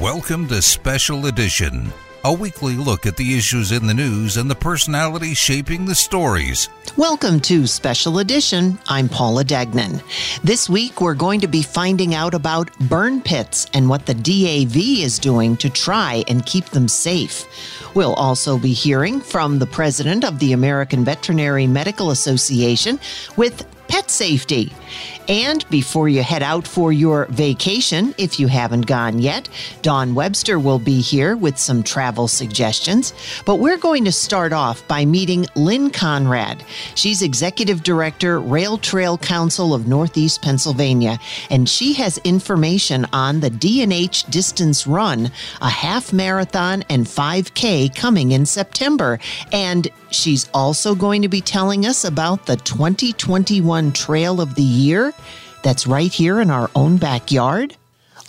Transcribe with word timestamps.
Welcome 0.00 0.46
to 0.46 0.62
Special 0.62 1.26
Edition, 1.26 1.92
a 2.22 2.32
weekly 2.32 2.76
look 2.76 3.04
at 3.04 3.16
the 3.16 3.36
issues 3.36 3.72
in 3.72 3.88
the 3.88 3.94
news 3.94 4.36
and 4.36 4.48
the 4.48 4.54
personalities 4.54 5.38
shaping 5.38 5.86
the 5.86 5.94
stories. 5.96 6.68
Welcome 6.96 7.40
to 7.40 7.66
Special 7.66 8.20
Edition. 8.20 8.78
I'm 8.86 9.08
Paula 9.08 9.42
Degnan. 9.42 10.00
This 10.44 10.70
week, 10.70 11.00
we're 11.00 11.14
going 11.14 11.40
to 11.40 11.48
be 11.48 11.62
finding 11.62 12.14
out 12.14 12.32
about 12.32 12.70
burn 12.88 13.20
pits 13.20 13.66
and 13.74 13.88
what 13.88 14.06
the 14.06 14.14
DAV 14.14 14.76
is 14.76 15.18
doing 15.18 15.56
to 15.56 15.68
try 15.68 16.22
and 16.28 16.46
keep 16.46 16.66
them 16.66 16.86
safe. 16.86 17.44
We'll 17.96 18.14
also 18.14 18.56
be 18.56 18.72
hearing 18.72 19.20
from 19.20 19.58
the 19.58 19.66
president 19.66 20.24
of 20.24 20.38
the 20.38 20.52
American 20.52 21.04
Veterinary 21.04 21.66
Medical 21.66 22.12
Association 22.12 23.00
with 23.36 23.66
pet 23.88 24.12
safety. 24.12 24.72
And 25.28 25.68
before 25.68 26.08
you 26.08 26.22
head 26.22 26.42
out 26.42 26.66
for 26.66 26.90
your 26.90 27.26
vacation, 27.26 28.14
if 28.16 28.40
you 28.40 28.46
haven't 28.46 28.86
gone 28.86 29.18
yet, 29.18 29.46
Dawn 29.82 30.14
Webster 30.14 30.58
will 30.58 30.78
be 30.78 31.02
here 31.02 31.36
with 31.36 31.58
some 31.58 31.82
travel 31.82 32.28
suggestions. 32.28 33.12
But 33.44 33.56
we're 33.56 33.76
going 33.76 34.06
to 34.06 34.12
start 34.12 34.54
off 34.54 34.86
by 34.88 35.04
meeting 35.04 35.46
Lynn 35.54 35.90
Conrad. 35.90 36.64
She's 36.94 37.20
Executive 37.20 37.82
Director, 37.82 38.40
Rail 38.40 38.78
Trail 38.78 39.18
Council 39.18 39.74
of 39.74 39.86
Northeast 39.86 40.40
Pennsylvania, 40.40 41.18
and 41.50 41.68
she 41.68 41.92
has 41.92 42.16
information 42.18 43.06
on 43.12 43.40
the 43.40 43.50
D&H 43.50 44.24
Distance 44.24 44.86
Run, 44.86 45.30
a 45.60 45.68
half 45.68 46.10
marathon 46.10 46.84
and 46.88 47.04
5K 47.04 47.94
coming 47.94 48.32
in 48.32 48.46
September. 48.46 49.18
And 49.52 49.88
she's 50.10 50.48
also 50.54 50.94
going 50.94 51.20
to 51.20 51.28
be 51.28 51.42
telling 51.42 51.84
us 51.84 52.04
about 52.04 52.46
the 52.46 52.56
2021 52.56 53.92
Trail 53.92 54.40
of 54.40 54.54
the 54.54 54.62
Year 54.62 55.12
that's 55.62 55.86
right 55.86 56.12
here 56.12 56.40
in 56.40 56.50
our 56.50 56.70
own 56.74 56.96
backyard. 56.96 57.76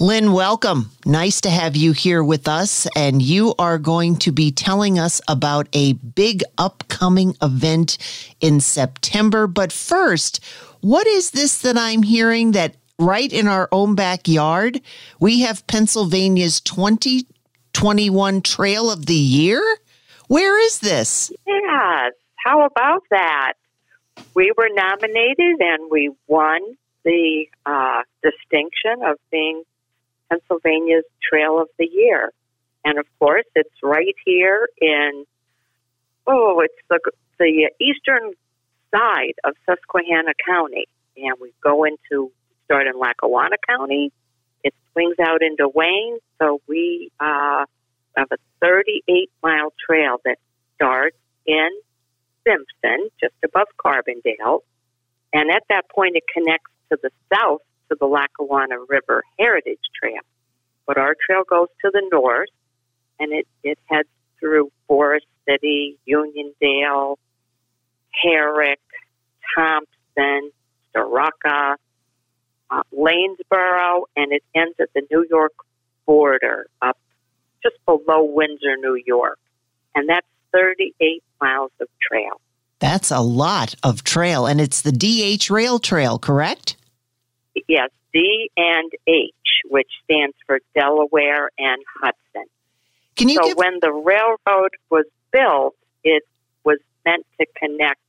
Lynn, 0.01 0.31
welcome. 0.31 0.91
Nice 1.05 1.41
to 1.41 1.49
have 1.49 1.75
you 1.75 1.91
here 1.91 2.23
with 2.23 2.47
us. 2.47 2.87
And 2.95 3.21
you 3.21 3.53
are 3.59 3.77
going 3.77 4.15
to 4.19 4.31
be 4.31 4.49
telling 4.49 4.97
us 4.97 5.19
about 5.27 5.67
a 5.73 5.93
big 5.93 6.41
upcoming 6.57 7.35
event 7.41 7.97
in 8.39 8.61
September. 8.61 9.45
But 9.45 9.73
first, 9.73 10.41
what 10.79 11.05
is 11.05 11.31
this 11.31 11.61
that 11.63 11.77
I'm 11.77 12.03
hearing 12.03 12.53
that 12.53 12.75
right 12.97 13.31
in 13.31 13.47
our 13.47 13.67
own 13.73 13.95
backyard, 13.95 14.79
we 15.19 15.41
have 15.41 15.67
Pennsylvania's 15.67 16.61
2021 16.61 18.41
Trail 18.41 18.89
of 18.89 19.05
the 19.05 19.13
Year? 19.13 19.61
Where 20.27 20.57
is 20.63 20.79
this? 20.79 21.29
Yes. 21.45 22.13
How 22.37 22.65
about 22.65 23.03
that? 23.11 23.53
We 24.33 24.53
were 24.55 24.69
nominated 24.71 25.57
and 25.59 25.91
we 25.91 26.11
won 26.27 26.61
the 27.03 27.45
uh, 27.65 28.01
distinction 28.21 29.05
of 29.05 29.17
being 29.31 29.63
Pennsylvania's 30.29 31.05
Trail 31.27 31.59
of 31.61 31.69
the 31.77 31.87
Year. 31.87 32.31
And 32.85 32.97
of 32.97 33.05
course, 33.19 33.45
it's 33.55 33.69
right 33.83 34.15
here 34.25 34.69
in, 34.81 35.25
oh, 36.27 36.61
it's 36.61 36.73
the, 36.89 36.99
the 37.37 37.71
eastern 37.79 38.33
side 38.93 39.33
of 39.43 39.55
Susquehanna 39.65 40.33
County. 40.45 40.85
And 41.17 41.35
we 41.41 41.53
go 41.61 41.83
into, 41.83 42.31
start 42.65 42.87
in 42.87 42.97
Lackawanna 42.97 43.57
County. 43.67 44.11
It 44.63 44.73
swings 44.91 45.15
out 45.21 45.41
into 45.41 45.69
Wayne. 45.73 46.17
So 46.41 46.61
we 46.67 47.11
uh, 47.19 47.65
have 48.15 48.27
a 48.31 48.37
38 48.61 49.29
mile 49.43 49.73
trail 49.85 50.17
that 50.25 50.37
starts 50.75 51.17
in 51.45 51.69
Simpson, 52.47 53.09
just 53.19 53.33
above 53.43 53.67
Carbondale. 53.83 54.61
And 55.33 55.51
at 55.51 55.63
that 55.69 55.89
point, 55.89 56.15
it 56.15 56.23
connects 56.33 56.71
to 56.89 56.97
the 57.01 57.09
south 57.33 57.61
to 57.89 57.97
the 57.99 58.05
Lackawanna 58.05 58.75
River 58.87 59.23
Heritage 59.37 59.79
Trail. 60.01 60.21
But 60.85 60.97
our 60.97 61.15
trail 61.25 61.43
goes 61.49 61.67
to 61.83 61.91
the 61.91 62.07
north 62.11 62.49
and 63.19 63.31
it, 63.33 63.47
it 63.63 63.77
heads 63.85 64.09
through 64.39 64.71
Forest 64.87 65.25
City, 65.47 65.97
Uniondale, 66.07 67.17
Herrick, 68.23 68.79
Thompson, 69.55 70.51
Starrucca, 70.95 71.75
uh, 72.71 72.83
Lanesboro, 72.93 74.03
and 74.15 74.31
it 74.31 74.43
ends 74.55 74.75
at 74.79 74.89
the 74.93 75.01
New 75.11 75.25
York 75.29 75.53
border 76.05 76.67
up 76.81 76.97
just 77.63 77.75
below 77.85 78.23
Windsor, 78.23 78.77
New 78.77 79.01
York. 79.05 79.39
And 79.95 80.07
that's 80.07 80.27
38 80.53 81.23
miles 81.41 81.71
of 81.79 81.87
trail. 82.01 82.39
That's 82.79 83.11
a 83.11 83.19
lot 83.19 83.75
of 83.83 84.03
trail, 84.03 84.45
and 84.45 84.61
it's 84.61 84.81
the 84.81 84.91
DH 84.91 85.49
Rail 85.49 85.79
Trail, 85.79 86.17
correct? 86.17 86.77
Yes, 87.67 87.89
D 88.13 88.49
and 88.57 88.91
H, 89.07 89.33
which 89.69 89.89
stands 90.03 90.35
for 90.45 90.59
Delaware 90.75 91.49
and 91.57 91.81
Hudson. 92.01 92.45
Can 93.15 93.29
you 93.29 93.35
so 93.35 93.47
give- 93.47 93.57
when 93.57 93.79
the 93.81 93.91
railroad 93.91 94.71
was 94.89 95.05
built, 95.31 95.75
it 96.03 96.23
was 96.63 96.79
meant 97.05 97.25
to 97.39 97.45
connect 97.57 97.99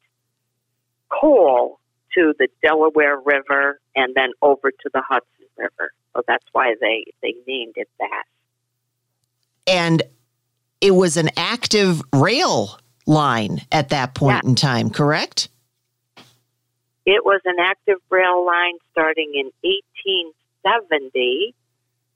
coal 1.08 1.80
to 2.14 2.34
the 2.38 2.48
Delaware 2.62 3.18
River 3.18 3.80
and 3.96 4.14
then 4.14 4.30
over 4.42 4.70
to 4.70 4.90
the 4.92 5.00
Hudson 5.02 5.46
River. 5.56 5.92
So 6.14 6.22
that's 6.26 6.44
why 6.52 6.74
they, 6.80 7.04
they 7.22 7.34
named 7.46 7.74
it 7.76 7.88
that. 7.98 8.24
And 9.66 10.02
it 10.80 10.92
was 10.92 11.16
an 11.16 11.30
active 11.36 12.02
rail 12.12 12.78
line 13.06 13.62
at 13.70 13.90
that 13.90 14.14
point 14.14 14.40
Yeah. 14.42 14.48
in 14.50 14.54
time, 14.56 14.90
correct? 14.90 15.48
It 17.10 17.24
was 17.24 17.40
an 17.44 17.56
active 17.58 17.98
rail 18.08 18.46
line 18.46 18.78
starting 18.92 19.32
in 19.34 19.50
1870, 19.62 21.56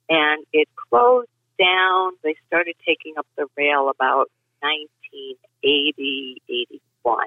and 0.09 0.47
it 0.53 0.69
closed 0.89 1.29
down. 1.59 2.13
They 2.23 2.37
started 2.47 2.77
taking 2.87 3.15
up 3.19 3.27
the 3.37 3.49
rail 3.57 3.89
about 3.89 4.31
1980, 4.61 6.43
81. 6.49 7.27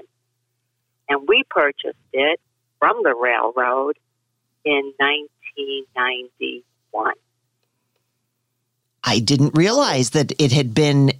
And 1.10 1.28
we 1.28 1.44
purchased 1.50 1.98
it 2.14 2.40
from 2.80 3.04
the 3.04 3.14
railroad 3.14 4.00
in 4.64 4.94
1991. 4.98 7.16
I 9.04 9.20
didn't 9.20 9.58
realize 9.58 10.12
that 10.12 10.32
it 10.40 10.54
had 10.54 10.74
been 10.74 11.12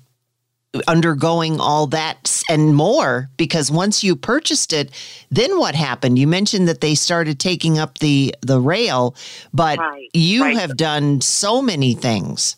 undergoing 0.88 1.60
all 1.60 1.88
that 1.88 2.42
and 2.50 2.76
more 2.76 3.30
because 3.38 3.72
once 3.72 4.04
you 4.04 4.16
purchased 4.16 4.74
it 4.74 4.92
then 5.32 5.58
what 5.58 5.76
happened 5.76 6.18
you 6.18 6.28
mentioned 6.28 6.68
that 6.68 6.82
they 6.82 6.96
started 6.96 7.40
taking 7.40 7.78
up 7.78 7.98
the 8.00 8.34
the 8.42 8.60
rail 8.60 9.16
but 9.54 9.78
Right, 9.78 10.10
you 10.14 10.44
right. 10.44 10.58
have 10.58 10.78
done 10.78 11.22
so 11.22 11.62
many 11.62 11.94
things 11.94 12.56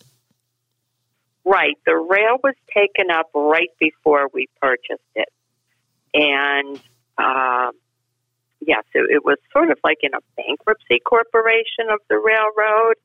Right. 1.50 1.78
The 1.84 1.96
rail 1.96 2.38
was 2.44 2.54
taken 2.72 3.10
up 3.10 3.32
right 3.34 3.72
before 3.80 4.30
we 4.32 4.48
purchased 4.62 5.02
it. 5.16 5.30
And 6.14 6.80
um, 7.18 7.72
yes, 8.62 8.84
it, 8.94 9.10
it 9.10 9.26
was 9.26 9.38
sort 9.52 9.72
of 9.72 9.80
like 9.84 9.98
in 10.04 10.12
a 10.14 10.20
bankruptcy 10.38 11.00
corporation 11.04 11.90
of 11.90 12.02
the 12.08 12.20
railroad. 12.20 12.98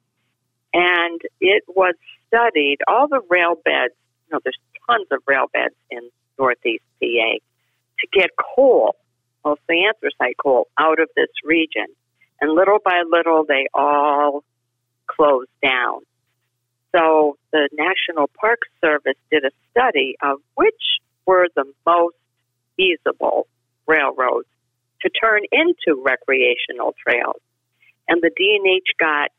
And 0.74 1.22
it 1.40 1.62
was 1.68 1.94
studied, 2.26 2.78
all 2.86 3.08
the 3.08 3.22
rail 3.30 3.54
beds, 3.54 3.94
you 4.26 4.34
know, 4.34 4.40
there's 4.44 4.58
tons 4.88 5.06
of 5.10 5.20
rail 5.26 5.46
beds 5.52 5.74
in 5.90 6.10
Northeast 6.38 6.84
PA, 7.00 7.38
to 8.00 8.06
get 8.12 8.30
coal, 8.54 8.96
mostly 9.44 9.84
anthracite 9.86 10.36
coal, 10.36 10.68
out 10.78 11.00
of 11.00 11.08
this 11.16 11.30
region. 11.44 11.86
And 12.40 12.52
little 12.52 12.78
by 12.84 13.02
little, 13.08 13.44
they 13.46 13.66
all 13.72 14.44
closed 15.06 15.50
down. 15.62 16.00
So 16.94 17.36
the 17.52 17.68
National 17.72 18.30
Park 18.40 18.60
Service 18.80 19.18
did 19.30 19.44
a 19.44 19.50
study 19.70 20.16
of 20.22 20.38
which 20.54 20.74
were 21.26 21.48
the 21.54 21.64
most 21.86 22.16
feasible 22.76 23.46
railroads 23.86 24.48
to 25.02 25.10
turn 25.10 25.42
into 25.52 26.02
recreational 26.02 26.94
trails. 27.06 27.40
And 28.08 28.22
the 28.22 28.30
D&H 28.36 28.88
got 28.98 29.30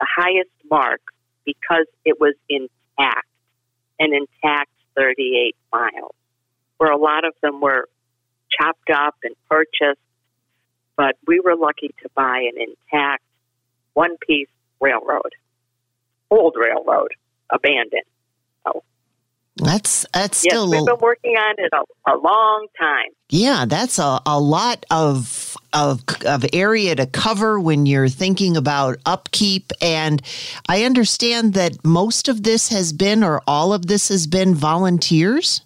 the 0.00 0.06
highest 0.08 0.50
mark 0.70 1.00
because 1.44 1.86
it 2.04 2.20
was 2.20 2.34
intact, 2.48 3.26
an 3.98 4.12
intact 4.12 4.70
38 4.96 5.56
miles, 5.72 6.14
where 6.78 6.90
a 6.90 6.96
lot 6.96 7.24
of 7.24 7.34
them 7.42 7.60
were 7.60 7.88
chopped 8.50 8.90
up 8.90 9.16
and 9.22 9.34
purchased, 9.50 10.00
but 10.96 11.16
we 11.26 11.40
were 11.40 11.56
lucky 11.56 11.94
to 12.02 12.08
buy 12.14 12.48
an 12.52 12.60
intact 12.60 13.22
one 13.94 14.16
piece 14.26 14.48
railroad, 14.80 15.34
old 16.30 16.56
railroad, 16.58 17.12
abandoned. 17.50 18.02
So 18.64 18.82
That's 19.56 20.04
that's 20.12 20.44
yes, 20.44 20.52
still 20.52 20.68
we've 20.68 20.84
been 20.84 20.98
working 21.00 21.36
on 21.36 21.54
it 21.58 21.72
a, 21.72 22.12
a 22.12 22.16
long 22.16 22.66
time. 22.78 23.10
Yeah, 23.28 23.66
that's 23.66 24.00
a, 24.00 24.20
a 24.26 24.40
lot 24.40 24.84
of 24.90 25.56
of 25.72 26.02
of 26.26 26.44
area 26.52 26.96
to 26.96 27.06
cover 27.06 27.60
when 27.60 27.86
you're 27.86 28.08
thinking 28.08 28.56
about 28.56 28.98
upkeep 29.06 29.70
and 29.80 30.20
I 30.68 30.82
understand 30.82 31.54
that 31.54 31.84
most 31.84 32.28
of 32.28 32.42
this 32.42 32.68
has 32.70 32.92
been 32.92 33.22
or 33.22 33.42
all 33.46 33.72
of 33.72 33.86
this 33.86 34.08
has 34.08 34.26
been 34.26 34.56
volunteers. 34.56 35.60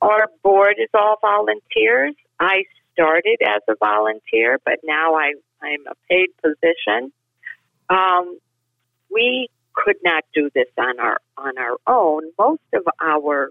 Our 0.00 0.28
board 0.42 0.76
is 0.78 0.88
all 0.94 1.16
volunteers. 1.20 2.14
I 2.38 2.64
started 2.92 3.38
as 3.44 3.62
a 3.68 3.74
volunteer, 3.76 4.60
but 4.64 4.78
now 4.84 5.14
I, 5.14 5.34
I'm 5.62 5.86
a 5.88 5.94
paid 6.08 6.28
position. 6.42 7.12
Um, 7.88 8.38
we 9.10 9.48
could 9.74 9.96
not 10.04 10.24
do 10.34 10.50
this 10.54 10.68
on 10.78 11.00
our 11.00 11.18
on 11.42 11.58
our 11.58 11.76
own. 11.86 12.22
Most 12.38 12.62
of 12.74 12.86
our 13.00 13.50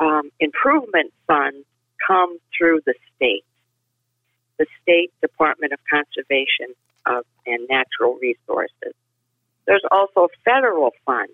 um, 0.00 0.30
improvement 0.40 1.12
funds 1.26 1.64
come 2.06 2.38
through 2.56 2.80
the 2.86 2.94
state, 3.16 3.44
the 4.58 4.66
state 4.82 5.12
Department 5.20 5.72
of 5.72 5.78
Conservation 5.90 6.74
of, 7.06 7.24
and 7.46 7.66
Natural 7.68 8.18
Resources. 8.20 8.94
There's 9.66 9.84
also 9.90 10.28
federal 10.44 10.92
funds. 11.04 11.32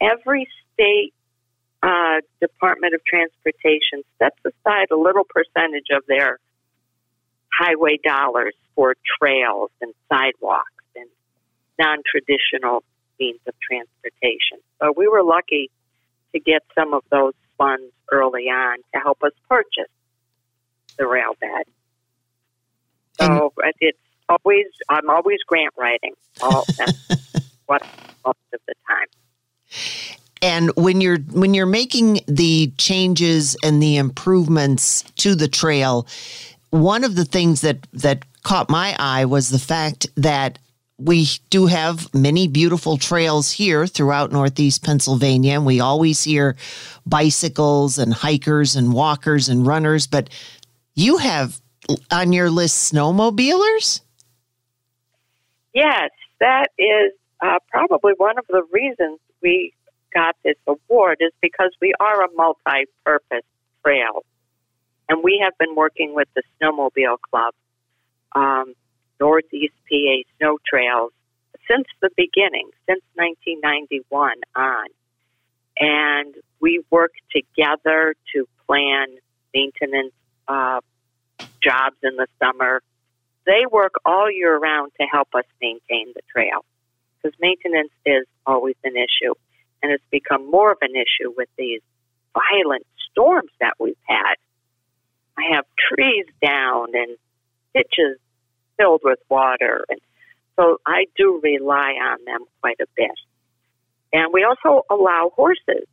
Every 0.00 0.48
state 0.72 1.12
uh, 1.82 2.20
Department 2.40 2.94
of 2.94 3.04
Transportation 3.04 4.02
sets 4.18 4.38
aside 4.44 4.88
a 4.90 4.96
little 4.96 5.24
percentage 5.24 5.88
of 5.92 6.02
their 6.08 6.38
highway 7.52 7.98
dollars 8.02 8.54
for 8.74 8.96
trails 9.20 9.70
and 9.80 9.92
sidewalks 10.08 10.72
and 10.96 11.08
non 11.78 11.98
traditional 12.04 12.82
means 13.18 13.40
of 13.46 13.54
transportation. 13.60 14.58
So 14.80 14.92
we 14.96 15.08
were 15.08 15.22
lucky 15.22 15.70
to 16.32 16.40
get 16.40 16.62
some 16.74 16.94
of 16.94 17.02
those 17.10 17.34
funds 17.56 17.92
early 18.10 18.44
on 18.44 18.78
to 18.94 19.00
help 19.00 19.22
us 19.22 19.32
purchase 19.48 19.90
the 20.98 21.06
rail 21.06 21.34
bed. 21.40 21.64
So 23.20 23.52
it's 23.80 23.98
always, 24.28 24.66
I'm 24.88 25.08
always 25.08 25.38
grant 25.46 25.72
writing. 25.76 26.14
All, 26.42 26.64
that's 26.76 27.52
what 27.66 27.82
most 28.26 28.38
of 28.52 28.60
the 28.66 28.74
time. 28.88 29.06
And 30.42 30.70
when 30.76 31.00
you're 31.00 31.18
when 31.18 31.54
you're 31.54 31.64
making 31.64 32.20
the 32.28 32.70
changes 32.76 33.56
and 33.64 33.82
the 33.82 33.96
improvements 33.96 35.02
to 35.16 35.34
the 35.34 35.48
trail, 35.48 36.06
one 36.68 37.02
of 37.02 37.16
the 37.16 37.24
things 37.24 37.62
that 37.62 37.86
that 37.94 38.24
caught 38.42 38.68
my 38.68 38.94
eye 38.98 39.24
was 39.24 39.48
the 39.48 39.58
fact 39.58 40.06
that 40.16 40.58
we 40.98 41.26
do 41.50 41.66
have 41.66 42.12
many 42.14 42.46
beautiful 42.46 42.96
trails 42.96 43.50
here 43.50 43.86
throughout 43.86 44.32
Northeast 44.32 44.84
Pennsylvania, 44.84 45.54
and 45.54 45.66
we 45.66 45.80
always 45.80 46.22
hear 46.22 46.56
bicycles 47.04 47.98
and 47.98 48.12
hikers 48.12 48.76
and 48.76 48.92
walkers 48.92 49.48
and 49.48 49.66
runners, 49.66 50.06
but 50.06 50.30
you 50.94 51.18
have 51.18 51.60
on 52.10 52.32
your 52.32 52.50
list 52.50 52.92
snowmobilers? 52.92 54.00
Yes, 55.72 56.10
that 56.40 56.68
is 56.78 57.12
uh, 57.40 57.58
probably 57.68 58.12
one 58.16 58.38
of 58.38 58.46
the 58.48 58.62
reasons 58.72 59.18
we 59.42 59.74
got 60.14 60.36
this 60.44 60.56
award 60.66 61.18
is 61.20 61.32
because 61.40 61.70
we 61.80 61.92
are 61.98 62.24
a 62.24 62.28
multi-purpose 62.36 63.44
trail, 63.84 64.24
and 65.08 65.22
we 65.22 65.40
have 65.42 65.52
been 65.58 65.74
working 65.74 66.14
with 66.14 66.28
the 66.34 66.42
Snowmobile 66.60 67.16
Club, 67.30 67.54
um, 68.34 68.74
Northeast 69.20 69.74
PA 69.90 70.16
Snow 70.38 70.58
Trails, 70.66 71.12
since 71.70 71.86
the 72.00 72.10
beginning, 72.16 72.70
since 72.86 73.02
1991 73.14 74.32
on, 74.54 74.86
and 75.78 76.34
we 76.60 76.82
work 76.90 77.12
together 77.30 78.14
to 78.34 78.46
plan 78.66 79.06
maintenance 79.54 80.12
uh, 80.48 80.80
jobs 81.62 81.96
in 82.02 82.16
the 82.16 82.26
summer. 82.42 82.82
They 83.46 83.66
work 83.70 83.94
all 84.04 84.30
year 84.30 84.56
round 84.58 84.92
to 85.00 85.06
help 85.06 85.28
us 85.34 85.44
maintain 85.60 86.12
the 86.14 86.22
trail 86.30 86.64
because 87.22 87.38
maintenance 87.40 87.92
is 88.04 88.26
always 88.46 88.76
an 88.84 88.96
issue 88.96 89.34
and 89.82 89.92
it's 89.92 90.04
become 90.10 90.50
more 90.50 90.72
of 90.72 90.78
an 90.80 90.94
issue 90.94 91.32
with 91.36 91.48
these 91.58 91.82
violent 92.32 92.86
storms 93.10 93.50
that 93.60 93.74
we've 93.78 93.96
had. 94.06 94.34
I 95.36 95.54
have 95.54 95.64
trees 95.76 96.26
down 96.42 96.88
and 96.94 97.16
ditches 97.74 98.18
filled 98.76 99.00
with 99.04 99.18
water, 99.28 99.84
and 99.88 100.00
so 100.56 100.78
I 100.86 101.06
do 101.16 101.40
rely 101.42 101.92
on 101.92 102.18
them 102.24 102.44
quite 102.60 102.80
a 102.80 102.86
bit. 102.96 103.10
And 104.12 104.32
we 104.32 104.44
also 104.44 104.82
allow 104.90 105.32
horses, 105.34 105.86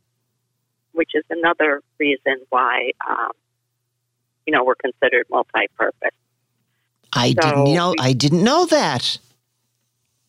which 0.92 1.10
is 1.14 1.24
another 1.30 1.80
reason 1.98 2.36
why 2.50 2.92
um, 3.08 3.32
you 4.46 4.52
know 4.52 4.64
we're 4.64 4.74
considered 4.76 5.26
multi-purpose. 5.30 6.10
I 7.12 7.32
So 7.32 7.40
didn't 7.40 7.74
know 7.74 7.90
we- 7.90 7.96
I 8.00 8.12
didn't 8.12 8.44
know 8.44 8.64
that. 8.66 9.18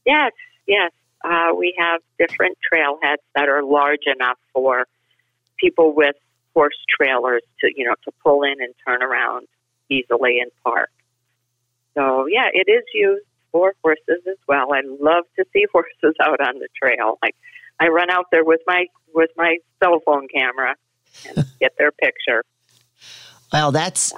Yes, 0.06 0.34
yes. 0.68 0.92
Uh, 1.24 1.54
we 1.58 1.74
have 1.78 2.02
different 2.20 2.58
trailheads 2.72 3.24
that 3.36 3.48
are 3.48 3.64
large 3.64 4.06
enough 4.06 4.38
for 4.52 4.86
people 5.58 5.94
with 5.94 6.18
horse 6.54 6.78
trailers 6.90 7.42
to, 7.62 7.72
you 7.74 7.86
know, 7.86 7.96
to 8.04 8.12
pull 8.24 8.44
in 8.44 8.62
and 8.62 8.74
turn 8.86 9.02
around 9.02 9.48
easily 9.90 10.40
and 10.42 10.52
park. 10.66 10.90
So 11.96 12.26
yeah, 12.28 12.50
it 12.52 12.70
is 12.70 12.84
used 12.94 13.26
for 13.52 13.74
horses 13.84 14.24
as 14.28 14.38
well. 14.48 14.74
I 14.74 14.82
love 14.86 15.26
to 15.38 15.46
see 15.54 15.66
horses 15.72 16.16
out 16.22 16.42
on 16.42 16.60
the 16.60 16.68
trail. 16.82 17.20
Like 17.22 17.36
I 17.80 17.88
run 17.88 18.10
out 18.10 18.26
there 18.32 18.44
with 18.44 18.62
my 18.68 18.86
with 19.14 19.30
my 19.38 19.58
cell 19.82 20.00
phone 20.06 20.28
camera 20.34 20.76
and 21.28 21.46
get 21.60 21.74
their 21.78 21.92
picture. 21.92 22.44
Well, 23.52 23.72
that's 23.72 24.12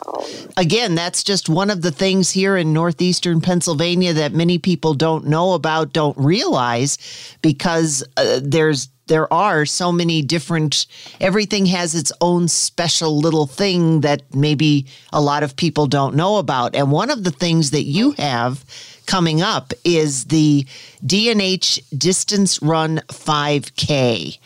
again, 0.55 0.95
that's 0.95 1.21
just 1.21 1.49
one 1.49 1.69
of 1.69 1.81
the 1.81 1.91
things 1.91 2.31
here 2.31 2.55
in 2.55 2.71
northeastern 2.71 3.41
Pennsylvania 3.41 4.13
that 4.13 4.31
many 4.31 4.59
people 4.59 4.93
don't 4.93 5.27
know 5.27 5.53
about, 5.53 5.91
don't 5.91 6.17
realize, 6.17 6.97
because 7.41 8.01
uh, 8.15 8.39
there's 8.41 8.87
there 9.07 9.31
are 9.31 9.65
so 9.65 9.91
many 9.91 10.21
different. 10.21 10.87
Everything 11.21 11.65
has 11.67 11.95
its 11.95 12.11
own 12.21 12.47
special 12.47 13.17
little 13.17 13.47
thing 13.47 14.01
that 14.01 14.33
maybe 14.33 14.87
a 15.13 15.21
lot 15.21 15.43
of 15.43 15.55
people 15.55 15.87
don't 15.87 16.15
know 16.15 16.37
about, 16.37 16.75
and 16.75 16.91
one 16.91 17.09
of 17.09 17.23
the 17.23 17.31
things 17.31 17.71
that 17.71 17.83
you 17.83 18.11
have 18.11 18.65
coming 19.05 19.41
up 19.41 19.71
is 19.83 20.25
the 20.25 20.65
D&H 21.05 21.79
Distance 21.95 22.61
Run 22.61 23.01
5K. 23.07 24.39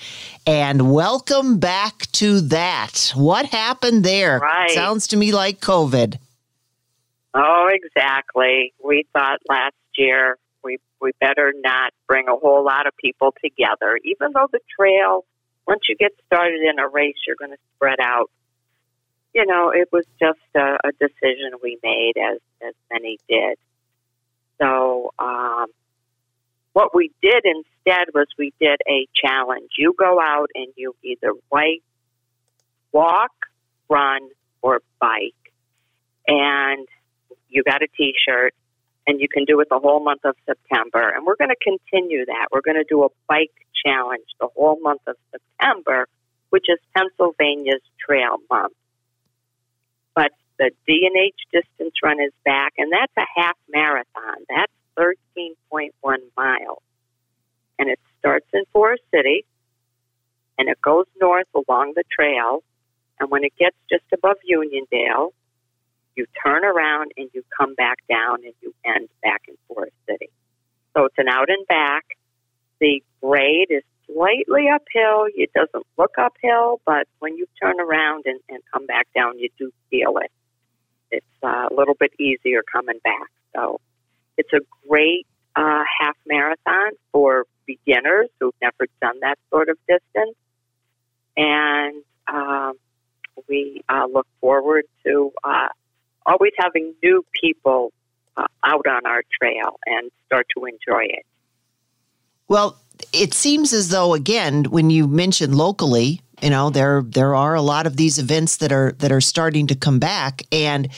And 0.46 0.92
welcome 0.92 1.60
back 1.60 2.12
to 2.14 2.42
that. 2.42 3.14
What 3.16 3.46
happened 3.46 4.04
there? 4.04 4.40
Right. 4.40 4.72
Sounds 4.72 5.08
to 5.08 5.18
me 5.18 5.32
like 5.32 5.62
COVID. 5.62 6.18
Oh, 7.34 7.70
exactly. 7.72 8.74
We 8.84 9.06
thought 9.14 9.40
last 9.48 9.76
year 9.96 10.38
we 11.02 11.12
better 11.20 11.54
not 11.56 11.94
bring 12.08 12.28
a 12.28 12.36
whole 12.36 12.64
lot 12.64 12.88
of 12.88 12.96
people 12.98 13.34
together, 13.44 14.00
even 14.04 14.32
though 14.34 14.48
the 14.52 14.60
trail. 14.78 15.26
Once 15.68 15.82
you 15.88 15.96
get 15.96 16.12
started 16.26 16.62
in 16.62 16.80
a 16.80 16.88
race, 16.88 17.16
you're 17.28 17.36
going 17.38 17.52
to 17.52 17.58
spread 17.76 18.00
out. 18.02 18.32
You 19.34 19.46
know, 19.46 19.72
it 19.72 19.90
was 19.92 20.06
just 20.20 20.40
a, 20.56 20.78
a 20.84 20.92
decision 21.00 21.52
we 21.62 21.78
made, 21.84 22.14
as 22.18 22.40
as 22.68 22.74
many 22.92 23.20
did. 23.30 23.58
So, 24.60 25.14
um, 25.20 25.68
what 26.74 26.96
we 26.96 27.12
did 27.22 27.46
instead 27.46 28.08
was 28.14 28.28
we 28.38 28.54
did 28.60 28.80
a 28.88 29.08
challenge. 29.14 29.70
You 29.78 29.94
go 29.98 30.20
out 30.20 30.50
and 30.56 30.68
you 30.76 30.96
either 31.04 31.34
white, 31.50 31.84
walk, 32.92 33.32
run, 33.90 34.30
or 34.62 34.82
bike, 35.00 35.34
and 36.28 36.88
you 37.50 37.64
got 37.64 37.82
a 37.82 37.88
T-shirt, 37.98 38.54
and 39.10 39.20
you 39.20 39.28
can 39.28 39.44
do 39.44 39.60
it 39.60 39.68
the 39.70 39.80
whole 39.80 40.04
month 40.04 40.22
of 40.24 40.36
September. 40.46 41.10
And 41.10 41.26
we're 41.26 41.36
going 41.36 41.50
to 41.50 41.56
continue 41.64 42.26
that. 42.28 42.50
We're 42.52 42.62
going 42.62 42.78
to 42.78 42.86
do 42.88 43.04
a 43.04 43.10
bike 43.28 43.52
challenge 43.84 44.28
the 44.40 44.48
whole 44.56 44.80
month 44.82 45.02
of 45.08 45.16
September, 45.32 46.08
which 46.52 46.66
is 46.70 46.78
Pennsylvania's 46.96 47.82
Trail 48.00 48.38
Month. 48.52 48.74
But 50.14 50.32
the 50.60 50.70
D&H 50.86 51.36
distance 51.52 51.96
run 52.04 52.22
is 52.22 52.34
back, 52.46 52.74
and 52.78 52.92
that's 52.92 53.14
a 53.18 53.26
half 53.36 53.58
marathon. 53.68 54.46
That's 54.48 54.72
13.1 54.98 55.92
miles. 56.38 56.84
And 57.80 57.90
it's 57.90 58.02
starts 58.20 58.48
in 58.54 58.64
Forest 58.74 59.04
City 59.12 59.46
and 60.58 60.68
it 60.68 60.80
goes 60.82 61.06
north 61.20 61.48
along 61.56 61.94
the 61.96 62.04
trail. 62.12 62.62
And 63.20 63.32
when 63.32 63.44
it 63.44 63.54
gets 63.58 63.78
just 63.90 64.04
above 64.14 64.36
Uniondale, 64.50 65.32
you 66.20 66.26
turn 66.46 66.66
around 66.66 67.14
and 67.16 67.30
you 67.34 67.44
come 67.58 67.76
back 67.76 68.00
down 68.10 68.44
and 68.44 68.54
you 68.62 68.74
end 68.86 69.08
back 69.24 69.44
in 69.48 69.56
Forest 69.70 69.96
City. 70.06 70.30
So 70.94 71.06
it's 71.06 71.16
an 71.18 71.30
out 71.30 71.50
and 71.50 71.66
back. 71.68 72.04
The 72.82 73.02
grade 73.22 73.70
is 73.70 73.84
slightly 74.06 74.68
uphill. 74.68 75.28
It 75.34 75.50
doesn't 75.54 75.88
look 75.98 76.16
uphill, 76.18 76.82
but 76.86 77.08
when 77.20 77.38
you 77.38 77.46
turn 77.62 77.80
around 77.80 78.26
and, 78.26 78.40
and 78.50 78.60
come 78.74 78.86
back 78.86 79.08
down, 79.16 79.40
you 79.40 79.48
do 79.58 79.72
feel 79.90 80.18
it. 80.18 80.32
It's 81.10 81.26
uh, 81.42 81.70
a 81.72 81.74
little 81.74 81.96
bit 81.98 82.12
easier 82.20 82.64
coming 82.70 83.00
back. 83.02 83.30
So 83.56 83.80
it's 84.38 84.52
a 84.52 84.60
great 84.90 85.26
uh, 85.56 85.84
half 86.02 86.18
marathon 86.28 86.92
for 87.14 87.46
beginners 87.66 88.28
who've 88.42 88.54
never 88.62 88.88
done 89.02 89.20
that 89.22 89.40
sort 89.50 89.70
of 89.70 89.78
distance. 89.88 90.36
And 91.38 92.04
um, 92.28 92.74
we 93.48 93.82
uh, 93.88 94.06
look 94.12 94.28
forward 94.42 94.84
to 95.06 95.32
uh, 95.46 95.70
always 96.26 96.52
having 96.58 96.94
new 97.04 97.26
people 97.42 97.92
uh, 98.38 98.46
out 98.64 98.88
on 98.88 99.06
our 99.06 99.24
trail 99.40 99.80
and 99.86 100.12
start 100.26 100.48
to 100.58 100.66
enjoy 100.66 101.06
it. 101.06 101.26
Well, 102.48 102.78
it 103.14 103.34
seems 103.34 103.74
as 103.74 103.90
though 103.90 104.14
again, 104.14 104.66
when 104.66 104.90
you 104.90 105.08
mention 105.08 105.54
locally, 105.54 106.22
you 106.42 106.50
know, 106.50 106.70
there 106.70 107.04
there 107.06 107.36
are 107.36 107.56
a 107.56 107.62
lot 107.62 107.86
of 107.86 107.98
these 107.98 108.18
events 108.18 108.58
that 108.58 108.72
are 108.72 108.94
that 109.00 109.12
are 109.12 109.22
starting 109.22 109.68
to 109.68 109.76
come 109.76 110.00
back 110.00 110.44
and 110.52 110.90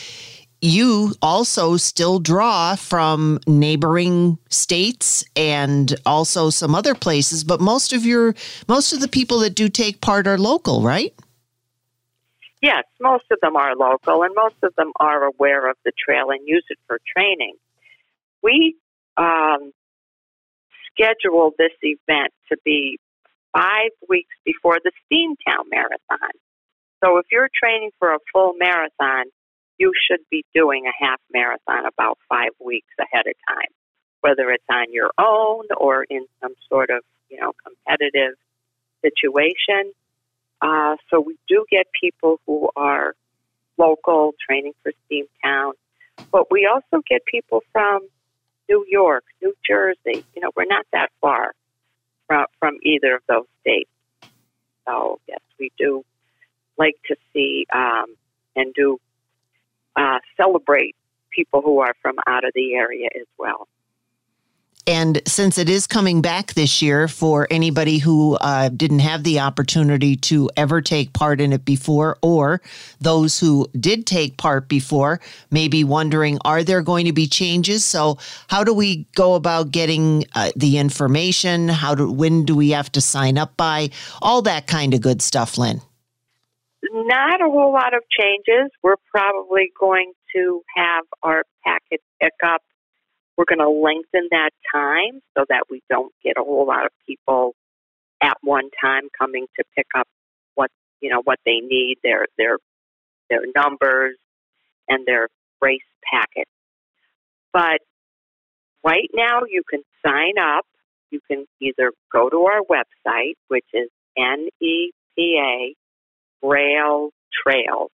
you 0.62 1.16
also 1.24 1.76
still 1.76 2.20
draw 2.20 2.76
from 2.76 3.40
neighboring 3.48 4.38
states 4.50 5.24
and 5.36 5.96
also 6.06 6.52
some 6.52 6.76
other 6.76 6.94
places, 6.94 7.44
but 7.44 7.60
most 7.60 7.94
of 7.94 8.06
your 8.06 8.36
most 8.68 8.94
of 8.94 9.00
the 9.00 9.08
people 9.08 9.40
that 9.40 9.56
do 9.56 9.68
take 9.68 10.02
part 10.02 10.28
are 10.28 10.38
local, 10.38 10.82
right? 10.84 11.14
Yes, 12.62 12.84
most 13.00 13.26
of 13.32 13.40
them 13.42 13.56
are 13.56 13.76
local, 13.76 14.24
and 14.24 14.36
most 14.36 14.56
of 14.62 14.74
them 14.76 14.92
are 15.00 15.24
aware 15.24 15.70
of 15.70 15.78
the 15.84 15.92
trail 15.98 16.30
and 16.30 16.48
use 16.48 16.66
it 16.70 16.78
for 16.88 17.00
training. 17.16 17.56
We 18.44 18.76
um, 19.18 19.72
scheduled 20.94 21.56
this 21.58 21.72
event 21.82 22.32
to 22.52 22.58
be 22.64 23.00
five 23.54 23.92
weeks 24.08 24.36
before 24.46 24.78
the 24.84 24.92
Steamtown 25.12 25.66
Marathon. 25.70 26.32
So 27.04 27.18
if 27.18 27.26
you're 27.32 27.50
training 27.54 27.92
for 27.98 28.14
a 28.14 28.20
full 28.32 28.54
marathon, 28.60 29.26
you 29.78 29.92
should 30.08 30.22
be 30.30 30.46
doing 30.54 30.86
a 30.86 31.06
half 31.06 31.20
marathon 31.34 31.88
about 31.88 32.20
five 32.30 32.52
weeks 32.64 32.94
ahead 33.00 33.26
of 33.26 33.34
time, 33.50 33.70
whether 34.22 34.52
it's 34.52 34.64
on 34.70 34.94
your 34.94 35.10
own 35.18 35.66
or 35.76 36.04
in 36.04 36.28
some 36.42 36.54
sort 36.70 36.92
of 36.92 37.04
you 37.30 37.40
know 37.40 37.54
competitive 37.66 38.36
situation. 39.04 39.92
Uh, 40.62 40.96
so 41.10 41.20
we 41.20 41.38
do 41.48 41.66
get 41.70 41.88
people 42.00 42.40
who 42.46 42.70
are 42.76 43.16
local 43.78 44.34
training 44.48 44.74
for 44.84 44.92
Steamtown, 45.10 45.72
but 46.32 46.52
we 46.52 46.68
also 46.72 47.04
get 47.10 47.26
people 47.26 47.64
from 47.72 48.08
New 48.70 48.86
York, 48.88 49.24
New 49.42 49.56
Jersey. 49.68 50.24
You 50.36 50.42
know, 50.42 50.52
we're 50.56 50.66
not 50.66 50.86
that 50.94 51.10
far 51.20 51.54
from, 52.28 52.46
from 52.60 52.78
either 52.84 53.16
of 53.16 53.22
those 53.28 53.48
states. 53.62 53.90
So 54.88 55.20
yes, 55.28 55.40
we 55.60 55.72
do 55.78 56.06
like 56.78 56.96
to 57.08 57.16
see 57.34 57.66
um, 57.74 58.06
and 58.56 58.74
do 58.74 59.00
uh, 59.96 60.20
celebrate 60.38 60.96
people 61.32 61.62
who 61.62 61.80
are 61.80 61.96
from 62.02 62.18
out 62.28 62.44
of 62.44 62.52
the 62.54 62.76
area 62.76 63.10
as 63.16 63.28
well. 63.38 63.68
And 64.92 65.22
since 65.26 65.58
it 65.58 65.70
is 65.70 65.88
coming 65.88 66.22
back 66.22 66.54
this 66.54 66.82
year 66.82 67.08
for 67.08 67.48
anybody 67.50 67.98
who 67.98 68.36
uh, 68.42 68.68
didn't 68.68 69.00
have 69.00 69.24
the 69.24 69.40
opportunity 69.40 70.18
to 70.18 70.50
ever 70.58 70.82
take 70.82 71.14
part 71.14 71.40
in 71.40 71.54
it 71.54 71.64
before, 71.64 72.18
or 72.22 72.62
those 73.00 73.40
who 73.40 73.70
did 73.80 74.06
take 74.06 74.36
part 74.36 74.68
before, 74.68 75.22
maybe 75.50 75.86
wondering, 75.86 76.40
are 76.44 76.62
there 76.62 76.82
going 76.82 77.06
to 77.06 77.14
be 77.14 77.26
changes? 77.26 77.86
So, 77.86 78.18
how 78.50 78.66
do 78.66 78.74
we 78.74 79.08
go 79.16 79.36
about 79.36 79.72
getting 79.72 80.26
uh, 80.36 80.52
the 80.58 80.78
information? 80.78 81.70
How 81.70 81.96
do 81.96 82.12
when 82.12 82.44
do 82.44 82.54
we 82.54 82.72
have 82.72 82.92
to 82.92 83.00
sign 83.00 83.38
up 83.38 83.56
by? 83.56 83.92
All 84.22 84.42
that 84.42 84.68
kind 84.68 84.94
of 84.94 85.00
good 85.00 85.22
stuff, 85.22 85.58
Lynn. 85.58 85.80
Not 86.92 87.40
a 87.40 87.50
whole 87.50 87.72
lot 87.72 87.94
of 87.94 88.02
changes. 88.12 88.70
We're 88.84 89.00
probably 89.10 89.72
going 89.80 90.12
to 90.36 90.64
have 90.76 91.06
our 91.24 91.44
packet 91.64 92.02
pickup 92.20 92.62
we're 93.42 93.56
going 93.56 93.66
to 93.66 93.82
lengthen 93.82 94.28
that 94.30 94.52
time 94.72 95.20
so 95.36 95.46
that 95.50 95.64
we 95.70 95.82
don't 95.90 96.14
get 96.24 96.34
a 96.38 96.44
whole 96.44 96.68
lot 96.68 96.86
of 96.86 96.92
people 97.08 97.56
at 98.22 98.38
one 98.42 98.70
time 98.84 99.10
coming 99.18 99.48
to 99.58 99.64
pick 99.76 99.88
up 99.98 100.08
what 100.54 100.70
you 101.00 101.10
know 101.10 101.22
what 101.24 101.40
they 101.44 101.58
need 101.60 101.98
their 102.04 102.28
their 102.38 102.58
their 103.32 103.42
numbers 103.56 104.16
and 104.88 105.08
their 105.08 105.28
race 105.60 105.82
packet. 106.14 106.48
But 107.52 107.80
right 108.84 109.10
now 109.12 109.42
you 109.50 109.64
can 109.68 109.82
sign 110.06 110.34
up. 110.40 110.66
You 111.10 111.20
can 111.28 111.46
either 111.60 111.94
go 112.14 112.30
to 112.30 112.46
our 112.46 112.62
website, 112.62 113.34
which 113.48 113.66
is 113.74 113.90
NEPA 114.18 115.74
Rail 116.44 117.10
Trail 117.44 117.90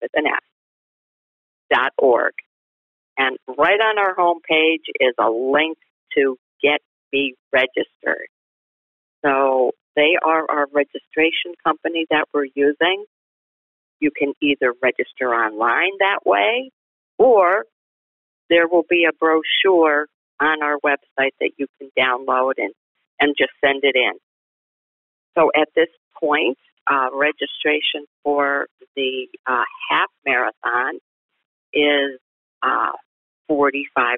with 0.00 0.12
an 0.14 0.26
S 0.28 0.40
dot 1.72 1.92
org. 1.98 2.34
And 3.16 3.36
right 3.46 3.80
on 3.80 3.98
our 3.98 4.14
homepage 4.14 4.84
is 5.00 5.14
a 5.18 5.30
link 5.30 5.78
to 6.16 6.36
get 6.62 6.80
me 7.12 7.34
registered. 7.52 8.28
So 9.24 9.72
they 9.96 10.16
are 10.22 10.44
our 10.50 10.66
registration 10.72 11.54
company 11.64 12.06
that 12.10 12.26
we're 12.32 12.48
using. 12.54 13.04
You 14.00 14.10
can 14.16 14.32
either 14.42 14.74
register 14.82 15.32
online 15.32 15.92
that 16.00 16.20
way 16.26 16.70
or 17.18 17.64
there 18.50 18.68
will 18.68 18.84
be 18.88 19.06
a 19.08 19.12
brochure 19.12 20.06
on 20.40 20.62
our 20.62 20.76
website 20.84 21.32
that 21.40 21.52
you 21.56 21.66
can 21.78 21.90
download 21.98 22.54
and, 22.58 22.72
and 23.20 23.34
just 23.38 23.52
send 23.64 23.84
it 23.84 23.96
in. 23.96 24.12
So 25.36 25.50
at 25.54 25.68
this 25.74 25.88
point, 26.20 26.58
uh, 26.86 27.08
registration 27.14 28.04
for 28.22 28.66
the 28.96 29.26
uh, 29.46 29.64
half 29.90 30.10
marathon 30.26 30.98
is 31.72 32.20
uh, 32.62 32.92
$45, 33.50 34.16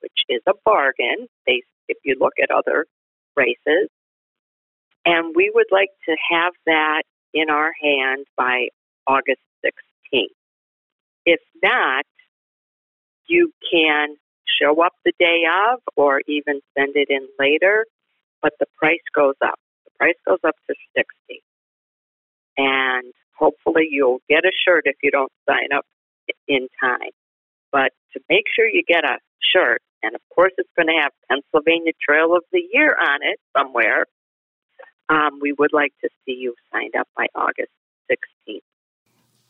which 0.00 0.12
is 0.28 0.40
a 0.48 0.52
bargain 0.64 1.26
if 1.46 1.98
you 2.04 2.16
look 2.18 2.34
at 2.42 2.50
other 2.50 2.86
races. 3.36 3.88
And 5.04 5.34
we 5.34 5.50
would 5.54 5.66
like 5.70 5.90
to 6.08 6.16
have 6.30 6.52
that 6.66 7.02
in 7.32 7.50
our 7.50 7.72
hand 7.82 8.26
by 8.36 8.68
August 9.06 9.40
16th. 9.64 10.26
If 11.26 11.40
not, 11.62 12.04
you 13.26 13.52
can 13.70 14.16
show 14.60 14.82
up 14.82 14.92
the 15.04 15.12
day 15.18 15.42
of 15.72 15.80
or 15.96 16.20
even 16.26 16.60
send 16.76 16.96
it 16.96 17.08
in 17.08 17.28
later, 17.38 17.86
but 18.42 18.52
the 18.58 18.66
price 18.76 18.98
goes 19.14 19.36
up. 19.44 19.58
The 19.84 19.90
price 19.98 20.16
goes 20.26 20.40
up 20.46 20.56
to 20.68 20.74
60 20.96 21.42
And 22.58 23.12
hopefully 23.38 23.88
you'll 23.90 24.20
get 24.28 24.44
a 24.44 24.52
shirt 24.66 24.82
if 24.84 24.96
you 25.02 25.10
don't 25.10 25.32
sign 25.48 25.72
up 25.74 25.86
in 26.48 26.68
time. 26.80 27.10
But 27.72 27.92
to 28.12 28.20
make 28.28 28.44
sure 28.54 28.66
you 28.66 28.82
get 28.86 29.04
a 29.04 29.18
shirt, 29.52 29.82
and 30.02 30.14
of 30.14 30.20
course 30.34 30.52
it's 30.58 30.70
going 30.76 30.88
to 30.88 31.00
have 31.00 31.12
Pennsylvania 31.28 31.92
Trail 32.00 32.34
of 32.34 32.42
the 32.52 32.62
Year 32.72 32.96
on 33.00 33.20
it 33.22 33.38
somewhere, 33.56 34.06
um, 35.08 35.38
we 35.40 35.52
would 35.52 35.72
like 35.72 35.92
to 36.02 36.08
see 36.24 36.32
you 36.32 36.54
signed 36.72 36.94
up 36.98 37.08
by 37.16 37.26
August 37.34 37.70
16th. 38.10 38.60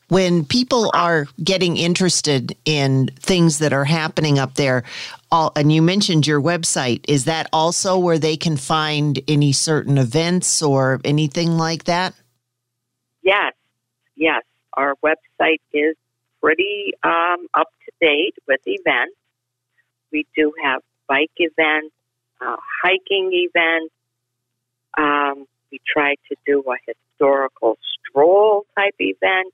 When 0.08 0.44
people 0.44 0.90
are 0.92 1.26
getting 1.42 1.76
interested 1.76 2.56
in 2.64 3.10
things 3.20 3.58
that 3.58 3.72
are 3.72 3.84
happening 3.84 4.40
up 4.40 4.54
there, 4.54 4.82
all, 5.30 5.52
and 5.54 5.70
you 5.70 5.82
mentioned 5.82 6.26
your 6.26 6.40
website, 6.42 7.04
is 7.06 7.26
that 7.26 7.48
also 7.52 7.96
where 7.96 8.18
they 8.18 8.36
can 8.36 8.56
find 8.56 9.20
any 9.28 9.52
certain 9.52 9.98
events 9.98 10.62
or 10.62 11.00
anything 11.04 11.56
like 11.56 11.84
that? 11.84 12.14
Yes, 13.22 13.52
yes. 14.16 14.42
Our 14.72 14.96
website 15.04 15.60
is 15.72 15.94
pretty 16.42 16.92
um, 17.04 17.46
up 17.54 17.68
date 18.00 18.34
with 18.46 18.60
events. 18.66 19.16
We 20.12 20.26
do 20.36 20.52
have 20.62 20.82
bike 21.08 21.30
events, 21.36 21.94
uh, 22.40 22.56
hiking 22.82 23.30
events. 23.32 23.94
Um, 24.96 25.46
we 25.70 25.80
try 25.86 26.16
to 26.28 26.36
do 26.46 26.64
a 26.66 26.76
historical 26.86 27.78
stroll 28.10 28.66
type 28.76 28.94
event. 28.98 29.52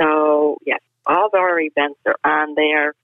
So, 0.00 0.58
yes, 0.66 0.80
all 1.06 1.26
of 1.26 1.34
our 1.34 1.60
events 1.60 2.00
are 2.06 2.16
on 2.24 2.54
there. 2.54 2.94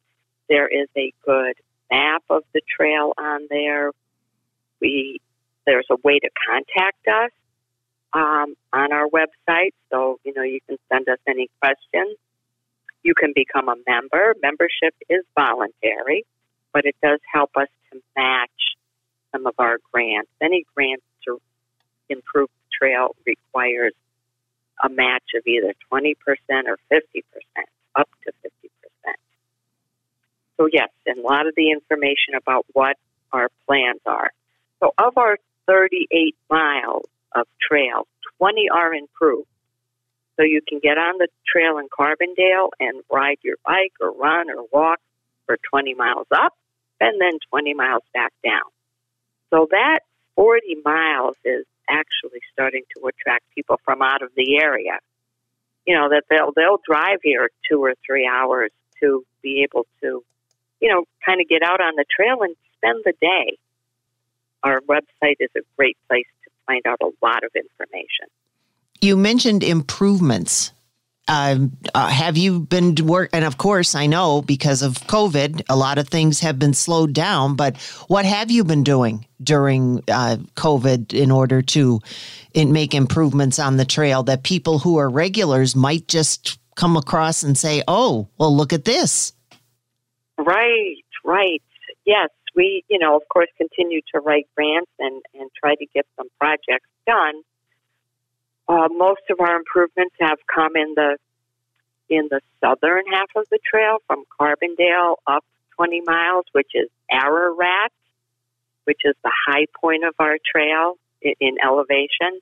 There 0.48 0.68
is 0.68 0.88
a 0.96 1.12
good 1.24 1.54
map 1.90 2.24
of 2.28 2.42
the 2.52 2.60
trail 2.76 3.12
on 3.16 3.46
there. 3.48 3.92
We 4.80 5.20
there's 5.64 5.86
a 5.90 5.96
way 6.02 6.18
to 6.18 6.28
contact 6.50 7.06
us 7.06 7.30
um, 8.12 8.56
on 8.72 8.92
our 8.92 9.06
website, 9.08 9.72
so 9.90 10.18
you 10.24 10.34
know 10.34 10.42
you 10.42 10.60
can 10.68 10.76
send 10.92 11.08
us 11.08 11.18
any 11.28 11.48
questions. 11.60 12.16
You 13.02 13.14
can 13.14 13.32
become 13.35 13.68
a 13.68 13.76
member. 13.87 14.35
Membership 14.42 14.94
is 15.09 15.25
voluntary, 15.35 16.25
but 16.73 16.85
it 16.85 16.97
does 17.02 17.21
help 17.32 17.50
us 17.56 17.68
to 17.92 18.00
match 18.16 18.76
some 19.32 19.47
of 19.47 19.54
our 19.59 19.78
grants. 19.92 20.30
Any 20.40 20.64
grant 20.75 21.02
to 21.26 21.40
improve 22.09 22.49
the 22.49 22.87
trail 22.87 23.16
requires 23.26 23.92
a 24.82 24.88
match 24.88 25.25
of 25.35 25.47
either 25.47 25.75
20% 25.92 26.14
or 26.66 26.78
50%, 26.92 27.02
up 27.94 28.09
to 28.25 28.32
50%. 28.44 29.12
So, 30.56 30.68
yes, 30.73 30.90
and 31.06 31.18
a 31.18 31.23
lot 31.23 31.47
of 31.47 31.54
the 31.56 31.71
information 31.71 32.35
about 32.37 32.66
what 32.73 32.97
our 33.32 33.49
plans 33.66 34.00
are. 34.06 34.30
So, 34.80 34.92
of 34.99 35.16
our 35.16 35.38
38 35.66 36.37
miles 36.50 37.04
of 37.35 37.47
trail, 37.61 38.06
20 38.38 38.68
are 38.71 38.94
improved. 38.94 39.49
So, 40.42 40.46
you 40.46 40.61
can 40.68 40.80
get 40.80 40.99
on 40.99 41.18
the 41.18 41.28
trail 41.46 41.78
in 41.78 41.87
Carbondale 41.87 42.70
and 42.80 43.04
ride 43.12 43.38
your 43.44 43.58
bike 43.64 43.92
or 44.00 44.11
run 44.11 44.50
or 44.50 44.64
walk 44.72 44.99
for 45.46 45.56
20 45.70 45.94
miles 45.94 46.26
up 46.34 46.52
and 47.00 47.20
then 47.20 47.38
20 47.50 47.75
miles 47.75 48.02
back 48.12 48.32
down. 48.42 48.66
So, 49.50 49.68
that 49.70 50.00
40 50.34 50.78
miles 50.84 51.37
is 51.44 51.64
actually 51.88 52.40
starting 52.52 52.82
to 52.96 53.06
attract 53.06 53.44
people 53.54 53.78
from 53.84 54.02
out 54.02 54.22
of 54.22 54.30
the 54.37 54.58
area. 54.61 54.99
You 55.87 55.94
know 55.94 56.08
that 56.08 56.25
they'll 56.28 56.50
they'll 56.56 56.80
drive 56.84 57.18
here 57.22 57.49
two 57.70 57.78
or 57.78 57.94
three 58.04 58.26
hours 58.26 58.72
to 59.00 59.25
be 59.42 59.62
able 59.62 59.87
to, 60.02 60.25
you 60.80 60.88
know, 60.88 61.04
kind 61.25 61.40
of 61.40 61.49
get 61.49 61.62
out 61.62 61.80
on 61.80 61.94
the 61.94 62.04
trail 62.11 62.42
and 62.42 62.56
spend 62.76 63.02
the 63.04 63.14
day. 63.20 63.58
Our 64.64 64.80
website 64.80 65.37
is 65.38 65.50
a 65.56 65.61
great 65.76 65.96
place 66.08 66.26
to 66.44 66.50
find 66.66 66.82
out 66.84 66.99
a 67.00 67.11
lot 67.25 67.44
of 67.44 67.52
information. 67.54 68.26
You 69.02 69.18
mentioned 69.18 69.62
improvements 69.62 70.73
um, 71.28 71.76
uh, 71.94 72.09
have 72.09 72.37
you 72.37 72.61
been 72.61 72.94
work? 73.06 73.30
And 73.32 73.44
of 73.44 73.56
course, 73.56 73.94
I 73.94 74.06
know 74.06 74.42
because 74.42 74.82
of 74.82 74.94
COVID, 75.06 75.62
a 75.68 75.76
lot 75.76 75.99
of 75.99 76.09
things 76.09 76.40
have 76.40 76.59
been 76.59 76.75
slowed 76.75 77.12
down. 77.12 77.54
But 77.54 77.76
what 78.09 78.25
have 78.25 78.50
you 78.50 78.64
been 78.64 78.82
doing 78.82 79.26
during 79.42 80.02
uh, 80.09 80.38
COVID 80.56 81.14
in 81.14 81.30
order 81.30 81.62
to 81.62 82.00
in, 82.54 82.73
make 82.73 82.92
improvements 82.92 83.59
on 83.59 83.76
the 83.76 83.85
trail 83.85 84.25
that 84.25 84.42
people 84.42 84.80
who 84.80 84.99
are 84.99 85.09
regulars 85.09 85.76
might 85.76 86.09
just 86.09 86.59
come 86.75 86.97
across 86.97 87.42
and 87.44 87.56
say, 87.56 87.82
"Oh, 87.87 88.28
well, 88.37 88.54
look 88.54 88.73
at 88.73 88.85
this." 88.85 89.32
Right, 90.38 90.97
right. 91.25 91.62
Yes, 92.04 92.30
we, 92.56 92.82
you 92.90 92.99
know, 92.99 93.14
of 93.14 93.23
course, 93.32 93.49
continue 93.56 94.00
to 94.12 94.21
write 94.21 94.49
grants 94.56 94.90
and 94.99 95.23
and 95.35 95.50
try 95.56 95.76
to 95.76 95.87
get 95.94 96.04
some 96.16 96.26
projects 96.40 96.88
done. 97.06 97.35
Uh, 98.73 98.88
most 98.91 99.21
of 99.29 99.38
our 99.38 99.57
improvements 99.57 100.14
have 100.19 100.38
come 100.52 100.76
in 100.76 100.95
the 100.97 101.19
in 102.09 102.29
the 102.31 102.41
southern 102.59 103.05
half 103.12 103.29
of 103.37 103.45
the 103.50 103.59
trail 103.71 103.99
from 104.07 104.25
Carbondale 104.41 105.17
up 105.26 105.45
20 105.76 106.00
miles, 106.00 106.47
which 106.52 106.71
is 106.75 106.88
Ararat, 107.11 107.93
which 108.85 109.00
is 109.05 109.14
the 109.23 109.33
high 109.47 109.67
point 109.79 110.05
of 110.05 110.14
our 110.19 110.38
trail 110.50 110.95
in, 111.21 111.35
in 111.38 111.57
elevation. 111.62 112.41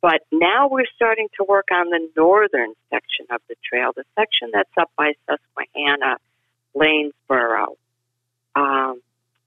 But 0.00 0.22
now 0.32 0.68
we're 0.70 0.88
starting 0.96 1.28
to 1.38 1.44
work 1.44 1.68
on 1.70 1.90
the 1.90 2.08
northern 2.16 2.72
section 2.88 3.26
of 3.30 3.42
the 3.46 3.56
trail, 3.62 3.92
the 3.94 4.04
section 4.18 4.48
that's 4.54 4.72
up 4.78 4.90
by 4.96 5.12
Susquehanna, 5.28 6.16
Lanesboro. 6.74 7.76
Um, 8.54 9.02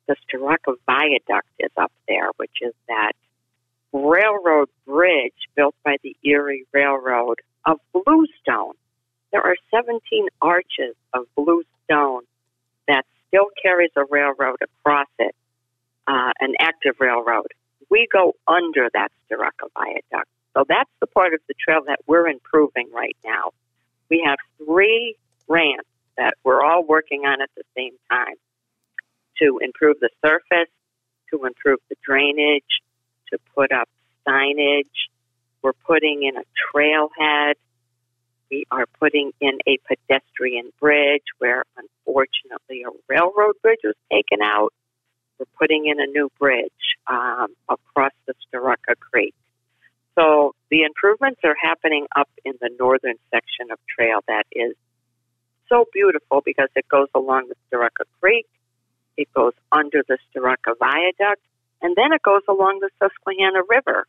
the 0.07 0.15
Starrucca 0.27 0.75
Viaduct 0.85 1.47
is 1.57 1.71
up 1.77 1.91
there, 2.07 2.29
which 2.37 2.61
is 2.61 2.73
that 2.87 3.13
railroad 3.93 4.69
bridge 4.85 5.33
built 5.55 5.75
by 5.85 5.97
the 6.03 6.15
Erie 6.23 6.65
Railroad 6.73 7.39
of 7.65 7.79
bluestone. 7.93 8.73
There 9.31 9.41
are 9.41 9.55
17 9.73 10.27
arches 10.41 10.95
of 11.13 11.25
bluestone 11.35 12.23
that 12.87 13.05
still 13.27 13.47
carries 13.61 13.91
a 13.95 14.03
railroad 14.09 14.57
across 14.61 15.07
it, 15.19 15.35
uh, 16.07 16.31
an 16.39 16.53
active 16.59 16.95
railroad. 16.99 17.47
We 17.89 18.07
go 18.11 18.33
under 18.47 18.89
that 18.93 19.11
Starrucca 19.29 19.69
Viaduct. 19.75 20.29
So 20.55 20.65
that's 20.67 20.89
the 20.99 21.07
part 21.07 21.33
of 21.33 21.39
the 21.47 21.53
trail 21.55 21.81
that 21.87 21.99
we're 22.07 22.27
improving 22.27 22.89
right 22.93 23.17
now. 23.23 23.51
We 24.09 24.23
have 24.25 24.37
three 24.63 25.15
ramps 25.47 25.89
that 26.17 26.35
we're 26.43 26.63
all 26.63 26.85
working 26.85 27.25
on 27.25 27.41
at 27.41 27.49
the 27.55 27.63
same 27.75 27.93
time 28.09 28.35
to 29.41 29.59
improve 29.63 29.99
the 29.99 30.09
surface, 30.23 30.69
to 31.31 31.45
improve 31.45 31.79
the 31.89 31.95
drainage, 32.05 32.81
to 33.33 33.39
put 33.55 33.71
up 33.71 33.89
signage. 34.27 34.85
We're 35.61 35.73
putting 35.73 36.23
in 36.23 36.37
a 36.37 36.43
trailhead. 36.73 37.55
We 38.51 38.65
are 38.69 38.85
putting 38.99 39.31
in 39.41 39.57
a 39.67 39.79
pedestrian 39.87 40.71
bridge 40.79 41.23
where 41.39 41.63
unfortunately 41.75 42.83
a 42.83 42.91
railroad 43.09 43.55
bridge 43.61 43.79
was 43.83 43.95
taken 44.11 44.39
out. 44.43 44.73
We're 45.39 45.45
putting 45.57 45.87
in 45.87 45.99
a 45.99 46.05
new 46.05 46.29
bridge 46.39 46.71
um, 47.07 47.47
across 47.67 48.11
the 48.27 48.33
Starrucca 48.45 48.99
Creek. 48.99 49.33
So 50.15 50.53
the 50.69 50.83
improvements 50.83 51.41
are 51.43 51.55
happening 51.59 52.05
up 52.15 52.29
in 52.45 52.53
the 52.61 52.69
northern 52.79 53.15
section 53.31 53.71
of 53.71 53.79
trail 53.87 54.19
that 54.27 54.45
is 54.51 54.75
so 55.67 55.85
beautiful 55.91 56.41
because 56.45 56.69
it 56.75 56.87
goes 56.87 57.07
along 57.15 57.49
the 57.49 57.55
Starrucca 57.67 58.05
Creek, 58.21 58.45
it 59.17 59.27
goes 59.33 59.53
under 59.71 60.03
the 60.07 60.19
Starrucca 60.29 60.77
Viaduct, 60.77 61.41
and 61.83 61.95
then 61.95 62.13
it 62.13 62.21
goes 62.23 62.41
along 62.49 62.79
the 62.79 62.89
Susquehanna 62.97 63.59
River. 63.69 64.07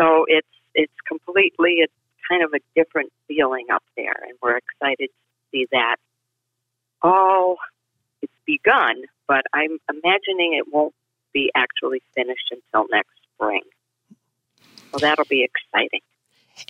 So 0.00 0.24
it's 0.26 0.48
it's 0.74 0.92
completely 1.06 1.76
it's 1.78 1.92
kind 2.28 2.42
of 2.42 2.52
a 2.52 2.60
different 2.74 3.12
feeling 3.28 3.66
up 3.72 3.84
there, 3.96 4.16
and 4.26 4.36
we're 4.42 4.56
excited 4.56 5.08
to 5.08 5.50
see 5.52 5.66
that. 5.70 5.96
All 7.02 7.58
it's 8.22 8.32
begun, 8.46 9.02
but 9.28 9.44
I'm 9.52 9.78
imagining 9.88 10.54
it 10.54 10.72
won't 10.72 10.94
be 11.32 11.50
actually 11.54 12.02
finished 12.14 12.50
until 12.50 12.88
next 12.90 13.12
spring. 13.34 13.62
So 14.92 14.98
that'll 14.98 15.26
be 15.26 15.44
exciting. 15.44 16.00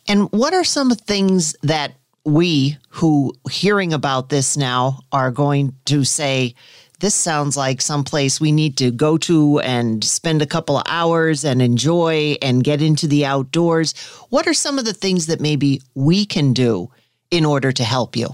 And 0.08 0.30
what 0.32 0.52
are 0.52 0.64
some 0.64 0.90
things 0.90 1.54
that 1.62 1.94
we 2.24 2.76
who 2.88 3.32
hearing 3.48 3.92
about 3.92 4.30
this 4.30 4.56
now 4.56 5.00
are 5.12 5.30
going 5.30 5.76
to 5.84 6.02
say 6.02 6.54
this 6.98 7.14
sounds 7.14 7.56
like 7.56 7.80
someplace 7.82 8.40
we 8.40 8.52
need 8.52 8.76
to 8.78 8.90
go 8.90 9.18
to 9.18 9.60
and 9.60 10.02
spend 10.02 10.40
a 10.40 10.46
couple 10.46 10.78
of 10.78 10.84
hours 10.86 11.44
and 11.44 11.60
enjoy 11.60 12.36
and 12.40 12.64
get 12.64 12.80
into 12.80 13.06
the 13.06 13.26
outdoors. 13.26 13.92
What 14.30 14.46
are 14.46 14.54
some 14.54 14.78
of 14.78 14.84
the 14.84 14.94
things 14.94 15.26
that 15.26 15.40
maybe 15.40 15.82
we 15.94 16.24
can 16.24 16.52
do 16.52 16.90
in 17.30 17.44
order 17.44 17.70
to 17.72 17.84
help 17.84 18.16
you? 18.16 18.28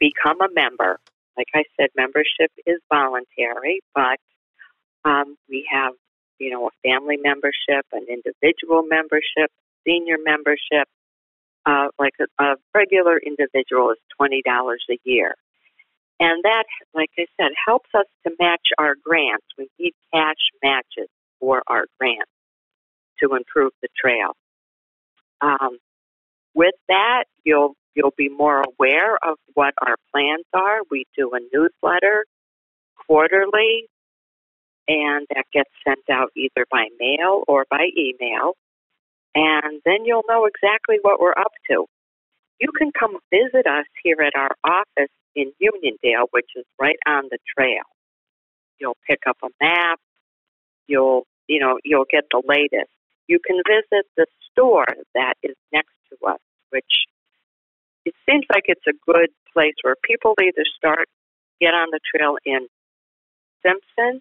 Become 0.00 0.40
a 0.40 0.48
member. 0.54 0.98
Like 1.36 1.48
I 1.54 1.64
said, 1.76 1.90
membership 1.96 2.50
is 2.66 2.80
voluntary, 2.88 3.80
but 3.94 4.18
um, 5.04 5.36
we 5.48 5.66
have, 5.70 5.92
you 6.38 6.50
know, 6.50 6.68
a 6.68 6.88
family 6.88 7.16
membership, 7.22 7.86
an 7.92 8.06
individual 8.08 8.82
membership, 8.82 9.50
senior 9.86 10.16
membership. 10.24 10.88
Uh, 11.64 11.88
like 11.98 12.14
a, 12.20 12.44
a 12.44 12.56
regular 12.74 13.18
individual 13.18 13.90
is 13.92 13.98
twenty 14.16 14.42
dollars 14.44 14.84
a 14.90 14.98
year. 15.04 15.36
And 16.20 16.42
that, 16.44 16.64
like 16.94 17.10
I 17.18 17.26
said, 17.40 17.50
helps 17.66 17.90
us 17.94 18.06
to 18.26 18.32
match 18.40 18.68
our 18.78 18.94
grants. 19.04 19.46
We 19.58 19.68
need 19.78 19.92
cash 20.14 20.36
matches 20.62 21.08
for 21.40 21.62
our 21.66 21.84
grants 22.00 22.30
to 23.22 23.34
improve 23.34 23.72
the 23.82 23.88
trail. 24.00 24.32
Um, 25.40 25.78
with 26.54 26.74
that, 26.88 27.24
you'll 27.44 27.74
you'll 27.94 28.14
be 28.16 28.28
more 28.28 28.62
aware 28.62 29.16
of 29.22 29.36
what 29.54 29.74
our 29.84 29.96
plans 30.14 30.44
are. 30.54 30.80
We 30.90 31.04
do 31.16 31.32
a 31.34 31.40
newsletter 31.52 32.24
quarterly, 33.06 33.88
and 34.88 35.26
that 35.34 35.44
gets 35.52 35.70
sent 35.86 36.08
out 36.10 36.30
either 36.36 36.66
by 36.70 36.86
mail 37.00 37.42
or 37.48 37.66
by 37.70 37.88
email. 37.96 38.54
And 39.34 39.80
then 39.84 40.04
you'll 40.04 40.24
know 40.28 40.46
exactly 40.46 40.98
what 41.02 41.20
we're 41.20 41.32
up 41.32 41.52
to. 41.70 41.86
You 42.60 42.68
can 42.78 42.92
come 42.98 43.18
visit 43.30 43.66
us 43.66 43.86
here 44.04 44.20
at 44.20 44.34
our 44.36 44.50
office 44.64 45.10
in 45.34 45.52
Uniondale, 45.62 46.26
which 46.30 46.50
is 46.56 46.64
right 46.80 46.98
on 47.06 47.24
the 47.30 47.38
trail. 47.56 47.84
You'll 48.78 48.96
pick 49.08 49.20
up 49.28 49.36
a 49.42 49.48
map. 49.60 50.00
You'll, 50.86 51.26
you 51.48 51.60
know, 51.60 51.78
you'll 51.84 52.06
get 52.10 52.24
the 52.30 52.42
latest. 52.46 52.90
You 53.28 53.38
can 53.44 53.56
visit 53.66 54.06
the 54.16 54.26
store 54.50 54.86
that 55.14 55.34
is 55.42 55.56
next 55.72 55.94
to 56.10 56.26
us, 56.26 56.40
which 56.70 56.84
it 58.04 58.14
seems 58.28 58.44
like 58.52 58.64
it's 58.66 58.86
a 58.88 58.92
good 59.06 59.30
place 59.52 59.74
where 59.82 59.94
people 60.02 60.34
either 60.42 60.64
start, 60.76 61.08
get 61.60 61.74
on 61.74 61.88
the 61.90 62.00
trail 62.14 62.36
in 62.44 62.66
Simpson 63.64 64.20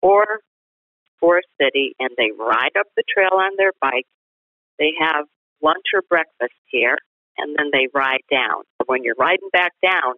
or 0.00 0.40
Forest 1.20 1.48
City 1.60 1.94
and 1.98 2.10
they 2.16 2.30
ride 2.38 2.76
up 2.78 2.86
the 2.96 3.04
trail 3.12 3.32
on 3.32 3.52
their 3.56 3.72
bike. 3.80 4.06
They 4.78 4.92
have 4.98 5.26
lunch 5.62 5.84
or 5.94 6.02
breakfast 6.08 6.58
here 6.66 6.96
and 7.38 7.54
then 7.58 7.70
they 7.72 7.88
ride 7.94 8.22
down. 8.30 8.62
When 8.86 9.04
you're 9.04 9.16
riding 9.18 9.48
back 9.52 9.72
down, 9.82 10.14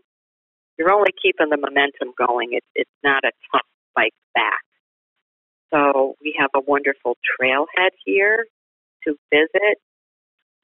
you're 0.79 0.91
only 0.91 1.13
keeping 1.21 1.49
the 1.51 1.57
momentum 1.57 2.13
going. 2.17 2.51
It's 2.53 2.67
it's 2.75 2.91
not 3.03 3.25
a 3.25 3.33
tough 3.53 3.67
bike 3.95 4.15
back. 4.35 4.61
So 5.73 6.15
we 6.21 6.37
have 6.39 6.51
a 6.55 6.61
wonderful 6.61 7.17
trailhead 7.41 7.91
here 8.05 8.47
to 9.05 9.17
visit. 9.33 9.79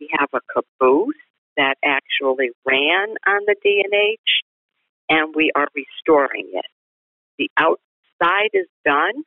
We 0.01 0.09
have 0.19 0.29
a 0.35 0.41
caboose 0.53 1.15
that 1.57 1.75
actually 1.85 2.51
ran 2.67 3.15
on 3.27 3.43
the 3.47 3.55
D&H, 3.63 4.21
and 5.09 5.35
we 5.35 5.53
are 5.55 5.69
restoring 5.75 6.51
it. 6.53 6.65
The 7.39 7.51
outside 7.57 8.51
is 8.55 8.67
done, 8.85 9.25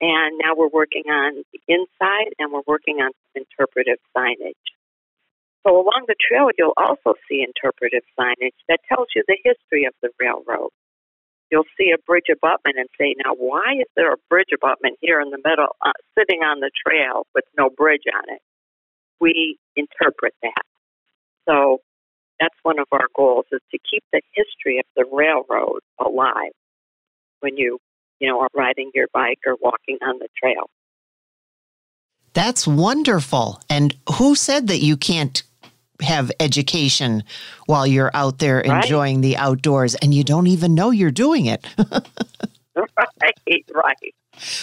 and 0.00 0.38
now 0.42 0.54
we're 0.56 0.68
working 0.68 1.04
on 1.08 1.42
the 1.52 1.60
inside, 1.68 2.34
and 2.38 2.52
we're 2.52 2.62
working 2.66 2.96
on 3.00 3.10
some 3.12 3.44
interpretive 3.44 3.98
signage. 4.16 4.54
So 5.66 5.76
along 5.76 6.04
the 6.08 6.16
trail, 6.16 6.48
you'll 6.56 6.76
also 6.76 7.14
see 7.28 7.44
interpretive 7.44 8.02
signage 8.18 8.56
that 8.68 8.80
tells 8.88 9.08
you 9.14 9.22
the 9.28 9.36
history 9.44 9.84
of 9.84 9.92
the 10.00 10.08
railroad. 10.18 10.70
You'll 11.50 11.68
see 11.76 11.92
a 11.92 12.00
bridge 12.06 12.30
abutment 12.32 12.78
and 12.78 12.88
say, 12.98 13.14
now 13.24 13.34
why 13.34 13.74
is 13.80 13.88
there 13.96 14.12
a 14.12 14.16
bridge 14.30 14.54
abutment 14.54 14.96
here 15.00 15.20
in 15.20 15.30
the 15.30 15.40
middle, 15.44 15.76
uh, 15.84 15.92
sitting 16.18 16.40
on 16.40 16.60
the 16.60 16.70
trail 16.86 17.26
with 17.34 17.44
no 17.58 17.68
bridge 17.68 18.06
on 18.14 18.22
it? 18.34 18.40
We 19.20 19.58
interpret 19.76 20.32
that. 20.42 20.62
So 21.48 21.78
that's 22.38 22.54
one 22.62 22.78
of 22.78 22.86
our 22.92 23.08
goals 23.14 23.46
is 23.52 23.60
to 23.72 23.78
keep 23.78 24.02
the 24.12 24.22
history 24.32 24.78
of 24.78 24.86
the 24.96 25.04
railroad 25.12 25.80
alive 25.98 26.52
when 27.40 27.56
you, 27.56 27.78
you 28.18 28.28
know, 28.28 28.40
are 28.40 28.48
riding 28.54 28.90
your 28.94 29.08
bike 29.12 29.40
or 29.46 29.56
walking 29.60 29.98
on 30.02 30.18
the 30.20 30.28
trail. 30.42 30.70
That's 32.32 32.66
wonderful. 32.66 33.60
And 33.68 33.96
who 34.14 34.34
said 34.34 34.68
that 34.68 34.78
you 34.78 34.96
can't 34.96 35.42
have 36.02 36.30
education 36.40 37.22
while 37.66 37.86
you're 37.86 38.10
out 38.14 38.38
there 38.38 38.62
Right. 38.66 38.82
enjoying 38.84 39.20
the 39.20 39.36
outdoors 39.36 39.94
and 39.96 40.12
you 40.14 40.24
don't 40.24 40.46
even 40.46 40.74
know 40.74 40.90
you're 40.90 41.10
doing 41.10 41.46
it? 41.46 41.64
right, 42.76 43.64
right. 43.74 44.14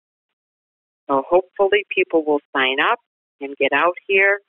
So 1.10 1.24
hopefully 1.28 1.84
people 1.90 2.24
will 2.24 2.42
sign 2.56 2.78
up 2.80 3.00
and 3.42 3.58
get 3.58 3.74
out 3.74 3.96
here. 4.08 4.40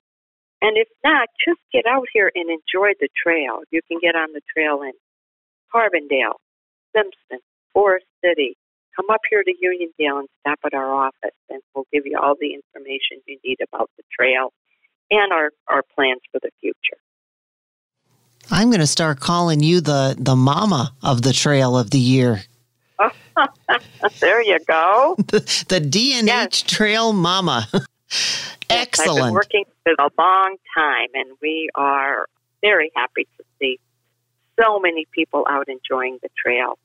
And 0.61 0.77
if 0.77 0.89
not, 1.03 1.29
just 1.45 1.61
get 1.73 1.87
out 1.87 2.07
here 2.13 2.31
and 2.35 2.51
enjoy 2.51 2.93
the 3.01 3.09
trail. 3.25 3.63
You 3.71 3.81
can 3.89 3.99
get 4.03 4.15
on 4.15 4.33
the 4.35 4.43
trail 4.55 4.83
in 4.83 4.93
Carbondale, 5.75 6.37
Simpson, 6.95 7.39
Forest 7.73 8.07
City. 8.25 8.57
Come 8.97 9.07
up 9.11 9.21
here 9.31 9.43
to 9.43 9.51
Uniondale 9.51 10.21
and 10.21 10.29
stop 10.41 10.59
at 10.67 10.75
our 10.75 10.93
office, 10.93 11.37
and 11.49 11.63
we'll 11.75 11.87
give 11.93 12.05
you 12.05 12.19
all 12.23 12.35
the 12.39 12.53
information 12.53 13.23
you 13.27 13.39
need 13.43 13.59
about 13.67 13.91
the 13.97 14.03
trail 14.19 14.53
and 15.11 15.33
our, 15.33 15.51
our 15.69 15.83
plans 15.95 16.21
for 16.31 16.41
the 16.43 16.51
future. 16.61 17.01
I'm 18.51 18.69
going 18.69 18.81
to 18.81 18.87
start 18.87 19.21
calling 19.21 19.63
you 19.63 19.81
the 19.81 20.17
the 20.19 20.35
mama 20.35 20.95
of 21.03 21.23
the 21.23 21.33
trail 21.33 21.79
of 21.79 21.91
the 21.91 21.99
year. 21.99 22.43
there 24.21 24.43
you 24.43 24.59
go. 24.67 25.15
The, 25.19 25.65
the 25.69 25.81
D&H 25.81 26.25
Yes. 26.25 26.63
Trail 26.63 27.13
Mama. 27.13 27.69
Excellent. 28.71 29.11
I've 29.11 29.27
been 29.27 29.33
working 29.33 29.65
for 29.83 29.93
a 29.99 30.11
long 30.19 30.57
time, 30.77 31.09
and 31.15 31.31
we 31.41 31.69
are 31.75 32.27
very 32.61 32.91
happy 32.95 33.27
to 33.39 33.42
so 34.61 34.79
many 34.79 35.07
people 35.13 35.47
out 35.49 35.69
enjoying 35.69 36.19
the 36.23 36.29
trail. 36.37 36.79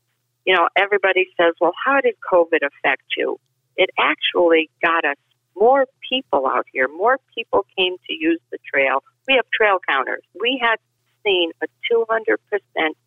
You 0.46 0.56
know, 0.56 0.70
everybody 0.76 1.28
says, 1.40 1.54
well, 1.60 1.74
how 1.86 2.00
did 2.02 2.16
COVID 2.32 2.60
affect 2.66 3.04
you? 3.18 3.40
It 3.76 3.90
actually 4.00 4.70
got 4.82 5.06
us 5.06 5.18
more 5.56 5.86
people 6.10 6.48
out 6.48 6.66
here. 6.72 6.88
More 6.88 7.18
people 7.36 7.66
came 7.78 7.96
to 8.08 8.14
use 8.14 8.40
the 8.52 8.58
trail. 8.72 9.04
We 9.28 9.36
have 9.36 9.46
trail 9.54 9.80
counters. 9.88 10.24
We 10.40 10.60
had 10.62 10.78
seen 11.26 11.52
a 11.62 11.68
200% 11.92 12.38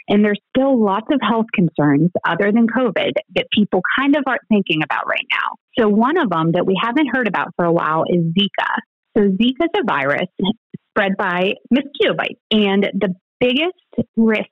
And 0.09 0.23
there's 0.23 0.39
still 0.55 0.83
lots 0.83 1.07
of 1.11 1.19
health 1.21 1.45
concerns 1.53 2.11
other 2.25 2.51
than 2.51 2.67
COVID 2.67 3.11
that 3.35 3.45
people 3.51 3.81
kind 3.97 4.15
of 4.15 4.23
aren't 4.27 4.41
thinking 4.49 4.81
about 4.83 5.07
right 5.07 5.25
now. 5.31 5.55
So 5.79 5.87
one 5.87 6.17
of 6.17 6.29
them 6.29 6.51
that 6.53 6.65
we 6.65 6.77
haven't 6.81 7.07
heard 7.13 7.27
about 7.27 7.49
for 7.55 7.65
a 7.65 7.71
while 7.71 8.03
is 8.07 8.23
Zika. 8.37 8.69
So 9.17 9.23
Zika 9.23 9.63
is 9.63 9.81
a 9.81 9.83
virus 9.85 10.27
spread 10.89 11.13
by 11.17 11.53
mosquito 11.71 12.15
bites. 12.17 12.39
And 12.51 12.83
the 12.93 13.15
biggest 13.39 14.07
risk 14.17 14.49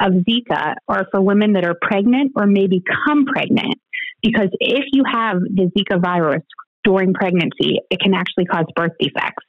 of 0.00 0.12
Zika 0.28 0.74
are 0.88 1.06
for 1.10 1.20
women 1.20 1.52
that 1.54 1.64
are 1.64 1.76
pregnant 1.80 2.32
or 2.36 2.46
may 2.46 2.66
become 2.66 3.26
pregnant. 3.26 3.76
Because 4.22 4.48
if 4.60 4.84
you 4.92 5.04
have 5.10 5.40
the 5.40 5.70
Zika 5.76 6.00
virus 6.02 6.42
during 6.84 7.14
pregnancy, 7.14 7.80
it 7.90 8.00
can 8.00 8.14
actually 8.14 8.46
cause 8.46 8.64
birth 8.74 8.92
defects. 8.98 9.44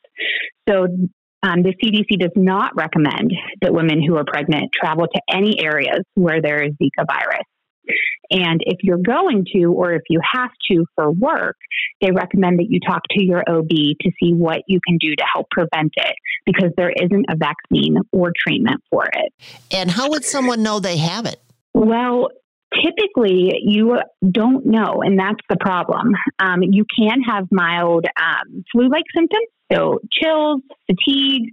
So 0.68 0.88
um, 1.44 1.64
the 1.64 1.74
CDC 1.82 2.20
does 2.20 2.32
not 2.36 2.76
recommend 2.76 3.32
that 3.62 3.74
women 3.74 4.02
who 4.04 4.18
are 4.18 4.26
pregnant 4.26 4.72
travel 4.74 5.08
to 5.08 5.22
any 5.30 5.64
areas 5.64 6.02
where 6.16 6.42
there 6.42 6.64
is 6.64 6.74
Zika 6.74 7.06
virus. 7.08 7.46
And 8.30 8.62
if 8.66 8.80
you're 8.84 8.98
going 8.98 9.46
to, 9.54 9.68
or 9.68 9.94
if 9.94 10.02
you 10.10 10.20
have 10.34 10.50
to 10.70 10.86
for 10.96 11.12
work, 11.12 11.56
they 12.02 12.12
recommend 12.12 12.60
that 12.60 12.68
you 12.70 12.80
talk 12.86 13.02
to 13.12 13.24
your 13.24 13.44
OB 13.48 13.70
to 13.70 14.12
see 14.22 14.34
what 14.34 14.64
you 14.68 14.80
can 14.86 14.98
do 14.98 15.16
to 15.16 15.24
help 15.34 15.50
prevent 15.50 15.94
it 15.96 16.16
because 16.46 16.72
there 16.76 16.92
isn't 16.92 17.26
a 17.30 17.36
vaccine 17.38 17.98
or 18.12 18.34
treatment 18.38 18.82
for 18.90 19.06
it. 19.06 19.34
And 19.72 19.90
how 19.90 20.10
would 20.10 20.26
someone 20.26 20.64
know 20.64 20.80
they 20.80 20.98
have 20.98 21.26
it? 21.26 21.42
Well, 21.74 22.30
typically 22.74 23.54
you 23.64 23.98
don't 24.30 24.66
know, 24.66 25.02
and 25.02 25.18
that's 25.18 25.40
the 25.50 25.58
problem. 25.58 26.14
Um, 26.40 26.64
you 26.64 26.86
can 26.98 27.22
have 27.22 27.48
mild 27.52 28.06
um, 28.20 28.64
flu 28.72 28.90
like 28.90 29.06
symptoms, 29.16 29.48
so 29.72 30.00
chills, 30.12 30.62
fatigue, 30.88 31.52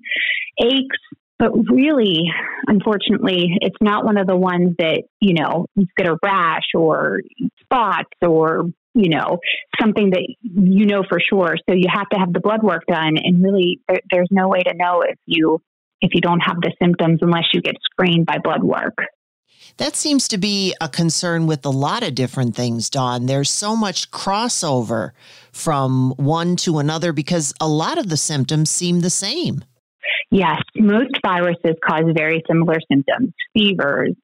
aches, 0.60 0.96
but 1.38 1.50
really, 1.68 2.22
unfortunately, 2.66 3.58
it's 3.60 3.76
not 3.80 4.04
one 4.04 4.16
of 4.16 4.26
the 4.26 4.36
ones 4.36 4.76
that, 4.78 5.02
you 5.20 5.34
know, 5.34 5.66
you 5.74 5.86
get 5.96 6.06
a 6.06 6.16
rash 6.22 6.68
or 6.74 7.20
spots 7.60 8.10
or, 8.22 8.64
you 8.94 9.08
know, 9.08 9.38
something 9.80 10.10
that 10.10 10.26
you 10.42 10.86
know 10.86 11.02
for 11.08 11.18
sure. 11.18 11.56
So 11.68 11.74
you 11.74 11.86
have 11.92 12.08
to 12.10 12.18
have 12.18 12.32
the 12.32 12.40
blood 12.40 12.62
work 12.62 12.84
done. 12.86 13.16
And 13.16 13.42
really, 13.42 13.80
there, 13.88 14.00
there's 14.10 14.28
no 14.30 14.48
way 14.48 14.62
to 14.62 14.74
know 14.74 15.02
if 15.02 15.18
you 15.26 15.60
if 16.00 16.10
you 16.14 16.20
don't 16.20 16.40
have 16.40 16.56
the 16.60 16.72
symptoms 16.80 17.20
unless 17.22 17.44
you 17.52 17.62
get 17.62 17.76
screened 17.82 18.26
by 18.26 18.38
blood 18.38 18.62
work. 18.62 18.94
That 19.76 19.96
seems 19.96 20.28
to 20.28 20.38
be 20.38 20.74
a 20.80 20.88
concern 20.88 21.46
with 21.46 21.64
a 21.66 21.70
lot 21.70 22.02
of 22.02 22.14
different 22.14 22.54
things, 22.54 22.88
Dawn. 22.88 23.26
There's 23.26 23.50
so 23.50 23.74
much 23.74 24.10
crossover 24.10 25.10
from 25.52 26.12
one 26.16 26.56
to 26.56 26.78
another 26.78 27.12
because 27.12 27.52
a 27.60 27.68
lot 27.68 27.98
of 27.98 28.08
the 28.08 28.16
symptoms 28.16 28.70
seem 28.70 29.00
the 29.00 29.10
same. 29.10 29.64
Yes, 30.30 30.60
most 30.76 31.12
viruses 31.24 31.76
cause 31.84 32.04
very 32.14 32.42
similar 32.48 32.78
symptoms 32.90 33.32
fevers, 33.52 34.14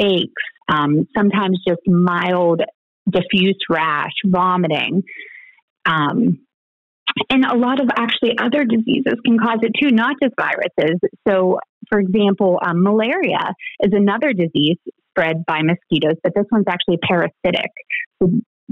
aches, 0.00 0.42
um, 0.68 1.06
sometimes 1.16 1.60
just 1.66 1.80
mild 1.86 2.62
diffuse 3.10 3.58
rash, 3.68 4.12
vomiting. 4.26 5.02
Um, 5.86 6.40
and 7.28 7.44
a 7.44 7.56
lot 7.56 7.80
of 7.80 7.88
actually 7.96 8.38
other 8.38 8.64
diseases 8.64 9.14
can 9.24 9.38
cause 9.38 9.58
it 9.62 9.72
too, 9.80 9.90
not 9.90 10.16
just 10.22 10.34
viruses. 10.38 10.98
So, 11.26 11.58
for 11.90 11.98
example, 11.98 12.58
um, 12.64 12.82
malaria 12.82 13.54
is 13.82 13.92
another 13.92 14.32
disease 14.32 14.78
spread 15.10 15.44
by 15.46 15.60
mosquitoes, 15.62 16.16
but 16.22 16.32
this 16.34 16.46
one's 16.50 16.66
actually 16.68 16.98
parasitic. 16.98 17.70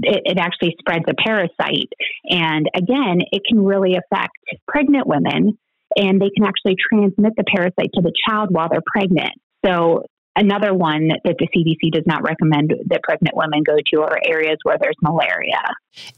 It, 0.01 0.21
it, 0.25 0.37
actually 0.37 0.75
spreads 0.79 1.03
a 1.09 1.13
parasite. 1.13 1.91
And 2.29 2.67
again, 2.73 3.19
it 3.31 3.41
can 3.47 3.63
really 3.63 3.97
affect 3.97 4.31
pregnant 4.65 5.05
women 5.05 5.57
and 5.97 6.21
they 6.21 6.29
can 6.29 6.45
actually 6.45 6.75
transmit 6.91 7.33
the 7.35 7.43
parasite 7.43 7.89
to 7.95 8.01
the 8.01 8.13
child 8.27 8.49
while 8.51 8.69
they're 8.69 8.79
pregnant. 8.85 9.33
So 9.65 10.03
Another 10.39 10.73
one 10.73 11.09
that 11.25 11.35
the 11.37 11.49
CDC 11.53 11.91
does 11.91 12.05
not 12.05 12.23
recommend 12.23 12.73
that 12.85 13.03
pregnant 13.03 13.35
women 13.35 13.61
go 13.61 13.75
to 13.91 14.01
are 14.03 14.21
areas 14.23 14.57
where 14.63 14.77
there's 14.79 14.95
malaria. 15.01 15.61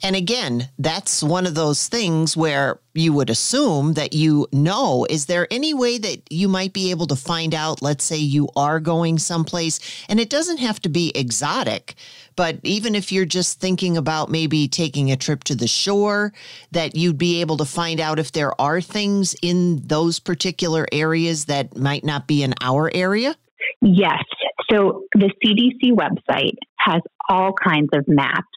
And 0.03 0.15
again, 0.15 0.69
that's 0.77 1.23
one 1.23 1.47
of 1.47 1.55
those 1.55 1.87
things 1.87 2.37
where 2.37 2.79
you 2.93 3.13
would 3.13 3.31
assume 3.31 3.93
that 3.93 4.13
you 4.13 4.47
know. 4.51 5.07
Is 5.09 5.25
there 5.25 5.47
any 5.49 5.73
way 5.73 5.97
that 5.97 6.21
you 6.31 6.47
might 6.47 6.71
be 6.71 6.91
able 6.91 7.07
to 7.07 7.15
find 7.15 7.55
out? 7.55 7.81
Let's 7.81 8.03
say 8.03 8.17
you 8.17 8.47
are 8.55 8.79
going 8.79 9.17
someplace, 9.17 9.79
and 10.07 10.19
it 10.19 10.29
doesn't 10.29 10.59
have 10.59 10.79
to 10.81 10.89
be 10.89 11.11
exotic, 11.15 11.95
but 12.35 12.59
even 12.61 12.93
if 12.93 13.11
you're 13.11 13.25
just 13.25 13.59
thinking 13.59 13.97
about 13.97 14.29
maybe 14.29 14.67
taking 14.67 15.11
a 15.11 15.17
trip 15.17 15.43
to 15.45 15.55
the 15.55 15.67
shore, 15.67 16.31
that 16.73 16.95
you'd 16.95 17.17
be 17.17 17.41
able 17.41 17.57
to 17.57 17.65
find 17.65 17.99
out 17.99 18.19
if 18.19 18.33
there 18.33 18.59
are 18.61 18.81
things 18.81 19.35
in 19.41 19.81
those 19.87 20.19
particular 20.19 20.85
areas 20.91 21.45
that 21.45 21.75
might 21.75 22.03
not 22.03 22.27
be 22.27 22.43
in 22.43 22.53
our 22.61 22.91
area? 22.93 23.35
Yes. 23.81 24.23
So 24.69 25.03
the 25.13 25.31
CDC 25.43 25.91
website 25.91 26.57
has 26.77 27.01
all 27.29 27.53
kinds 27.53 27.89
of 27.93 28.05
maps 28.07 28.47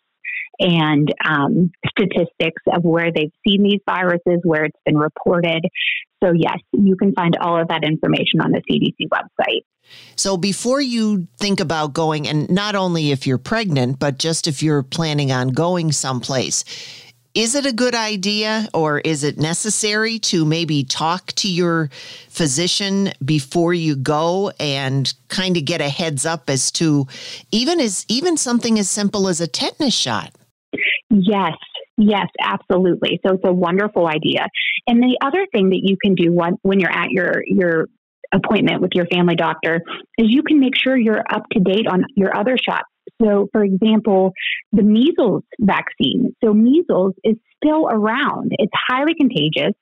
and 0.59 1.13
um, 1.27 1.73
statistics 1.89 2.63
of 2.73 2.85
where 2.85 3.11
they've 3.13 3.33
seen 3.47 3.63
these 3.63 3.81
viruses, 3.87 4.41
where 4.45 4.65
it's 4.65 4.79
been 4.85 4.99
reported. 4.99 5.65
So, 6.23 6.33
yes, 6.33 6.59
you 6.73 6.97
can 6.97 7.13
find 7.13 7.37
all 7.41 7.61
of 7.61 7.69
that 7.69 7.85
information 7.85 8.41
on 8.41 8.53
the 8.53 8.63
CDC 8.71 9.09
website. 9.09 9.63
So, 10.17 10.37
before 10.37 10.81
you 10.81 11.27
think 11.39 11.61
about 11.61 11.93
going, 11.93 12.27
and 12.27 12.49
not 12.49 12.75
only 12.75 13.11
if 13.11 13.27
you're 13.27 13.39
pregnant, 13.39 13.99
but 13.99 14.19
just 14.19 14.47
if 14.47 14.63
you're 14.63 14.83
planning 14.83 15.33
on 15.33 15.49
going 15.49 15.93
someplace, 15.93 16.65
is 17.35 17.55
it 17.55 17.67
a 17.67 17.73
good 17.73 17.95
idea 17.95 18.69
or 18.73 19.01
is 19.01 19.25
it 19.25 19.39
necessary 19.39 20.19
to 20.21 20.45
maybe 20.45 20.85
talk 20.85 21.27
to 21.33 21.49
your 21.49 21.91
physician 22.29 23.13
before 23.25 23.75
you 23.75 23.97
go 23.97 24.53
and 24.61 25.13
kind 25.29 25.57
of 25.57 25.65
get 25.65 25.81
a 25.81 25.89
heads 25.89 26.25
up 26.25 26.49
as 26.49 26.71
to 26.73 27.07
even 27.51 27.81
as 27.81 28.07
even 28.09 28.37
something 28.37 28.79
as 28.79 28.89
simple 28.89 29.29
as 29.29 29.41
a 29.41 29.47
tetanus 29.47 29.95
shot? 29.95 30.33
Yes, 31.11 31.55
Yes, 31.97 32.27
absolutely. 32.41 33.21
So 33.25 33.35
it's 33.35 33.45
a 33.45 33.53
wonderful 33.53 34.09
idea. 34.09 34.49
And 34.87 35.01
the 35.01 35.17
other 35.23 35.47
thing 35.53 35.71
that 35.71 35.81
you 35.83 35.97
can 36.03 36.15
do 36.15 36.33
when, 36.33 36.81
you're 36.81 36.91
at 36.91 37.11
your 37.11 37.45
your 37.47 37.87
appointment 38.33 38.83
with 38.83 38.91
your 38.95 39.07
family 39.07 39.37
doctor 39.37 39.81
is 40.19 40.27
you 40.29 40.43
can 40.43 40.59
make 40.59 40.77
sure 40.77 40.97
you're 40.97 41.23
up 41.33 41.45
to 41.53 41.61
date 41.61 41.87
on 41.87 42.05
your 42.17 42.37
other 42.37 42.57
shots 42.59 42.89
so, 43.23 43.49
for 43.53 43.65
example, 43.65 44.33
the 44.73 44.83
measles 44.83 45.43
vaccine. 45.61 46.35
So, 46.43 46.53
measles 46.53 47.15
is 47.23 47.37
still 47.63 47.87
around. 47.89 48.53
It's 48.53 48.73
highly 48.89 49.15
contagious. 49.15 49.75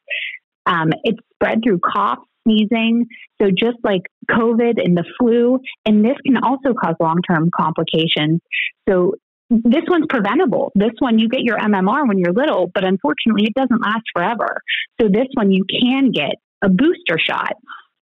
Um, 0.67 0.91
it's 1.05 1.19
spread 1.35 1.61
through 1.65 1.81
cough, 1.81 2.19
sneezing. 2.47 3.07
So, 3.41 3.49
just 3.51 3.79
like 3.83 4.03
COVID 4.31 4.83
and 4.83 4.97
the 4.97 5.05
flu, 5.19 5.59
and 5.87 6.05
this 6.05 6.17
can 6.25 6.37
also 6.37 6.75
cause 6.75 6.95
long 7.01 7.21
term 7.29 7.51
complications. 7.55 8.41
So, 8.89 9.15
this 9.51 9.85
one's 9.89 10.07
preventable. 10.09 10.73
This 10.75 10.93
one, 10.99 11.19
you 11.19 11.29
get 11.29 11.41
your 11.43 11.59
MMR 11.59 12.09
when 12.09 12.19
you're 12.19 12.33
little, 12.33 12.71
but 12.73 12.85
unfortunately, 12.85 13.45
it 13.45 13.55
doesn't 13.55 13.83
last 13.83 14.05
forever. 14.15 14.61
So, 15.01 15.09
this 15.09 15.27
one, 15.35 15.51
you 15.51 15.65
can 15.69 16.11
get 16.11 16.35
a 16.63 16.69
booster 16.69 17.19
shot. 17.19 17.55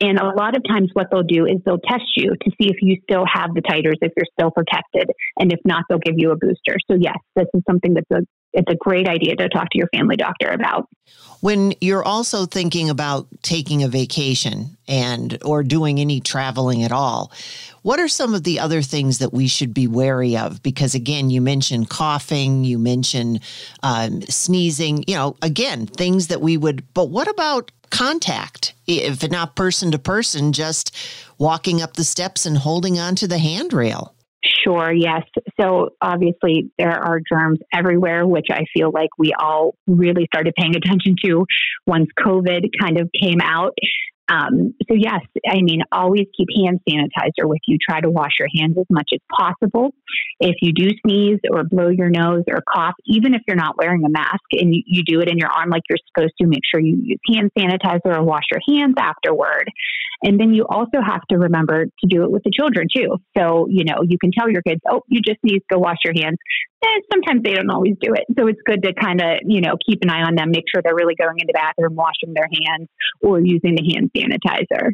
And 0.01 0.19
a 0.19 0.29
lot 0.29 0.57
of 0.57 0.63
times, 0.69 0.91
what 0.93 1.07
they'll 1.11 1.23
do 1.23 1.47
is 1.47 1.57
they'll 1.65 1.79
test 1.79 2.05
you 2.17 2.31
to 2.31 2.51
see 2.51 2.69
if 2.69 2.77
you 2.83 2.99
still 3.03 3.25
have 3.33 3.55
the 3.55 3.63
titers, 3.63 3.97
if 4.03 4.13
you're 4.17 4.27
still 4.39 4.51
protected, 4.51 5.11
and 5.39 5.53
if 5.53 5.61
not, 5.65 5.85
they'll 5.89 5.99
give 5.99 6.17
you 6.19 6.33
a 6.33 6.37
booster. 6.37 6.77
So 6.91 6.97
yes, 7.01 7.17
this 7.35 7.47
is 7.55 7.63
something 7.67 7.95
that's 7.95 8.11
a 8.11 8.27
it's 8.57 8.73
a 8.73 8.77
great 8.77 9.07
idea 9.07 9.37
to 9.37 9.49
talk 9.51 9.69
to 9.71 9.79
your 9.79 9.89
family 9.95 10.17
doctor 10.17 10.49
about. 10.49 10.89
When 11.41 11.75
you're 11.81 12.03
also 12.03 12.47
thinking 12.47 12.89
about 12.89 13.29
taking 13.43 13.83
a 13.83 13.89
vacation 13.89 14.77
and 14.89 15.39
or 15.45 15.63
doing 15.63 16.01
any 16.01 16.21
traveling 16.21 16.83
at 16.83 16.91
all, 16.91 17.31
what 17.83 18.01
are 18.01 18.09
some 18.09 18.35
of 18.35 18.45
the 18.45 18.59
other 18.59 18.81
things 18.81 19.19
that 19.19 19.33
we 19.33 19.47
should 19.47 19.75
be 19.75 19.87
wary 19.87 20.37
of? 20.37 20.63
Because 20.63 20.95
again, 20.95 21.29
you 21.29 21.41
mentioned 21.41 21.91
coughing, 21.91 22.65
you 22.65 22.79
mentioned 22.79 23.41
um, 23.83 24.23
sneezing. 24.23 25.05
You 25.07 25.17
know, 25.17 25.37
again, 25.43 25.87
things 25.87 26.29
that 26.29 26.41
we 26.41 26.57
would. 26.57 26.83
But 26.95 27.11
what 27.11 27.29
about 27.29 27.71
contact? 27.91 28.75
If 28.87 29.29
not 29.31 29.57
person 29.57 29.91
to 29.93 29.99
person, 29.99 30.53
just 30.53 30.97
walking 31.39 31.83
up 31.83 31.95
the 31.95 32.05
steps 32.05 32.47
and 32.47 32.59
holding 32.59 32.99
onto 32.99 33.27
the 33.27 33.39
handrail. 33.39 34.15
Sure, 34.65 34.93
yes. 34.93 35.23
So 35.61 35.91
obviously, 36.01 36.71
there 36.79 36.91
are 36.91 37.21
germs 37.21 37.59
everywhere, 37.73 38.27
which 38.27 38.47
I 38.51 38.65
feel 38.75 38.91
like 38.93 39.11
we 39.19 39.33
all 39.39 39.77
really 39.87 40.27
started 40.33 40.55
paying 40.57 40.75
attention 40.77 41.17
to 41.25 41.47
once 41.87 42.09
COVID 42.19 42.71
kind 42.81 42.99
of 42.99 43.09
came 43.21 43.41
out. 43.41 43.77
Um, 44.29 44.75
so 44.89 44.95
yes, 44.97 45.21
I 45.49 45.63
mean, 45.63 45.83
always 45.93 46.27
keep 46.37 46.49
hand 46.65 46.81
sanitizer 46.89 47.45
with 47.45 47.61
you. 47.67 47.79
Try 47.79 48.01
to 48.01 48.11
wash 48.11 48.33
your 48.39 48.49
hands 48.57 48.77
as 48.79 48.87
much 48.91 49.11
as 49.13 49.21
possible. 49.31 49.95
If 50.41 50.57
you 50.61 50.73
do 50.73 50.91
sneeze 51.05 51.39
or 51.51 51.65
blow 51.65 51.89
your 51.89 52.11
nose 52.11 52.43
or 52.49 52.63
cough, 52.69 52.95
even 53.07 53.35
if 53.35 53.43
you're 53.47 53.57
not 53.57 53.77
wearing 53.79 54.05
a 54.05 54.09
mask 54.09 54.45
and 54.53 54.75
you, 54.75 54.83
you 54.87 55.03
do 55.05 55.21
it 55.21 55.29
in 55.29 55.39
your 55.39 55.49
arm 55.49 55.71
like 55.71 55.83
you're 55.89 55.99
supposed 56.15 56.35
to, 56.41 56.47
make 56.47 56.63
sure 56.69 56.81
you 56.81 56.99
use 57.03 57.21
hand 57.33 57.51
sanitizer 57.57 58.17
or 58.17 58.23
wash 58.23 58.45
your 58.51 58.61
hands 58.69 58.95
afterward. 58.99 59.71
And 60.23 60.41
then 60.41 60.55
you 60.55 60.67
also 60.69 61.01
have 61.05 61.23
to 61.31 61.37
remember 61.37 61.85
to 61.85 62.07
do 62.09 62.25
it 62.25 62.31
with 62.31 62.43
the 62.43 62.51
children 62.51 62.89
too. 62.95 63.19
So, 63.37 63.67
you 63.69 63.85
know, 63.85 64.03
you 64.03 64.19
can 64.19 64.33
tell 64.33 64.51
your 64.51 64.63
kids, 64.63 64.81
oh, 64.91 65.03
you 65.09 65.21
just 65.21 65.39
need 65.43 65.59
to 65.59 65.65
go 65.71 65.79
wash 65.79 65.99
your 66.05 66.15
hands. 66.17 66.39
And 66.83 67.03
sometimes 67.11 67.43
they 67.43 67.55
don't 67.55 67.71
always 67.71 67.95
do 68.01 68.13
it. 68.15 68.25
So 68.39 68.47
it's 68.47 68.61
good 68.65 68.83
to 68.83 68.93
kind 68.93 69.21
of, 69.21 69.39
you 69.47 69.61
know, 69.61 69.77
keep 69.85 70.01
an 70.03 70.11
eye 70.11 70.23
on 70.23 70.35
them, 70.35 70.51
make 70.51 70.65
sure 70.73 70.83
they're 70.83 70.95
really 70.95 71.15
going 71.15 71.39
in 71.39 71.47
the 71.47 71.55
bathroom, 71.55 71.95
washing 71.95 72.35
their 72.35 72.49
hands 72.53 72.89
or 73.21 73.41
using 73.41 73.75
the 73.75 73.93
hand 73.93 74.11
sanitizer. 74.15 74.93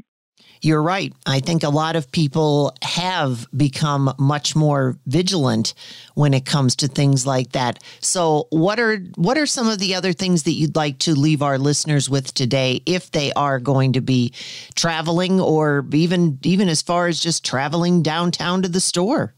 You're 0.63 0.83
right. 0.83 1.13
I 1.27 1.41
think 1.41 1.65
a 1.65 1.69
lot 1.69 1.97
of 1.97 2.13
people 2.13 2.73
have 2.83 3.49
become 3.57 4.15
much 4.17 4.55
more 4.55 4.97
vigilant 5.07 5.75
when 6.15 6.33
it 6.35 6.45
comes 6.45 6.77
to 6.77 6.89
things 6.89 7.27
like 7.27 7.51
that. 7.53 7.83
So, 8.01 8.47
what 8.51 8.79
are 8.79 8.99
what 9.17 9.37
are 9.37 9.47
some 9.47 9.69
of 9.69 9.81
the 9.81 9.97
other 9.97 10.13
things 10.13 10.45
that 10.45 10.53
you'd 10.53 10.77
like 10.77 10.99
to 11.01 11.17
leave 11.17 11.43
our 11.43 11.59
listeners 11.59 12.09
with 12.09 12.33
today 12.33 12.81
if 12.87 13.11
they 13.11 13.33
are 13.33 13.59
going 13.59 13.95
to 13.95 14.01
be 14.01 14.33
traveling 14.77 15.41
or 15.41 15.85
even 15.93 16.39
even 16.45 16.69
as 16.69 16.81
far 16.81 17.09
as 17.09 17.19
just 17.19 17.45
traveling 17.45 18.03
downtown 18.03 18.63
to 18.63 18.69
the 18.69 18.81
store? 18.81 19.35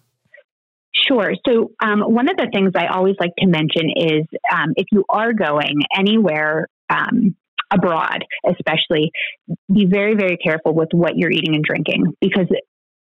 Sure. 1.06 1.32
So, 1.46 1.72
um, 1.82 2.00
one 2.00 2.28
of 2.28 2.36
the 2.36 2.48
things 2.52 2.72
I 2.76 2.86
always 2.86 3.16
like 3.20 3.32
to 3.38 3.46
mention 3.46 3.90
is 3.96 4.26
um, 4.52 4.72
if 4.76 4.86
you 4.92 5.04
are 5.08 5.32
going 5.32 5.80
anywhere 5.96 6.68
um, 6.88 7.36
abroad, 7.70 8.24
especially, 8.48 9.10
be 9.72 9.86
very, 9.86 10.14
very 10.14 10.36
careful 10.36 10.74
with 10.74 10.88
what 10.92 11.16
you're 11.16 11.30
eating 11.30 11.54
and 11.54 11.64
drinking 11.64 12.14
because 12.20 12.46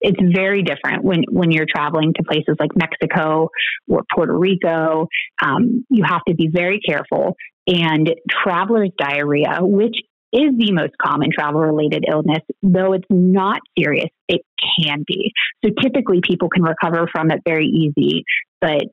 it's 0.02 0.19
very 0.34 0.63
different 0.63 1.04
when, 1.04 1.23
when 1.30 1.52
you're 1.52 1.65
traveling 1.69 2.13
to 2.15 2.23
places 2.23 2.56
like 2.60 2.71
Mexico 2.75 3.49
or 3.88 4.04
Puerto 4.13 4.38
Rico. 4.38 5.08
Um, 5.41 5.86
you 5.89 6.04
have 6.06 6.21
to 6.28 6.36
be 6.36 6.49
very 6.52 6.80
careful. 6.80 7.36
And 7.67 8.10
traveler's 8.30 8.91
diarrhea, 8.97 9.60
which 9.62 9.95
is 10.32 10.52
the 10.58 10.72
most 10.72 10.94
common 11.02 11.30
travel 11.34 11.62
related 11.62 12.06
illness, 12.10 12.44
though 12.62 12.94
it's 12.94 13.08
not 13.10 13.62
serious, 13.78 14.10
it 14.28 14.42
can 14.80 15.04
be. 15.08 15.32
So 15.63 15.72
typically 15.82 16.22
people 16.24 16.50
can 16.50 16.63
recover 16.63 17.08
from 17.12 17.32
it 17.32 17.42
very 17.46 17.65
easy, 17.65 18.24
but 18.62 18.84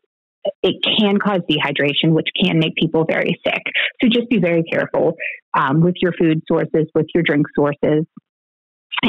it 0.63 0.77
can 0.83 1.19
cause 1.19 1.41
dehydration, 1.51 2.13
which 2.13 2.29
can 2.41 2.59
make 2.59 2.75
people 2.77 3.05
very 3.09 3.39
sick. 3.47 3.63
So 4.01 4.09
just 4.09 4.29
be 4.31 4.39
very 4.39 4.63
careful 4.63 5.15
um, 5.59 5.81
with 5.81 5.97
your 6.01 6.13
food 6.13 6.43
sources, 6.49 6.87
with 6.95 7.07
your 7.15 7.23
drink 7.23 7.47
sources. 7.55 8.07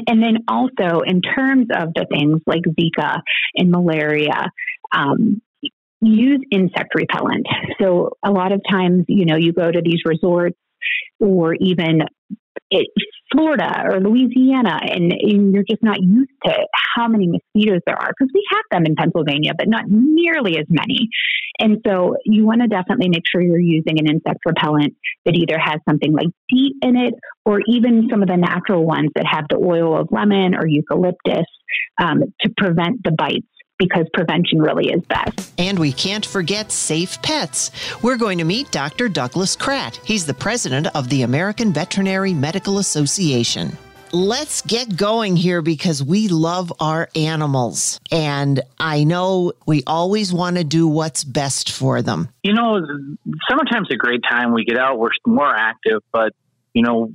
And 0.07 0.21
then 0.21 0.39
also, 0.47 1.01
in 1.05 1.21
terms 1.21 1.67
of 1.73 1.93
the 1.93 2.05
things 2.11 2.41
like 2.45 2.63
Zika 2.63 3.21
and 3.55 3.71
malaria, 3.71 4.51
um, 4.91 5.41
use 6.01 6.41
insect 6.51 6.93
repellent. 6.93 7.45
So, 7.79 8.11
a 8.23 8.31
lot 8.31 8.51
of 8.51 8.61
times, 8.69 9.05
you 9.07 9.25
know, 9.25 9.37
you 9.37 9.53
go 9.53 9.71
to 9.71 9.81
these 9.83 10.01
resorts 10.03 10.57
or 11.19 11.55
even 11.55 12.01
it, 12.69 12.87
Florida 13.31 13.83
or 13.85 13.99
Louisiana, 13.99 14.79
and, 14.81 15.11
and, 15.11 15.53
you're 15.53 15.63
just 15.69 15.83
not 15.83 16.01
used 16.01 16.31
to 16.45 16.53
how 16.95 17.07
many 17.07 17.27
mosquitoes 17.27 17.81
there 17.85 17.95
are 17.95 18.09
because 18.09 18.31
we 18.33 18.43
have 18.51 18.63
them 18.71 18.85
in 18.85 18.95
Pennsylvania, 18.95 19.51
but 19.57 19.67
not 19.67 19.83
nearly 19.87 20.57
as 20.57 20.65
many. 20.69 21.09
And 21.59 21.77
so 21.85 22.15
you 22.25 22.45
want 22.45 22.61
to 22.61 22.67
definitely 22.67 23.09
make 23.09 23.23
sure 23.29 23.41
you're 23.41 23.59
using 23.59 23.99
an 23.99 24.07
insect 24.07 24.39
repellent 24.45 24.95
that 25.25 25.35
either 25.35 25.57
has 25.57 25.79
something 25.87 26.13
like 26.13 26.27
DEET 26.49 26.75
in 26.81 26.97
it 26.97 27.13
or 27.45 27.61
even 27.67 28.07
some 28.09 28.21
of 28.21 28.27
the 28.27 28.37
natural 28.37 28.85
ones 28.85 29.09
that 29.15 29.25
have 29.25 29.45
the 29.49 29.57
oil 29.57 29.99
of 29.99 30.07
lemon 30.11 30.55
or 30.55 30.67
eucalyptus 30.67 31.45
um, 32.01 32.23
to 32.41 32.49
prevent 32.57 33.03
the 33.03 33.11
bites 33.11 33.47
because 33.77 34.05
prevention 34.13 34.59
really 34.59 34.89
is 34.89 35.01
best. 35.03 35.51
And 35.57 35.77
we 35.77 35.91
can't 35.91 36.25
forget 36.25 36.71
safe 36.71 37.21
pets. 37.21 37.71
We're 38.01 38.17
going 38.17 38.37
to 38.39 38.43
meet 38.43 38.71
Dr. 38.71 39.09
Douglas 39.09 39.55
Kratt. 39.55 39.99
He's 40.03 40.25
the 40.25 40.33
president 40.33 40.87
of 40.95 41.09
the 41.09 41.21
American 41.21 41.73
Veterinary 41.73 42.33
Medical 42.33 42.79
Association. 42.79 43.77
Let's 44.13 44.61
get 44.61 44.95
going 44.95 45.35
here 45.35 45.61
because 45.61 46.01
we 46.01 46.29
love 46.29 46.71
our 46.79 47.09
animals. 47.13 47.99
And 48.09 48.61
I 48.79 49.03
know 49.03 49.51
we 49.65 49.83
always 49.85 50.33
want 50.33 50.55
to 50.55 50.63
do 50.63 50.87
what's 50.87 51.25
best 51.25 51.71
for 51.71 52.01
them. 52.01 52.29
You 52.41 52.53
know, 52.53 52.79
summertime's 53.49 53.89
a 53.91 53.97
great 53.97 54.21
time. 54.27 54.53
We 54.53 54.63
get 54.63 54.77
out, 54.77 54.97
we're 54.97 55.09
more 55.25 55.53
active, 55.53 56.01
but 56.13 56.33
you 56.73 56.83
know, 56.83 57.11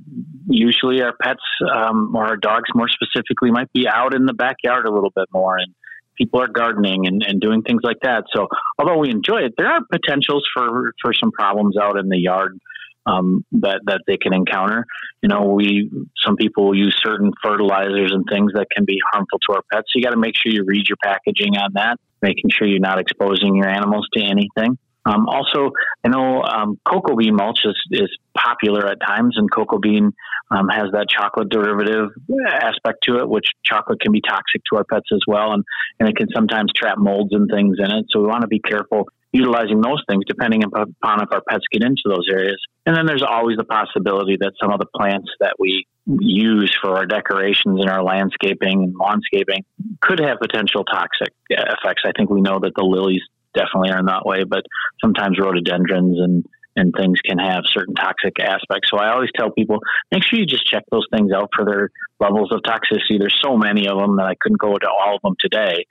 usually 0.47 1.01
our 1.01 1.13
pets 1.21 1.41
um, 1.73 2.13
or 2.15 2.25
our 2.25 2.37
dogs 2.37 2.69
more 2.75 2.89
specifically 2.89 3.49
might 3.49 3.71
be 3.71 3.87
out 3.87 4.13
in 4.13 4.25
the 4.25 4.33
backyard 4.33 4.85
a 4.85 4.91
little 4.91 5.11
bit 5.15 5.29
more. 5.31 5.57
And 5.57 5.73
people 6.17 6.41
are 6.41 6.47
gardening 6.47 7.07
and, 7.07 7.23
and 7.25 7.41
doing 7.41 7.61
things 7.61 7.81
like 7.83 7.97
that. 8.03 8.25
So 8.33 8.47
although 8.79 8.97
we 8.97 9.09
enjoy 9.09 9.41
it, 9.41 9.53
there 9.57 9.67
are 9.67 9.81
potentials 9.91 10.47
for, 10.53 10.93
for 11.01 11.13
some 11.13 11.31
problems 11.31 11.77
out 11.77 11.97
in 11.97 12.09
the 12.09 12.17
yard 12.17 12.59
um, 13.05 13.45
that 13.53 13.81
that 13.85 14.01
they 14.07 14.17
can 14.17 14.33
encounter. 14.33 14.85
You 15.21 15.29
know, 15.29 15.43
we 15.47 15.91
some 16.23 16.35
people 16.35 16.75
use 16.75 16.95
certain 17.03 17.31
fertilizers 17.41 18.11
and 18.13 18.25
things 18.31 18.53
that 18.53 18.67
can 18.75 18.85
be 18.85 18.99
harmful 19.11 19.39
to 19.39 19.55
our 19.55 19.61
pets. 19.71 19.87
So 19.91 19.99
you 19.99 20.03
got 20.03 20.11
to 20.11 20.17
make 20.17 20.35
sure 20.35 20.51
you 20.51 20.63
read 20.65 20.87
your 20.87 20.97
packaging 21.03 21.57
on 21.57 21.73
that, 21.73 21.97
making 22.21 22.49
sure 22.49 22.67
you're 22.67 22.79
not 22.79 22.99
exposing 22.99 23.55
your 23.55 23.67
animals 23.67 24.07
to 24.13 24.23
anything. 24.23 24.77
Um, 25.05 25.27
also, 25.27 25.71
I 26.03 26.09
know 26.09 26.41
um, 26.43 26.79
cocoa 26.85 27.15
bean 27.15 27.35
mulch 27.35 27.59
is, 27.65 27.75
is 27.91 28.09
popular 28.37 28.87
at 28.87 28.99
times, 29.05 29.35
and 29.37 29.51
cocoa 29.51 29.79
bean 29.79 30.11
um, 30.49 30.67
has 30.69 30.91
that 30.93 31.07
chocolate 31.09 31.49
derivative 31.49 32.09
aspect 32.47 33.03
to 33.03 33.17
it, 33.17 33.27
which 33.27 33.47
chocolate 33.65 33.99
can 33.99 34.11
be 34.11 34.21
toxic 34.21 34.61
to 34.71 34.77
our 34.77 34.85
pets 34.85 35.09
as 35.13 35.21
well, 35.27 35.51
and, 35.51 35.63
and 35.99 36.07
it 36.07 36.15
can 36.15 36.27
sometimes 36.33 36.71
trap 36.75 36.97
molds 36.97 37.33
and 37.33 37.49
things 37.49 37.77
in 37.79 37.91
it. 37.91 38.05
So 38.09 38.21
we 38.21 38.27
want 38.27 38.41
to 38.41 38.47
be 38.47 38.59
careful 38.59 39.07
utilizing 39.33 39.81
those 39.81 40.01
things 40.07 40.23
depending 40.27 40.63
upon 40.63 41.21
if 41.21 41.31
our 41.31 41.41
pets 41.49 41.65
get 41.71 41.83
into 41.83 42.03
those 42.05 42.27
areas. 42.31 42.61
And 42.85 42.95
then 42.95 43.07
there's 43.07 43.23
always 43.27 43.57
the 43.57 43.63
possibility 43.63 44.37
that 44.39 44.53
some 44.61 44.71
of 44.71 44.79
the 44.79 44.85
plants 44.95 45.29
that 45.39 45.55
we 45.59 45.87
use 46.05 46.75
for 46.81 46.95
our 46.95 47.05
decorations 47.05 47.79
and 47.81 47.89
our 47.89 48.03
landscaping 48.03 48.83
and 48.83 48.95
lawnscaping 48.95 49.63
could 50.01 50.19
have 50.19 50.37
potential 50.39 50.83
toxic 50.83 51.33
effects. 51.49 52.03
I 52.05 52.11
think 52.15 52.29
we 52.29 52.41
know 52.41 52.59
that 52.59 52.73
the 52.75 52.83
lilies 52.83 53.23
definitely 53.53 53.91
are 53.91 53.99
in 53.99 54.05
that 54.05 54.25
way, 54.25 54.43
but 54.43 54.63
sometimes 55.01 55.37
rhododendrons 55.39 56.19
and 56.19 56.45
and 56.75 56.93
things 56.97 57.19
can 57.21 57.37
have 57.37 57.61
certain 57.71 57.93
toxic 57.93 58.39
aspects. 58.39 58.89
So 58.89 58.97
I 58.97 59.13
always 59.13 59.29
tell 59.37 59.51
people, 59.51 59.79
make 60.11 60.23
sure 60.23 60.39
you 60.39 60.45
just 60.45 60.65
check 60.65 60.83
those 60.91 61.05
things 61.15 61.31
out 61.31 61.49
for 61.55 61.65
their 61.65 61.89
levels 62.19 62.51
of 62.51 62.61
toxicity. 62.61 63.19
There's 63.19 63.39
so 63.43 63.57
many 63.57 63.87
of 63.87 63.99
them 63.99 64.17
that 64.17 64.25
I 64.25 64.33
couldn't 64.41 64.59
go 64.59 64.75
to 64.75 64.87
all 64.89 65.17
of 65.17 65.21
them 65.21 65.35
today, 65.39 65.85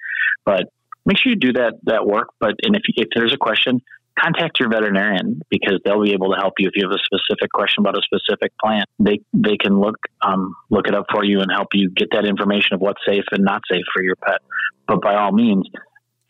but 0.44 0.64
make 1.06 1.18
sure 1.18 1.30
you 1.30 1.36
do 1.36 1.52
that 1.54 1.74
that 1.84 2.06
work. 2.06 2.28
But 2.40 2.54
and 2.62 2.76
if 2.76 2.82
if 2.96 3.08
there's 3.14 3.32
a 3.32 3.38
question, 3.38 3.80
contact 4.18 4.60
your 4.60 4.68
veterinarian 4.68 5.40
because 5.50 5.80
they'll 5.84 6.02
be 6.02 6.12
able 6.12 6.30
to 6.32 6.40
help 6.40 6.54
you 6.58 6.68
if 6.68 6.74
you 6.74 6.88
have 6.88 6.94
a 6.94 7.02
specific 7.04 7.50
question 7.52 7.82
about 7.82 7.96
a 7.96 8.02
specific 8.02 8.52
plant. 8.58 8.86
They 8.98 9.20
they 9.32 9.56
can 9.56 9.78
look 9.78 9.96
um, 10.22 10.54
look 10.70 10.88
it 10.88 10.94
up 10.94 11.06
for 11.12 11.24
you 11.24 11.40
and 11.40 11.50
help 11.50 11.68
you 11.74 11.90
get 11.90 12.08
that 12.12 12.26
information 12.26 12.74
of 12.74 12.80
what's 12.80 13.00
safe 13.06 13.24
and 13.30 13.44
not 13.44 13.62
safe 13.70 13.84
for 13.92 14.02
your 14.02 14.16
pet. 14.16 14.40
But 14.86 15.00
by 15.00 15.14
all 15.14 15.32
means, 15.32 15.68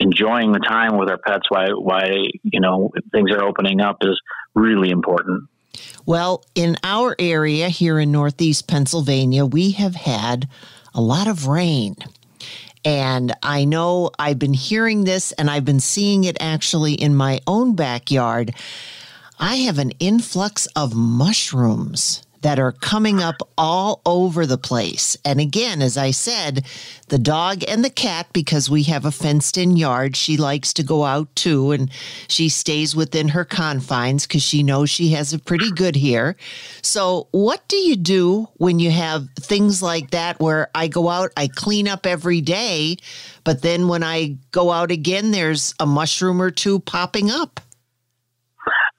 enjoying 0.03 0.53
the 0.53 0.59
time 0.59 0.99
with 0.99 1.09
our 1.09 1.19
pets 1.19 1.49
why 1.49 1.69
why 1.69 2.11
you 2.43 2.61
know 2.61 2.91
things 3.13 3.31
are 3.31 3.45
opening 3.45 3.81
up 3.81 3.99
is 4.03 4.21
really 4.55 4.91
important. 4.91 5.49
Well, 6.05 6.45
in 6.55 6.77
our 6.83 7.15
area 7.19 7.69
here 7.69 7.99
in 7.99 8.13
Northeast 8.13 8.69
Pennsylvania, 8.69 9.47
we 9.47 9.71
have 9.73 9.95
had 9.95 10.49
a 10.95 11.01
lot 11.01 11.29
of 11.29 11.47
rain. 11.47 11.97
And 12.85 13.33
I 13.43 13.65
know 13.65 14.11
I've 14.19 14.41
been 14.41 14.55
hearing 14.55 15.05
this 15.05 15.31
and 15.33 15.49
I've 15.49 15.65
been 15.65 15.81
seeing 15.81 16.25
it 16.25 16.37
actually 16.41 16.95
in 16.95 17.15
my 17.15 17.41
own 17.47 17.77
backyard. 17.77 18.53
I 19.39 19.57
have 19.57 19.79
an 19.79 19.93
influx 20.01 20.67
of 20.75 20.95
mushrooms 20.95 22.25
that 22.43 22.59
are 22.59 22.73
coming 22.73 23.21
up 23.21 23.37
all 23.57 24.03
over 24.05 24.47
the 24.47 24.59
place. 24.59 25.17
And 25.25 25.41
again, 25.41 25.81
as 25.81 25.97
I 25.97 26.11
said, 26.11 26.67
the 27.09 27.19
dog 27.19 27.65
and 27.67 27.85
the 27.85 27.91
cat, 27.91 28.27
because 28.33 28.69
we 28.69 28.85
have 28.85 29.05
a 29.05 29.11
fenced 29.11 29.57
in 29.57 29.77
yard, 29.77 30.17
she 30.17 30.37
likes 30.37 30.73
to 30.75 30.83
go 30.83 31.05
out 31.05 31.35
too, 31.35 31.73
and 31.73 31.91
she 32.29 32.49
stays 32.49 32.95
within 32.95 33.29
her 33.29 33.45
confines 33.45 34.27
because 34.27 34.43
she 34.43 34.63
knows 34.63 34.91
she 34.91 35.11
has 35.11 35.33
it 35.33 35.45
pretty 35.45 35.71
good 35.71 35.97
here. 35.97 36.37
So, 36.83 37.29
what 37.31 37.67
do 37.69 37.77
you 37.77 37.97
do 37.97 38.49
when 38.57 38.79
you 38.79 38.91
have 38.91 39.29
things 39.39 39.83
like 39.83 40.11
that 40.11 40.41
where 40.41 40.71
I 40.75 40.89
go 40.89 41.09
out, 41.09 41.31
I 41.37 41.49
clean 41.49 41.87
up 41.87 42.07
every 42.07 42.41
day, 42.41 42.97
but 43.45 43.63
then 43.63 43.89
when 43.89 44.03
I 44.03 44.37
go 44.51 44.71
out 44.71 44.91
again, 44.91 45.31
there's 45.31 45.75
a 45.79 45.87
mushroom 45.87 46.41
or 46.41 46.51
two 46.51 46.81
popping 46.81 47.31
up? 47.31 47.61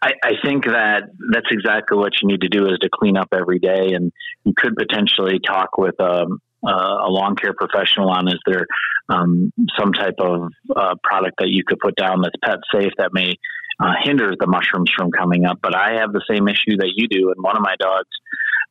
I, 0.02 0.12
I 0.24 0.32
think 0.44 0.66
that 0.66 1.04
that's 1.32 1.48
exactly 1.52 1.98
what 1.98 2.14
you 2.22 2.28
need 2.28 2.42
to 2.42 2.50
do 2.50 2.66
is 2.66 2.78
to 2.82 2.90
clean 2.94 3.18
up 3.18 3.30
every 3.34 3.60
day, 3.60 3.94
and 3.94 4.12
you 4.44 4.54
could 4.56 4.76
potentially 4.76 5.40
talk 5.40 5.78
with 5.78 6.00
um, 6.00 6.42
uh, 6.66 7.08
a 7.08 7.10
lawn 7.10 7.36
care 7.36 7.54
professional 7.54 8.10
on 8.10 8.28
is 8.28 8.40
there 8.46 8.66
um, 9.10 9.52
some 9.80 9.94
type 9.94 10.16
of 10.20 10.50
uh, 10.76 10.96
product 11.04 11.36
that 11.40 11.50
you 11.50 11.64
could 11.66 11.80
put 11.80 11.96
down 11.96 12.22
that's 12.22 12.36
pet 12.44 12.60
safe 12.74 12.92
that 12.98 13.12
may 13.14 13.36
uh, 13.80 13.94
hinder 14.04 14.34
the 14.38 14.48
mushrooms 14.48 14.92
from 14.96 15.12
coming 15.12 15.46
up. 15.46 15.60
But 15.62 15.76
I 15.76 16.00
have 16.00 16.12
the 16.12 16.24
same 16.30 16.48
issue 16.48 16.78
that 16.78 16.92
you 16.96 17.08
do, 17.08 17.32
and 17.32 17.42
one 17.42 17.56
of 17.56 17.64
my 17.64 17.76
dogs 17.80 18.10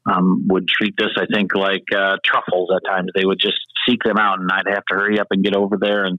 um, 0.05 0.46
would 0.48 0.68
treat 0.68 0.94
this, 0.98 1.11
I 1.16 1.26
think, 1.33 1.55
like 1.55 1.85
uh, 1.94 2.16
truffles 2.24 2.70
at 2.74 2.88
times. 2.88 3.11
They 3.14 3.24
would 3.24 3.40
just 3.40 3.59
seek 3.88 4.02
them 4.02 4.18
out, 4.18 4.40
and 4.40 4.50
I'd 4.50 4.68
have 4.68 4.85
to 4.90 4.96
hurry 4.96 5.18
up 5.18 5.28
and 5.31 5.44
get 5.44 5.57
over 5.57 5.76
there 5.81 6.05
and 6.05 6.18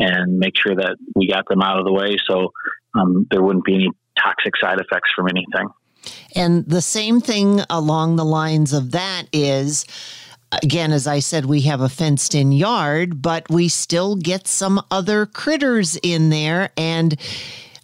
and 0.00 0.38
make 0.38 0.54
sure 0.56 0.76
that 0.76 0.96
we 1.16 1.28
got 1.28 1.44
them 1.48 1.60
out 1.60 1.80
of 1.80 1.84
the 1.84 1.92
way 1.92 2.16
so 2.30 2.52
um, 2.94 3.26
there 3.30 3.42
wouldn't 3.42 3.64
be 3.64 3.74
any 3.74 3.88
toxic 4.22 4.56
side 4.56 4.78
effects 4.80 5.10
from 5.14 5.28
anything. 5.28 5.68
And 6.34 6.64
the 6.66 6.82
same 6.82 7.20
thing 7.20 7.60
along 7.70 8.16
the 8.16 8.24
lines 8.24 8.72
of 8.72 8.92
that 8.92 9.24
is 9.32 9.84
again, 10.62 10.92
as 10.92 11.06
I 11.06 11.18
said, 11.18 11.44
we 11.44 11.62
have 11.62 11.80
a 11.80 11.88
fenced 11.88 12.34
in 12.34 12.52
yard, 12.52 13.20
but 13.20 13.48
we 13.50 13.68
still 13.68 14.16
get 14.16 14.46
some 14.46 14.82
other 14.90 15.26
critters 15.26 15.96
in 16.02 16.30
there. 16.30 16.70
And 16.76 17.18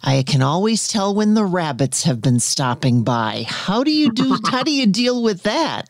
I 0.03 0.23
can 0.23 0.41
always 0.41 0.87
tell 0.87 1.13
when 1.13 1.33
the 1.33 1.45
rabbits 1.45 2.03
have 2.03 2.21
been 2.21 2.39
stopping 2.39 3.03
by. 3.03 3.45
How 3.47 3.83
do 3.83 3.91
you 3.91 4.11
do 4.11 4.37
how 4.49 4.63
do 4.63 4.71
you 4.71 4.87
deal 4.87 5.21
with 5.21 5.43
that? 5.43 5.87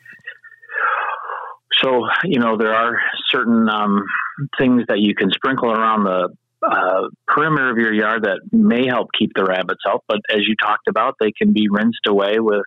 So, 1.82 2.08
you 2.24 2.40
know, 2.40 2.58
there 2.58 2.74
are 2.74 2.98
certain 3.30 3.68
um, 3.70 4.04
things 4.58 4.84
that 4.88 5.00
you 5.00 5.14
can 5.14 5.30
sprinkle 5.32 5.70
around 5.70 6.06
the 6.06 6.30
uh, 6.62 7.10
perimeter 7.28 7.70
of 7.70 7.78
your 7.78 7.94
yard 7.94 8.24
that 8.24 8.40
may 8.52 8.88
help 8.88 9.10
keep 9.18 9.32
the 9.36 9.44
rabbits 9.44 9.82
out. 9.88 10.04
But 10.08 10.20
as 10.30 10.42
you 10.48 10.56
talked 10.62 10.88
about, 10.88 11.16
they 11.20 11.32
can 11.32 11.54
be 11.54 11.68
rinsed 11.70 12.08
away 12.08 12.36
with 12.40 12.64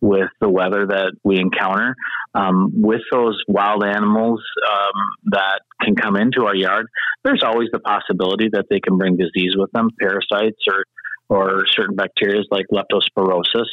with 0.00 0.28
the 0.40 0.48
weather 0.48 0.86
that 0.86 1.12
we 1.24 1.40
encounter. 1.40 1.96
Um, 2.34 2.70
with 2.82 3.00
those 3.10 3.42
wild 3.48 3.82
animals 3.84 4.40
um, 4.70 5.02
that 5.32 5.60
can 5.82 5.96
come 5.96 6.14
into 6.16 6.46
our 6.46 6.54
yard, 6.54 6.86
there's 7.24 7.42
always 7.42 7.68
the 7.72 7.80
possibility 7.80 8.48
that 8.52 8.66
they 8.70 8.78
can 8.78 8.96
bring 8.96 9.16
disease 9.16 9.54
with 9.56 9.72
them, 9.72 9.90
parasites 10.00 10.62
or 10.68 10.84
or 11.30 11.66
certain 11.66 11.96
bacteria 11.96 12.42
like 12.50 12.66
leptospirosis. 12.72 13.66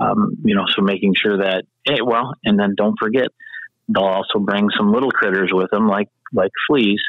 Um, 0.00 0.36
you 0.44 0.54
know, 0.54 0.64
so 0.74 0.82
making 0.82 1.14
sure 1.14 1.38
that 1.38 1.64
hey, 1.84 2.00
well, 2.04 2.32
and 2.44 2.58
then 2.58 2.74
don't 2.76 2.96
forget 2.98 3.28
they'll 3.88 4.04
also 4.04 4.38
bring 4.38 4.68
some 4.76 4.92
little 4.92 5.10
critters 5.10 5.50
with 5.52 5.70
them 5.70 5.86
like 5.88 6.08
like 6.32 6.50
fleas. 6.68 7.00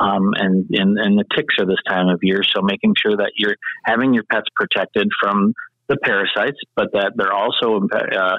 Um, 0.00 0.32
and, 0.36 0.66
and 0.70 0.98
and 0.98 1.18
the 1.18 1.24
ticks 1.36 1.54
are 1.58 1.66
this 1.66 1.82
time 1.88 2.08
of 2.08 2.20
year, 2.22 2.42
so 2.42 2.62
making 2.62 2.94
sure 3.00 3.16
that 3.16 3.32
you're 3.36 3.56
having 3.84 4.14
your 4.14 4.24
pets 4.24 4.46
protected 4.54 5.08
from 5.20 5.54
the 5.88 5.96
parasites, 5.96 6.58
but 6.74 6.88
that 6.92 7.12
they're 7.16 7.32
also 7.32 7.86
uh, 7.92 8.38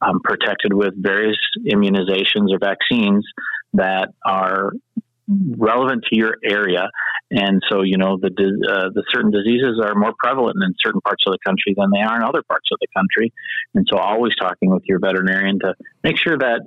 um, 0.00 0.20
protected 0.22 0.72
with 0.72 0.94
various 0.96 1.38
immunizations 1.66 2.52
or 2.52 2.58
vaccines 2.60 3.24
that 3.74 4.08
are 4.24 4.72
relevant 5.28 6.04
to 6.10 6.16
your 6.16 6.36
area. 6.44 6.88
And 7.30 7.62
so, 7.68 7.82
you 7.82 7.98
know, 7.98 8.16
the 8.20 8.30
uh, 8.30 8.88
the 8.94 9.04
certain 9.12 9.30
diseases 9.30 9.78
are 9.84 9.94
more 9.94 10.14
prevalent 10.18 10.56
in 10.64 10.74
certain 10.82 11.02
parts 11.02 11.24
of 11.26 11.32
the 11.32 11.38
country 11.44 11.74
than 11.76 11.90
they 11.92 12.00
are 12.00 12.16
in 12.16 12.22
other 12.22 12.42
parts 12.42 12.70
of 12.72 12.78
the 12.80 12.86
country. 12.96 13.32
And 13.74 13.86
so, 13.90 13.98
always 13.98 14.34
talking 14.36 14.70
with 14.70 14.84
your 14.86 14.98
veterinarian 14.98 15.58
to 15.60 15.74
make 16.02 16.16
sure 16.16 16.38
that 16.38 16.62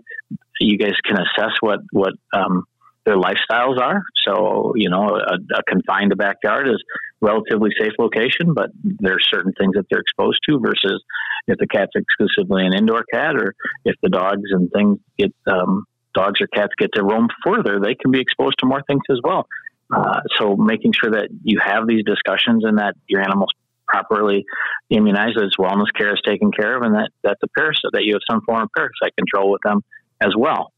you 0.59 0.77
guys 0.77 0.93
can 1.03 1.17
assess 1.17 1.53
what 1.61 1.79
what 1.91 2.13
um, 2.33 2.65
their 3.05 3.15
lifestyles 3.15 3.79
are. 3.79 4.03
So, 4.25 4.73
you 4.75 4.89
know, 4.89 5.09
a, 5.09 5.35
a 5.57 5.63
confined 5.67 6.15
backyard 6.17 6.67
is 6.67 6.81
relatively 7.19 7.71
safe 7.79 7.93
location, 7.97 8.53
but 8.53 8.69
there 8.83 9.15
are 9.15 9.19
certain 9.19 9.53
things 9.53 9.73
that 9.75 9.85
they're 9.89 10.01
exposed 10.01 10.39
to 10.49 10.59
versus 10.59 11.03
if 11.47 11.57
the 11.57 11.67
cat's 11.67 11.91
exclusively 11.95 12.65
an 12.65 12.73
indoor 12.75 13.03
cat 13.11 13.35
or 13.35 13.55
if 13.85 13.95
the 14.01 14.09
dogs 14.09 14.49
and 14.51 14.71
things 14.71 14.99
get 15.17 15.33
um, 15.47 15.85
dogs 16.13 16.41
or 16.41 16.47
cats 16.47 16.73
get 16.77 16.91
to 16.93 17.03
roam 17.03 17.27
further, 17.43 17.79
they 17.79 17.95
can 17.95 18.11
be 18.11 18.19
exposed 18.19 18.57
to 18.59 18.65
more 18.65 18.81
things 18.87 19.01
as 19.09 19.19
well. 19.23 19.47
Uh, 19.93 20.21
so 20.37 20.55
making 20.55 20.93
sure 20.93 21.11
that 21.11 21.29
you 21.43 21.59
have 21.61 21.87
these 21.87 22.03
discussions 22.05 22.63
and 22.63 22.77
that 22.77 22.95
your 23.07 23.21
animal's 23.21 23.51
properly 23.87 24.45
immunized, 24.89 25.37
its 25.37 25.57
wellness 25.57 25.91
care 25.95 26.13
is 26.13 26.21
taken 26.25 26.49
care 26.51 26.77
of, 26.77 26.83
and 26.83 26.95
that, 26.95 27.09
that 27.23 27.37
the 27.41 27.47
parasite 27.57 27.91
that 27.91 28.03
you 28.03 28.13
have 28.13 28.21
some 28.29 28.41
form 28.45 28.63
of 28.63 28.69
parasite 28.75 29.15
control 29.17 29.51
with 29.51 29.61
them 29.65 29.83
as 30.21 30.33
well. 30.37 30.71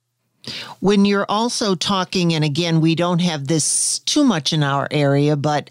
When 0.79 1.05
you're 1.05 1.25
also 1.29 1.75
talking, 1.75 2.33
and 2.33 2.43
again, 2.43 2.81
we 2.81 2.95
don't 2.95 3.19
have 3.19 3.47
this 3.47 3.99
too 3.99 4.23
much 4.23 4.51
in 4.51 4.61
our 4.63 4.87
area, 4.91 5.35
but 5.35 5.69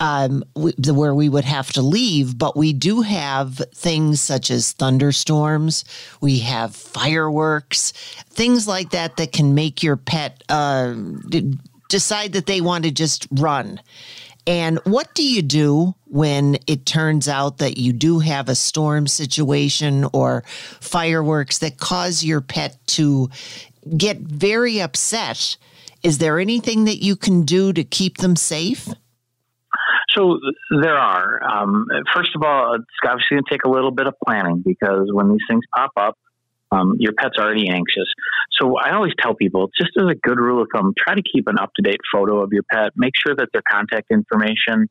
um, 0.00 0.44
where 0.54 1.14
we 1.14 1.28
would 1.28 1.44
have 1.44 1.72
to 1.72 1.82
leave, 1.82 2.38
but 2.38 2.56
we 2.56 2.72
do 2.72 3.02
have 3.02 3.60
things 3.74 4.20
such 4.20 4.50
as 4.50 4.72
thunderstorms, 4.72 5.84
we 6.20 6.38
have 6.38 6.74
fireworks, 6.74 7.92
things 8.30 8.66
like 8.66 8.90
that 8.90 9.16
that 9.18 9.32
can 9.32 9.54
make 9.54 9.82
your 9.82 9.96
pet 9.96 10.42
uh, 10.48 10.94
decide 11.88 12.32
that 12.32 12.46
they 12.46 12.60
want 12.60 12.84
to 12.84 12.90
just 12.90 13.26
run. 13.30 13.80
And 14.46 14.78
what 14.84 15.14
do 15.14 15.22
you 15.22 15.40
do 15.40 15.94
when 16.06 16.58
it 16.66 16.84
turns 16.84 17.28
out 17.28 17.58
that 17.58 17.78
you 17.78 17.92
do 17.92 18.18
have 18.18 18.48
a 18.48 18.54
storm 18.54 19.06
situation 19.06 20.06
or 20.12 20.44
fireworks 20.80 21.58
that 21.58 21.78
cause 21.78 22.22
your 22.22 22.42
pet 22.42 22.76
to 22.88 23.30
get 23.96 24.18
very 24.18 24.80
upset, 24.80 25.56
is 26.02 26.18
there 26.18 26.38
anything 26.38 26.84
that 26.84 27.02
you 27.02 27.16
can 27.16 27.42
do 27.42 27.72
to 27.72 27.84
keep 27.84 28.18
them 28.18 28.36
safe? 28.36 28.88
So 30.10 30.38
there 30.82 30.96
are. 30.96 31.42
Um, 31.42 31.86
first 32.14 32.30
of 32.36 32.42
all, 32.42 32.74
it's 32.74 32.84
obviously 33.04 33.36
going 33.36 33.44
to 33.44 33.50
take 33.50 33.64
a 33.64 33.70
little 33.70 33.90
bit 33.90 34.06
of 34.06 34.14
planning 34.24 34.62
because 34.64 35.08
when 35.12 35.28
these 35.30 35.40
things 35.48 35.64
pop 35.74 35.90
up, 35.96 36.18
um, 36.70 36.96
your 36.98 37.12
pet's 37.12 37.36
already 37.38 37.68
anxious. 37.68 38.08
So 38.52 38.76
I 38.76 38.94
always 38.94 39.12
tell 39.18 39.34
people, 39.34 39.70
just 39.76 39.90
as 39.98 40.06
a 40.08 40.14
good 40.14 40.38
rule 40.38 40.62
of 40.62 40.68
thumb, 40.74 40.92
try 40.96 41.14
to 41.14 41.22
keep 41.22 41.48
an 41.48 41.58
up 41.58 41.70
to 41.76 41.82
date 41.82 42.00
photo 42.12 42.42
of 42.42 42.52
your 42.52 42.62
pet. 42.72 42.92
Make 42.96 43.14
sure 43.16 43.34
that 43.36 43.48
their 43.52 43.62
contact 43.68 44.10
information 44.10 44.88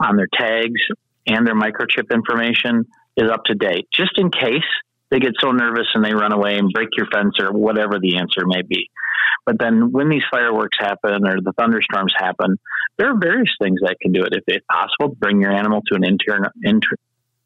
on 0.00 0.16
their 0.16 0.28
tags 0.32 0.80
and 1.26 1.46
their 1.46 1.54
microchip 1.54 2.10
information 2.12 2.86
is 3.16 3.30
up 3.30 3.44
to 3.44 3.54
date, 3.54 3.88
just 3.92 4.18
in 4.18 4.30
case 4.30 4.62
they 5.12 5.20
get 5.20 5.34
so 5.38 5.52
nervous 5.52 5.86
and 5.94 6.02
they 6.02 6.14
run 6.14 6.32
away 6.32 6.56
and 6.56 6.72
break 6.72 6.88
your 6.96 7.06
fence 7.12 7.34
or 7.38 7.52
whatever 7.52 7.98
the 8.00 8.16
answer 8.16 8.46
may 8.46 8.62
be. 8.62 8.88
But 9.44 9.58
then 9.58 9.92
when 9.92 10.08
these 10.08 10.22
fireworks 10.30 10.78
happen 10.80 11.26
or 11.26 11.40
the 11.42 11.52
thunderstorms 11.58 12.14
happen, 12.16 12.56
there 12.96 13.10
are 13.10 13.18
various 13.18 13.50
things 13.60 13.80
that 13.82 13.98
can 14.00 14.12
do 14.12 14.24
it. 14.24 14.32
If 14.32 14.44
it's 14.46 14.64
possible, 14.70 15.14
bring 15.14 15.40
your 15.42 15.52
animal 15.52 15.82
to 15.88 15.96
an 15.96 16.04
intern, 16.04 16.46
inter, 16.64 16.96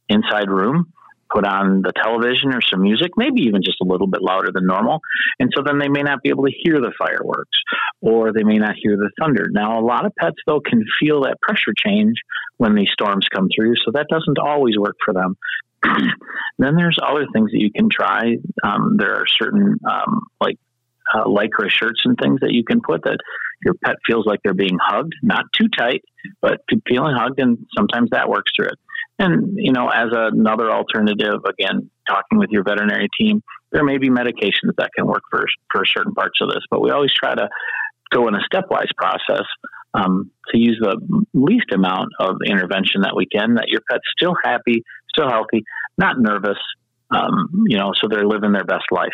inside 0.08 0.48
room, 0.48 0.92
put 1.32 1.44
on 1.44 1.82
the 1.82 1.92
television 1.92 2.54
or 2.54 2.60
some 2.60 2.82
music, 2.82 3.12
maybe 3.16 3.42
even 3.42 3.62
just 3.62 3.78
a 3.80 3.84
little 3.84 4.06
bit 4.06 4.22
louder 4.22 4.50
than 4.52 4.66
normal. 4.66 5.00
And 5.38 5.50
so 5.54 5.62
then 5.64 5.78
they 5.78 5.88
may 5.88 6.02
not 6.02 6.22
be 6.22 6.30
able 6.30 6.44
to 6.44 6.52
hear 6.62 6.80
the 6.80 6.92
fireworks 6.98 7.58
or 8.00 8.32
they 8.32 8.44
may 8.44 8.58
not 8.58 8.76
hear 8.80 8.96
the 8.96 9.10
thunder. 9.20 9.48
Now, 9.50 9.78
a 9.78 9.84
lot 9.84 10.06
of 10.06 10.14
pets, 10.16 10.36
though, 10.46 10.60
can 10.60 10.84
feel 11.00 11.22
that 11.22 11.40
pressure 11.40 11.74
change 11.76 12.16
when 12.58 12.74
these 12.74 12.90
storms 12.92 13.26
come 13.34 13.48
through. 13.54 13.74
So 13.84 13.92
that 13.92 14.06
doesn't 14.08 14.38
always 14.38 14.76
work 14.78 14.96
for 15.04 15.12
them. 15.14 15.36
then 16.58 16.76
there's 16.76 16.98
other 17.02 17.26
things 17.32 17.50
that 17.52 17.60
you 17.60 17.70
can 17.70 17.88
try. 17.90 18.36
Um, 18.64 18.96
there 18.98 19.14
are 19.14 19.26
certain 19.26 19.78
um, 19.88 20.22
like 20.40 20.56
uh, 21.14 21.24
lycra 21.24 21.70
shirts 21.70 22.02
and 22.04 22.16
things 22.20 22.40
that 22.40 22.52
you 22.52 22.64
can 22.64 22.80
put 22.80 23.02
that 23.04 23.18
your 23.64 23.74
pet 23.84 23.96
feels 24.06 24.26
like 24.26 24.40
they're 24.44 24.54
being 24.54 24.78
hugged, 24.80 25.14
not 25.22 25.44
too 25.52 25.68
tight, 25.68 26.02
but 26.40 26.60
feeling 26.86 27.14
hugged, 27.16 27.40
and 27.40 27.58
sometimes 27.76 28.10
that 28.10 28.28
works 28.28 28.52
through 28.54 28.66
it. 28.66 28.78
And 29.18 29.56
you 29.56 29.72
know, 29.72 29.88
as 29.88 30.08
another 30.12 30.70
alternative, 30.70 31.40
again, 31.48 31.90
talking 32.06 32.38
with 32.38 32.50
your 32.50 32.62
veterinary 32.62 33.08
team, 33.18 33.42
there 33.72 33.84
may 33.84 33.98
be 33.98 34.10
medications 34.10 34.74
that 34.78 34.90
can 34.94 35.06
work 35.06 35.22
for 35.30 35.44
for 35.72 35.84
certain 35.86 36.14
parts 36.14 36.38
of 36.40 36.48
this, 36.48 36.62
but 36.70 36.82
we 36.82 36.90
always 36.90 37.12
try 37.12 37.34
to 37.34 37.48
go 38.10 38.28
in 38.28 38.34
a 38.34 38.40
stepwise 38.52 38.90
process 38.96 39.44
um, 39.94 40.30
to 40.50 40.58
use 40.58 40.78
the 40.80 40.96
least 41.34 41.72
amount 41.72 42.10
of 42.20 42.36
intervention 42.46 43.00
that 43.02 43.16
we 43.16 43.26
can, 43.26 43.54
that 43.54 43.68
your 43.68 43.80
pet's 43.90 44.04
still 44.16 44.36
happy, 44.44 44.82
still 45.08 45.28
healthy, 45.28 45.64
not 45.98 46.20
nervous, 46.20 46.58
um, 47.10 47.64
you 47.66 47.78
know, 47.78 47.92
so 48.00 48.08
they're 48.08 48.26
living 48.26 48.52
their 48.52 48.64
best 48.64 48.84
life. 48.90 49.08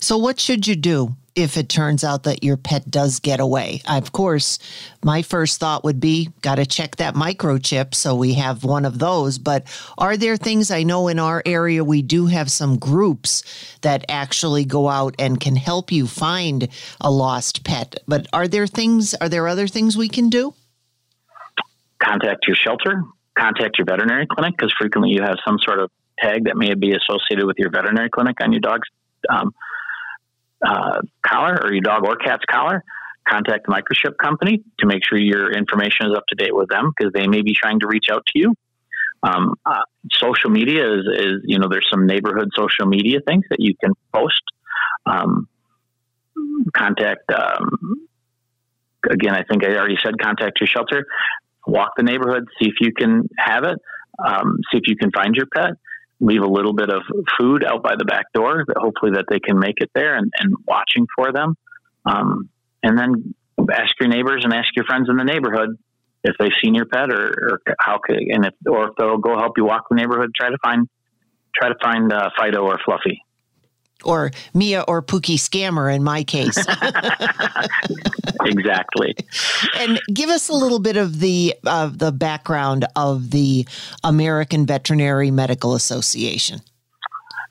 So, 0.00 0.18
what 0.18 0.40
should 0.40 0.66
you 0.66 0.76
do 0.76 1.16
if 1.34 1.56
it 1.56 1.68
turns 1.68 2.02
out 2.02 2.24
that 2.24 2.42
your 2.42 2.56
pet 2.56 2.90
does 2.90 3.20
get 3.20 3.40
away? 3.40 3.80
Of 3.88 4.12
course, 4.12 4.58
my 5.04 5.22
first 5.22 5.60
thought 5.60 5.84
would 5.84 6.00
be 6.00 6.30
got 6.42 6.56
to 6.56 6.66
check 6.66 6.96
that 6.96 7.14
microchip 7.14 7.94
so 7.94 8.14
we 8.14 8.34
have 8.34 8.64
one 8.64 8.84
of 8.84 8.98
those. 8.98 9.38
But 9.38 9.66
are 9.96 10.16
there 10.16 10.36
things 10.36 10.70
I 10.70 10.82
know 10.82 11.08
in 11.08 11.18
our 11.18 11.42
area 11.46 11.84
we 11.84 12.02
do 12.02 12.26
have 12.26 12.50
some 12.50 12.78
groups 12.78 13.42
that 13.82 14.04
actually 14.08 14.64
go 14.64 14.88
out 14.88 15.14
and 15.18 15.40
can 15.40 15.56
help 15.56 15.92
you 15.92 16.06
find 16.06 16.68
a 17.00 17.10
lost 17.10 17.64
pet? 17.64 17.96
But 18.06 18.26
are 18.32 18.48
there 18.48 18.66
things, 18.66 19.14
are 19.14 19.28
there 19.28 19.48
other 19.48 19.68
things 19.68 19.96
we 19.96 20.08
can 20.08 20.28
do? 20.28 20.54
Contact 22.02 22.46
your 22.46 22.56
shelter, 22.56 23.02
contact 23.36 23.78
your 23.78 23.84
veterinary 23.84 24.26
clinic 24.26 24.54
because 24.56 24.72
frequently 24.78 25.10
you 25.10 25.22
have 25.22 25.36
some 25.46 25.58
sort 25.64 25.78
of 25.80 25.90
tag 26.18 26.44
that 26.44 26.56
may 26.56 26.74
be 26.74 26.92
associated 26.92 27.46
with 27.46 27.58
your 27.58 27.70
veterinary 27.70 28.10
clinic 28.10 28.36
on 28.40 28.52
your 28.52 28.60
dog's 28.60 28.88
um, 29.28 29.52
uh, 30.66 31.00
collar 31.26 31.58
or 31.62 31.72
your 31.72 31.82
dog 31.82 32.06
or 32.06 32.16
cat's 32.16 32.44
collar. 32.50 32.84
Contact 33.28 33.66
the 33.66 33.72
microchip 33.72 34.16
company 34.16 34.62
to 34.78 34.86
make 34.86 35.04
sure 35.06 35.18
your 35.18 35.52
information 35.52 36.06
is 36.06 36.16
up 36.16 36.24
to 36.28 36.34
date 36.34 36.54
with 36.54 36.68
them 36.68 36.92
because 36.96 37.12
they 37.12 37.26
may 37.26 37.42
be 37.42 37.52
trying 37.52 37.80
to 37.80 37.86
reach 37.86 38.06
out 38.10 38.24
to 38.26 38.38
you. 38.38 38.54
Um, 39.22 39.54
uh, 39.66 39.82
social 40.12 40.48
media 40.48 40.90
is, 40.94 41.04
is, 41.14 41.32
you 41.44 41.58
know, 41.58 41.68
there's 41.70 41.86
some 41.90 42.06
neighborhood 42.06 42.48
social 42.56 42.86
media 42.86 43.18
things 43.26 43.44
that 43.50 43.60
you 43.60 43.74
can 43.82 43.92
post. 44.14 44.40
Um, 45.04 45.48
contact, 46.74 47.30
um, 47.32 48.06
again, 49.10 49.34
I 49.34 49.42
think 49.42 49.64
I 49.64 49.76
already 49.76 49.98
said 50.02 50.18
contact 50.18 50.60
your 50.60 50.68
shelter 50.68 51.04
walk 51.68 51.92
the 51.96 52.02
neighborhood, 52.02 52.48
see 52.58 52.68
if 52.68 52.76
you 52.80 52.92
can 52.92 53.28
have 53.38 53.64
it, 53.64 53.78
um, 54.24 54.58
see 54.72 54.78
if 54.78 54.88
you 54.88 54.96
can 54.96 55.12
find 55.12 55.34
your 55.34 55.46
pet. 55.46 55.72
Leave 56.20 56.42
a 56.42 56.48
little 56.48 56.72
bit 56.72 56.90
of 56.90 57.02
food 57.38 57.64
out 57.64 57.82
by 57.82 57.94
the 57.96 58.04
back 58.04 58.32
door, 58.32 58.64
hopefully 58.76 59.12
that 59.14 59.26
they 59.30 59.38
can 59.38 59.58
make 59.58 59.76
it 59.76 59.90
there, 59.94 60.16
and, 60.16 60.32
and 60.38 60.54
watching 60.66 61.06
for 61.16 61.32
them. 61.32 61.56
Um, 62.04 62.48
and 62.82 62.98
then 62.98 63.34
ask 63.72 63.94
your 64.00 64.08
neighbors 64.08 64.42
and 64.44 64.52
ask 64.52 64.74
your 64.74 64.84
friends 64.84 65.08
in 65.08 65.16
the 65.16 65.24
neighborhood 65.24 65.78
if 66.24 66.34
they've 66.38 66.50
seen 66.62 66.74
your 66.74 66.86
pet 66.86 67.12
or, 67.12 67.60
or 67.66 67.74
how 67.78 67.98
could, 68.02 68.16
and 68.16 68.44
if 68.46 68.54
or 68.68 68.90
if 68.90 68.96
they'll 68.96 69.18
go 69.18 69.38
help 69.38 69.56
you 69.56 69.64
walk 69.64 69.84
the 69.88 69.96
neighborhood. 69.96 70.32
Try 70.34 70.50
to 70.50 70.58
find 70.62 70.88
try 71.54 71.68
to 71.68 71.76
find 71.82 72.12
uh, 72.12 72.30
Fido 72.38 72.62
or 72.62 72.78
Fluffy 72.84 73.22
or 74.04 74.30
Mia 74.54 74.82
or 74.82 75.02
Pookie 75.02 75.36
scammer 75.36 75.94
in 75.94 76.02
my 76.02 76.24
case. 76.24 76.56
exactly. 78.44 79.14
And 79.78 80.00
give 80.12 80.30
us 80.30 80.48
a 80.48 80.54
little 80.54 80.78
bit 80.78 80.96
of 80.96 81.20
the 81.20 81.54
of 81.66 81.98
the 81.98 82.12
background 82.12 82.86
of 82.96 83.30
the 83.30 83.66
American 84.04 84.66
Veterinary 84.66 85.30
Medical 85.30 85.74
Association. 85.74 86.60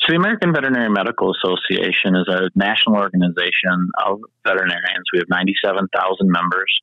So 0.02 0.14
the 0.14 0.18
American 0.18 0.54
Veterinary 0.54 0.90
Medical 0.90 1.34
Association 1.36 2.16
is 2.16 2.28
a 2.30 2.50
national 2.56 2.96
organization 2.96 3.90
of 4.06 4.22
veterinarians. 4.46 5.06
We 5.12 5.20
have 5.20 5.28
97,000 5.30 6.32
members 6.32 6.80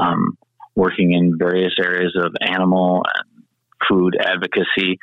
um, 0.00 0.38
working 0.74 1.12
in 1.12 1.36
various 1.38 1.74
areas 1.78 2.16
of 2.16 2.34
animal 2.40 3.02
and 3.14 3.44
food 3.86 4.16
advocacy. 4.18 4.98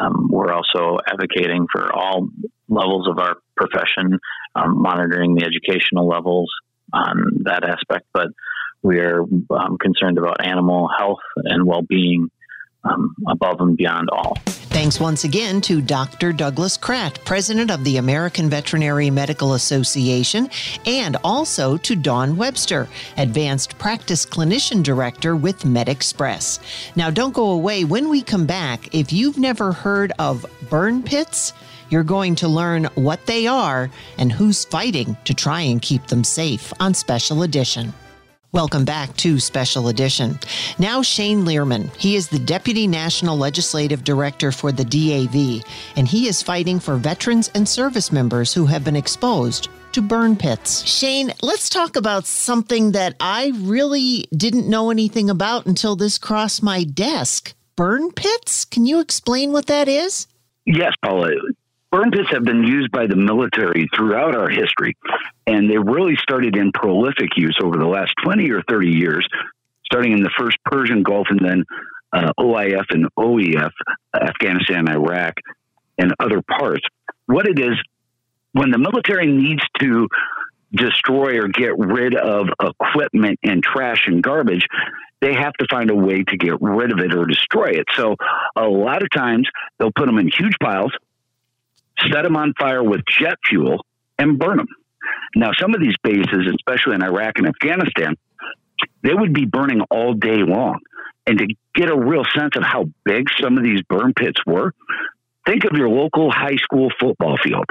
Um, 0.00 0.28
we're 0.30 0.52
also 0.52 0.98
advocating 1.06 1.66
for 1.72 1.92
all 1.92 2.28
levels 2.68 3.08
of 3.08 3.18
our 3.18 3.36
profession, 3.56 4.18
um, 4.54 4.82
monitoring 4.82 5.34
the 5.34 5.44
educational 5.44 6.08
levels 6.08 6.50
on 6.92 7.42
that 7.44 7.64
aspect, 7.64 8.06
but 8.12 8.28
we 8.82 8.98
are 8.98 9.22
um, 9.22 9.78
concerned 9.80 10.18
about 10.18 10.44
animal 10.44 10.88
health 10.96 11.20
and 11.36 11.66
well 11.66 11.82
being 11.82 12.30
um, 12.84 13.14
above 13.28 13.60
and 13.60 13.76
beyond 13.76 14.08
all. 14.10 14.38
Thanks 14.74 14.98
once 14.98 15.22
again 15.22 15.60
to 15.62 15.80
Dr. 15.80 16.32
Douglas 16.32 16.76
Kratt, 16.76 17.24
President 17.24 17.70
of 17.70 17.84
the 17.84 17.96
American 17.96 18.50
Veterinary 18.50 19.08
Medical 19.08 19.54
Association, 19.54 20.50
and 20.84 21.16
also 21.22 21.76
to 21.76 21.94
Dawn 21.94 22.36
Webster, 22.36 22.88
Advanced 23.16 23.78
Practice 23.78 24.26
Clinician 24.26 24.82
Director 24.82 25.36
with 25.36 25.60
MedExpress. 25.60 26.58
Now, 26.96 27.08
don't 27.10 27.32
go 27.32 27.50
away. 27.50 27.84
When 27.84 28.08
we 28.08 28.20
come 28.20 28.46
back, 28.46 28.92
if 28.92 29.12
you've 29.12 29.38
never 29.38 29.70
heard 29.70 30.12
of 30.18 30.44
burn 30.68 31.04
pits, 31.04 31.52
you're 31.90 32.02
going 32.02 32.34
to 32.36 32.48
learn 32.48 32.86
what 32.96 33.24
they 33.26 33.46
are 33.46 33.88
and 34.18 34.32
who's 34.32 34.64
fighting 34.64 35.16
to 35.24 35.34
try 35.34 35.60
and 35.60 35.80
keep 35.80 36.08
them 36.08 36.24
safe 36.24 36.72
on 36.80 36.94
Special 36.94 37.44
Edition. 37.44 37.94
Welcome 38.54 38.84
back 38.84 39.16
to 39.16 39.40
Special 39.40 39.88
Edition. 39.88 40.38
Now, 40.78 41.02
Shane 41.02 41.44
Liermann. 41.44 41.90
He 41.98 42.14
is 42.14 42.28
the 42.28 42.38
Deputy 42.38 42.86
National 42.86 43.36
Legislative 43.36 44.04
Director 44.04 44.52
for 44.52 44.70
the 44.70 44.84
DAV, 44.84 45.64
and 45.96 46.06
he 46.06 46.28
is 46.28 46.40
fighting 46.40 46.78
for 46.78 46.94
veterans 46.94 47.50
and 47.56 47.68
service 47.68 48.12
members 48.12 48.54
who 48.54 48.66
have 48.66 48.84
been 48.84 48.94
exposed 48.94 49.70
to 49.90 50.00
burn 50.00 50.36
pits. 50.36 50.86
Shane, 50.86 51.32
let's 51.42 51.68
talk 51.68 51.96
about 51.96 52.26
something 52.26 52.92
that 52.92 53.16
I 53.18 53.50
really 53.56 54.28
didn't 54.32 54.70
know 54.70 54.92
anything 54.92 55.30
about 55.30 55.66
until 55.66 55.96
this 55.96 56.16
crossed 56.16 56.62
my 56.62 56.84
desk. 56.84 57.54
Burn 57.74 58.12
pits? 58.12 58.64
Can 58.64 58.86
you 58.86 59.00
explain 59.00 59.50
what 59.50 59.66
that 59.66 59.88
is? 59.88 60.28
Yes, 60.64 60.92
Paula. 61.04 61.32
Burn 61.94 62.10
pits 62.10 62.28
have 62.32 62.42
been 62.42 62.64
used 62.64 62.90
by 62.90 63.06
the 63.06 63.14
military 63.14 63.88
throughout 63.94 64.34
our 64.34 64.48
history, 64.48 64.96
and 65.46 65.70
they 65.70 65.78
really 65.78 66.16
started 66.16 66.56
in 66.56 66.72
prolific 66.72 67.36
use 67.36 67.56
over 67.62 67.76
the 67.76 67.86
last 67.86 68.12
20 68.24 68.50
or 68.50 68.62
30 68.68 68.88
years, 68.88 69.24
starting 69.84 70.10
in 70.10 70.20
the 70.20 70.30
first 70.36 70.56
Persian 70.64 71.04
Gulf 71.04 71.28
and 71.30 71.38
then 71.38 71.64
uh, 72.12 72.32
OIF 72.36 72.86
and 72.90 73.06
OEF, 73.16 73.70
Afghanistan, 74.12 74.88
Iraq, 74.88 75.34
and 75.96 76.12
other 76.18 76.42
parts. 76.42 76.82
What 77.26 77.46
it 77.46 77.60
is, 77.60 77.80
when 78.50 78.72
the 78.72 78.78
military 78.78 79.28
needs 79.28 79.62
to 79.78 80.08
destroy 80.72 81.38
or 81.38 81.46
get 81.46 81.78
rid 81.78 82.16
of 82.16 82.48
equipment 82.60 83.38
and 83.44 83.62
trash 83.62 84.08
and 84.08 84.20
garbage, 84.20 84.66
they 85.20 85.32
have 85.32 85.52
to 85.60 85.66
find 85.70 85.92
a 85.92 85.94
way 85.94 86.24
to 86.24 86.36
get 86.36 86.60
rid 86.60 86.90
of 86.90 86.98
it 86.98 87.14
or 87.14 87.24
destroy 87.24 87.66
it. 87.66 87.84
So 87.94 88.16
a 88.56 88.66
lot 88.66 89.04
of 89.04 89.10
times 89.14 89.48
they'll 89.78 89.92
put 89.92 90.06
them 90.06 90.18
in 90.18 90.28
huge 90.36 90.56
piles 90.60 90.92
set 92.00 92.22
them 92.22 92.36
on 92.36 92.54
fire 92.58 92.82
with 92.82 93.00
jet 93.06 93.38
fuel, 93.48 93.84
and 94.18 94.38
burn 94.38 94.58
them. 94.58 94.68
Now, 95.36 95.50
some 95.60 95.74
of 95.74 95.80
these 95.80 95.96
bases, 96.02 96.48
especially 96.54 96.94
in 96.94 97.02
Iraq 97.02 97.34
and 97.36 97.46
Afghanistan, 97.46 98.14
they 99.02 99.14
would 99.14 99.32
be 99.32 99.44
burning 99.44 99.80
all 99.90 100.14
day 100.14 100.38
long. 100.38 100.80
And 101.26 101.38
to 101.38 101.46
get 101.74 101.90
a 101.90 101.96
real 101.96 102.24
sense 102.36 102.56
of 102.56 102.62
how 102.62 102.84
big 103.04 103.28
some 103.40 103.56
of 103.56 103.64
these 103.64 103.82
burn 103.88 104.12
pits 104.14 104.40
were, 104.46 104.72
think 105.46 105.64
of 105.64 105.76
your 105.76 105.88
local 105.88 106.30
high 106.30 106.56
school 106.56 106.90
football 107.00 107.36
field 107.42 107.66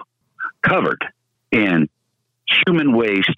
covered 0.61 1.03
in 1.51 1.87
human 2.65 2.95
waste, 2.95 3.29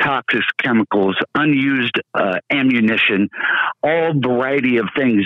toxic 0.00 0.42
chemicals, 0.62 1.16
unused 1.34 2.00
uh, 2.14 2.38
ammunition, 2.50 3.28
all 3.82 4.12
variety 4.14 4.78
of 4.78 4.88
things, 4.96 5.24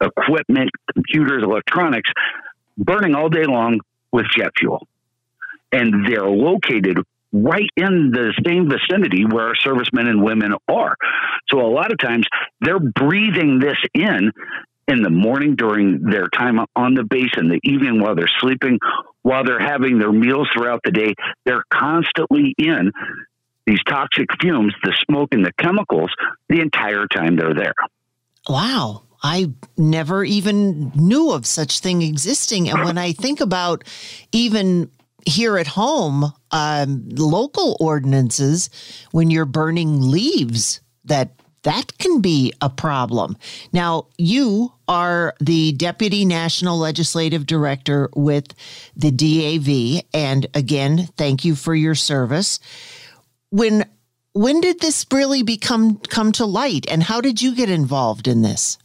equipment, 0.00 0.70
computers, 0.94 1.42
electronics, 1.42 2.10
burning 2.76 3.14
all 3.14 3.28
day 3.28 3.44
long 3.44 3.80
with 4.12 4.26
jet 4.36 4.50
fuel. 4.58 4.86
And 5.72 6.06
they're 6.06 6.28
located 6.28 6.98
right 7.32 7.68
in 7.76 8.10
the 8.10 8.32
same 8.46 8.70
vicinity 8.70 9.24
where 9.26 9.48
our 9.48 9.56
servicemen 9.56 10.06
and 10.08 10.22
women 10.22 10.54
are. 10.68 10.96
So 11.48 11.60
a 11.60 11.68
lot 11.68 11.92
of 11.92 11.98
times 11.98 12.26
they're 12.60 12.78
breathing 12.78 13.58
this 13.58 13.76
in 13.94 14.32
in 14.86 15.02
the 15.02 15.10
morning 15.10 15.54
during 15.54 16.00
their 16.02 16.28
time 16.28 16.58
on 16.74 16.94
the 16.94 17.04
base, 17.04 17.32
in 17.36 17.48
the 17.48 17.60
evening 17.62 18.00
while 18.00 18.14
they're 18.14 18.30
sleeping, 18.40 18.78
while 19.22 19.44
they're 19.44 19.60
having 19.60 19.98
their 19.98 20.12
meals 20.12 20.48
throughout 20.54 20.80
the 20.82 20.90
day. 20.90 21.14
They're 21.44 21.64
constantly 21.70 22.54
in 22.56 22.92
these 23.66 23.80
toxic 23.86 24.26
fumes, 24.40 24.74
the 24.82 24.96
smoke 25.06 25.28
and 25.32 25.44
the 25.44 25.52
chemicals, 25.60 26.10
the 26.48 26.60
entire 26.60 27.06
time 27.06 27.36
they're 27.36 27.54
there. 27.54 27.74
Wow. 28.48 29.02
I 29.22 29.52
never 29.76 30.24
even 30.24 30.92
knew 30.94 31.32
of 31.32 31.46
such 31.46 31.80
thing 31.80 32.02
existing. 32.02 32.68
And 32.68 32.84
when 32.84 32.98
I 32.98 33.12
think 33.12 33.40
about 33.40 33.84
even 34.32 34.90
here 35.26 35.58
at 35.58 35.66
home, 35.66 36.32
um, 36.50 37.08
local 37.10 37.76
ordinances, 37.80 38.70
when 39.10 39.30
you're 39.30 39.44
burning 39.44 40.00
leaves, 40.00 40.80
that 41.04 41.32
that 41.62 41.98
can 41.98 42.20
be 42.20 42.52
a 42.62 42.70
problem. 42.70 43.36
Now, 43.72 44.06
you 44.16 44.72
are 44.86 45.34
the 45.40 45.72
Deputy 45.72 46.24
National 46.24 46.78
Legislative 46.78 47.46
Director 47.46 48.08
with 48.14 48.54
the 48.96 49.10
DAV. 49.10 50.04
And 50.14 50.46
again, 50.54 51.08
thank 51.16 51.44
you 51.44 51.54
for 51.54 51.74
your 51.74 51.94
service. 51.94 52.60
When 53.50 53.84
when 54.32 54.60
did 54.60 54.80
this 54.80 55.04
really 55.12 55.42
become 55.42 55.96
come 55.98 56.30
to 56.32 56.46
light 56.46 56.86
and 56.88 57.02
how 57.02 57.20
did 57.20 57.42
you 57.42 57.54
get 57.54 57.68
involved 57.68 58.28
in 58.28 58.42
this? 58.42 58.78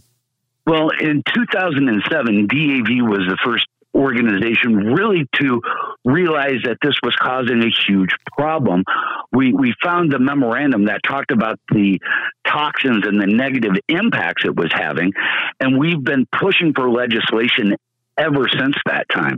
Well, 0.65 0.89
in 0.89 1.23
2007, 1.33 2.47
DAV 2.47 3.09
was 3.09 3.27
the 3.27 3.37
first 3.43 3.65
organization 3.95 4.75
really 4.75 5.27
to 5.39 5.61
realize 6.03 6.61
that 6.63 6.77
this 6.81 6.95
was 7.03 7.15
causing 7.15 7.61
a 7.61 7.69
huge 7.87 8.09
problem. 8.35 8.83
We 9.31 9.53
we 9.53 9.73
found 9.83 10.11
the 10.11 10.19
memorandum 10.19 10.85
that 10.85 11.01
talked 11.05 11.31
about 11.31 11.59
the 11.69 11.99
toxins 12.47 13.05
and 13.05 13.21
the 13.21 13.27
negative 13.27 13.73
impacts 13.87 14.45
it 14.45 14.55
was 14.55 14.71
having, 14.73 15.13
and 15.59 15.77
we've 15.77 16.03
been 16.03 16.25
pushing 16.31 16.73
for 16.73 16.89
legislation 16.89 17.75
ever 18.17 18.47
since 18.47 18.75
that 18.85 19.05
time. 19.09 19.37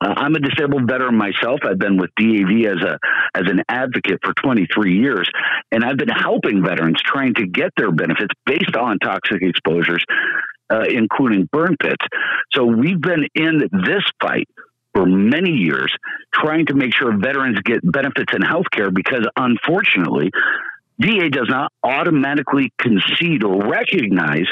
Uh, 0.00 0.14
I'm 0.16 0.34
a 0.34 0.40
disabled 0.40 0.88
veteran 0.88 1.16
myself. 1.16 1.60
I've 1.64 1.78
been 1.78 1.96
with 1.96 2.10
DAV 2.16 2.72
as 2.72 2.82
a 2.82 2.98
as 3.34 3.44
an 3.48 3.62
advocate 3.68 4.18
for 4.24 4.32
23 4.42 4.98
years, 4.98 5.30
and 5.70 5.84
I've 5.84 5.96
been 5.96 6.08
helping 6.08 6.64
veterans 6.64 7.00
trying 7.04 7.34
to 7.34 7.46
get 7.46 7.70
their 7.76 7.92
benefits 7.92 8.34
based 8.46 8.76
on 8.76 8.98
toxic 8.98 9.42
exposures 9.42 10.04
uh, 10.72 10.84
including 10.88 11.48
burn 11.52 11.76
pits. 11.80 12.04
So 12.52 12.64
we've 12.64 13.00
been 13.00 13.28
in 13.34 13.68
this 13.70 14.04
fight 14.20 14.48
for 14.94 15.06
many 15.06 15.50
years 15.50 15.92
trying 16.32 16.66
to 16.66 16.74
make 16.74 16.94
sure 16.94 17.16
veterans 17.16 17.58
get 17.64 17.80
benefits 17.82 18.32
in 18.34 18.42
health 18.42 18.66
care 18.72 18.90
because 18.90 19.26
unfortunately, 19.36 20.30
VA 20.98 21.30
does 21.30 21.48
not 21.48 21.72
automatically 21.82 22.72
concede 22.78 23.42
or 23.44 23.68
recognize 23.68 24.46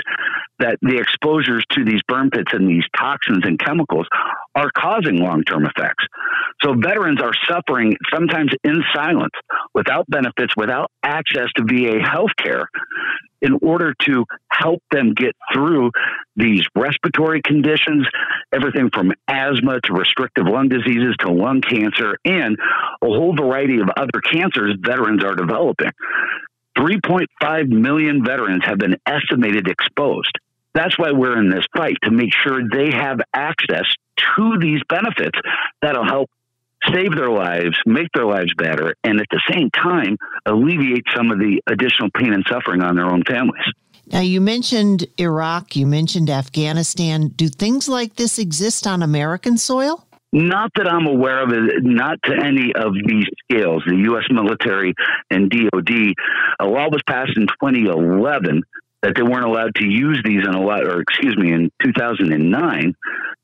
that 0.60 0.78
the 0.82 0.98
exposures 0.98 1.64
to 1.72 1.84
these 1.84 2.00
burn 2.06 2.30
pits 2.30 2.52
and 2.52 2.68
these 2.68 2.84
toxins 2.96 3.44
and 3.44 3.58
chemicals 3.58 4.06
are 4.54 4.70
causing 4.76 5.16
long 5.16 5.42
term 5.42 5.66
effects. 5.66 6.04
So 6.62 6.74
veterans 6.74 7.20
are 7.22 7.32
suffering 7.48 7.96
sometimes 8.12 8.52
in 8.62 8.82
silence, 8.94 9.34
without 9.74 10.06
benefits, 10.08 10.54
without 10.56 10.90
access 11.02 11.48
to 11.56 11.64
VA 11.64 12.00
health 12.02 12.30
care 12.36 12.68
in 13.42 13.58
order 13.62 13.94
to 14.06 14.24
help 14.50 14.82
them 14.90 15.14
get 15.14 15.34
through 15.52 15.90
these 16.36 16.62
respiratory 16.74 17.40
conditions, 17.42 18.06
everything 18.52 18.90
from 18.92 19.12
asthma 19.28 19.80
to 19.84 19.94
restrictive 19.94 20.44
lung 20.46 20.68
diseases 20.68 21.14
to 21.20 21.32
lung 21.32 21.60
cancer, 21.62 22.18
and 22.24 22.56
a 23.02 23.06
whole 23.06 23.34
variety 23.34 23.80
of 23.80 23.88
other 23.96 24.20
cancers 24.20 24.76
veterans 24.78 25.24
are 25.24 25.34
developing. 25.34 25.90
3.5 26.78 27.68
million 27.68 28.24
veterans 28.24 28.62
have 28.64 28.78
been 28.78 28.96
estimated 29.06 29.68
exposed. 29.68 30.38
That's 30.74 30.98
why 30.98 31.12
we're 31.12 31.38
in 31.38 31.50
this 31.50 31.64
fight 31.76 31.96
to 32.04 32.10
make 32.10 32.30
sure 32.44 32.60
they 32.68 32.90
have 32.90 33.20
access 33.34 33.84
to 34.36 34.58
these 34.60 34.80
benefits 34.88 35.38
that'll 35.82 36.04
help 36.04 36.30
save 36.92 37.14
their 37.14 37.30
lives, 37.30 37.76
make 37.86 38.08
their 38.14 38.26
lives 38.26 38.52
better, 38.56 38.94
and 39.04 39.20
at 39.20 39.26
the 39.30 39.40
same 39.50 39.70
time 39.70 40.16
alleviate 40.46 41.04
some 41.14 41.30
of 41.30 41.38
the 41.38 41.60
additional 41.66 42.08
pain 42.16 42.32
and 42.32 42.44
suffering 42.48 42.82
on 42.82 42.96
their 42.96 43.06
own 43.06 43.22
families. 43.24 43.64
Now, 44.06 44.20
you 44.20 44.40
mentioned 44.40 45.06
Iraq, 45.18 45.76
you 45.76 45.86
mentioned 45.86 46.30
Afghanistan. 46.30 47.28
Do 47.28 47.48
things 47.48 47.88
like 47.88 48.16
this 48.16 48.38
exist 48.38 48.86
on 48.86 49.02
American 49.02 49.56
soil? 49.56 50.04
Not 50.32 50.70
that 50.76 50.88
I'm 50.88 51.06
aware 51.06 51.42
of 51.42 51.50
it, 51.52 51.82
not 51.82 52.18
to 52.24 52.34
any 52.34 52.72
of 52.74 52.94
these 52.94 53.26
scales. 53.44 53.82
The 53.86 53.96
U.S. 54.10 54.24
military 54.30 54.94
and 55.30 55.50
DOD, 55.50 55.90
a 56.60 56.66
law 56.66 56.88
was 56.88 57.02
passed 57.06 57.36
in 57.36 57.46
2011 57.46 58.62
that 59.02 59.14
they 59.14 59.22
weren't 59.22 59.46
allowed 59.46 59.74
to 59.76 59.84
use 59.84 60.20
these 60.24 60.46
in 60.46 60.54
a 60.54 60.60
lot, 60.60 60.84
or 60.84 61.00
excuse 61.00 61.36
me, 61.36 61.52
in 61.52 61.70
2009 61.82 62.94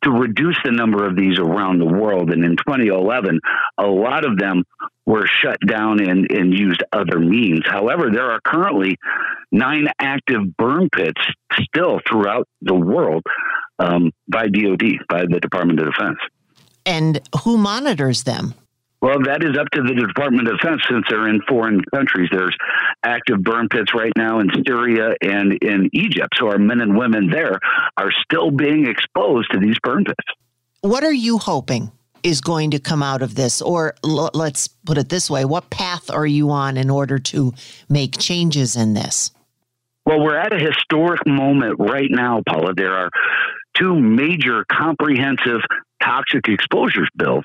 to 0.03 0.11
reduce 0.11 0.57
the 0.65 0.71
number 0.71 1.07
of 1.07 1.17
these 1.17 1.39
around 1.39 1.79
the 1.79 1.87
world. 1.87 2.31
And 2.31 2.45
in 2.45 2.57
2011, 2.57 3.41
a 3.79 3.87
lot 3.87 4.25
of 4.25 4.39
them 4.39 4.65
were 5.07 5.27
shut 5.27 5.59
down 5.67 6.01
and, 6.01 6.31
and 6.31 6.53
used 6.53 6.83
other 6.93 7.19
means. 7.19 7.63
However, 7.67 8.11
there 8.11 8.31
are 8.31 8.41
currently 8.45 8.99
nine 9.51 9.89
active 9.99 10.57
burn 10.57 10.89
pits 10.91 11.21
still 11.61 12.01
throughout 12.07 12.49
the 12.61 12.75
world 12.75 13.23
um, 13.79 14.13
by 14.29 14.49
DOD, 14.49 14.83
by 15.09 15.23
the 15.23 15.41
Department 15.41 15.81
of 15.81 15.87
Defense. 15.87 16.19
And 16.85 17.21
who 17.43 17.57
monitors 17.57 18.25
them? 18.25 18.55
Well, 19.03 19.19
that 19.25 19.45
is 19.45 19.59
up 19.59 19.69
to 19.73 19.83
the 19.83 19.95
Department 19.95 20.49
of 20.49 20.59
Defense 20.59 20.83
since 20.91 21.05
they're 21.09 21.29
in 21.29 21.41
foreign 21.49 21.83
countries. 21.95 22.29
There's 22.33 22.57
active 23.03 23.43
burn 23.43 23.69
pits 23.69 23.93
right 23.95 24.13
now 24.17 24.41
in 24.41 24.49
Syria 24.67 25.15
and 25.21 25.53
in 25.63 25.91
Egypt. 25.93 26.31
So 26.37 26.49
our 26.49 26.59
men 26.59 26.81
and 26.81 26.97
women 26.97 27.29
there 27.31 27.59
are 27.99 28.11
still 28.25 28.51
being 28.51 28.87
exposed 28.87 29.53
to 29.53 29.61
these 29.61 29.77
burn 29.83 30.05
pits. 30.05 30.17
What 30.81 31.05
are 31.05 31.13
you 31.13 31.39
hoping 31.39 31.93
is 32.23 32.41
going 32.41 32.71
to 32.73 32.79
come 32.79 33.03
out 33.03 33.23
of 33.23 33.35
this? 33.35 33.61
Or 33.61 33.95
l- 34.03 34.31
let's 34.33 34.69
put 34.69 34.99
it 34.99 35.11
this 35.11 35.31
way 35.31 35.45
what 35.45 35.71
path 35.71 36.11
are 36.11 36.27
you 36.27 36.51
on 36.51 36.77
in 36.77 36.91
order 36.91 37.19
to 37.19 37.53
make 37.89 38.19
changes 38.19 38.77
in 38.77 38.95
this? 38.95 39.31
Well, 40.07 40.21
we're 40.21 40.39
at 40.39 40.53
a 40.53 40.59
historic 40.59 41.27
moment 41.27 41.77
right 41.81 42.09
now, 42.09 42.41
Paula. 42.49 42.75
There 42.75 42.95
are 42.95 43.11
two 43.79 43.99
major 43.99 44.65
comprehensive 44.71 45.61
toxic 46.03 46.49
exposures 46.49 47.09
bills 47.17 47.45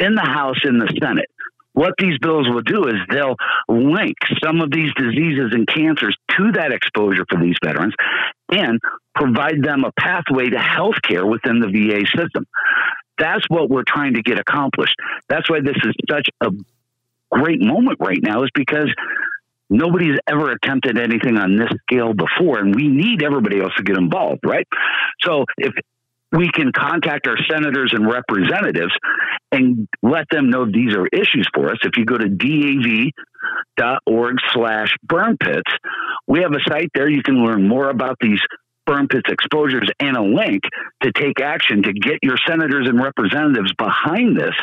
in 0.00 0.14
the 0.14 0.22
House 0.22 0.58
and 0.64 0.80
the 0.80 0.92
Senate. 1.00 1.28
What 1.72 1.94
these 1.98 2.18
bills 2.18 2.48
will 2.48 2.62
do 2.62 2.86
is 2.86 2.94
they'll 3.10 3.36
link 3.68 4.16
some 4.42 4.60
of 4.60 4.70
these 4.70 4.92
diseases 4.96 5.50
and 5.52 5.66
cancers 5.66 6.16
to 6.36 6.52
that 6.52 6.72
exposure 6.72 7.24
for 7.28 7.40
these 7.40 7.56
veterans 7.64 7.94
and 8.50 8.78
provide 9.14 9.62
them 9.62 9.84
a 9.84 9.90
pathway 9.98 10.50
to 10.50 10.58
health 10.58 10.94
care 11.02 11.26
within 11.26 11.58
the 11.58 11.66
VA 11.66 12.06
system. 12.16 12.46
That's 13.18 13.44
what 13.48 13.70
we're 13.70 13.84
trying 13.86 14.14
to 14.14 14.22
get 14.22 14.38
accomplished. 14.38 14.94
That's 15.28 15.50
why 15.50 15.60
this 15.60 15.76
is 15.84 15.94
such 16.08 16.28
a 16.40 16.50
great 17.30 17.60
moment 17.60 17.98
right 18.00 18.20
now, 18.22 18.44
is 18.44 18.50
because 18.54 18.92
nobody's 19.74 20.18
ever 20.26 20.52
attempted 20.52 20.98
anything 20.98 21.36
on 21.36 21.56
this 21.56 21.68
scale 21.82 22.14
before, 22.14 22.58
and 22.58 22.74
we 22.74 22.88
need 22.88 23.22
everybody 23.22 23.60
else 23.60 23.74
to 23.76 23.82
get 23.82 23.98
involved, 23.98 24.40
right? 24.44 24.66
So 25.22 25.44
if 25.58 25.74
we 26.32 26.50
can 26.50 26.72
contact 26.72 27.28
our 27.28 27.36
senators 27.50 27.92
and 27.94 28.06
representatives 28.06 28.92
and 29.52 29.86
let 30.02 30.24
them 30.30 30.48
know 30.50 30.66
these 30.66 30.94
are 30.94 31.06
issues 31.06 31.48
for 31.54 31.70
us. 31.70 31.78
If 31.82 31.96
you 31.96 32.04
go 32.04 32.18
to 32.18 32.28
dav.org 32.28 33.12
slash 34.52 34.94
burn 35.04 35.38
pits, 35.38 35.70
we 36.26 36.40
have 36.40 36.50
a 36.52 36.60
site 36.68 36.90
there. 36.94 37.08
You 37.08 37.22
can 37.22 37.44
learn 37.44 37.68
more 37.68 37.88
about 37.88 38.16
these 38.20 38.40
burn 38.86 39.08
pits 39.08 39.30
exposures 39.30 39.88
and 40.00 40.16
a 40.16 40.22
link 40.22 40.62
to 41.02 41.12
take 41.12 41.40
action 41.40 41.82
to 41.82 41.92
get 41.92 42.18
your 42.22 42.36
senators 42.46 42.88
and 42.88 43.02
representatives 43.02 43.72
behind 43.78 44.36
this 44.36 44.54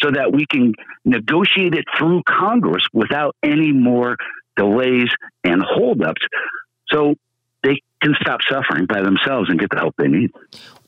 so 0.00 0.10
that 0.10 0.32
we 0.32 0.46
can 0.50 0.72
negotiate 1.04 1.74
it 1.74 1.84
through 1.96 2.22
Congress 2.26 2.82
without 2.92 3.36
any 3.42 3.72
more 3.72 4.16
delays 4.56 5.08
and 5.44 5.62
holdups 5.62 6.22
so 6.90 7.14
they 7.62 7.80
can 8.02 8.14
stop 8.20 8.40
suffering 8.48 8.86
by 8.86 9.02
themselves 9.02 9.48
and 9.48 9.58
get 9.58 9.70
the 9.70 9.78
help 9.78 9.94
they 9.98 10.08
need. 10.08 10.30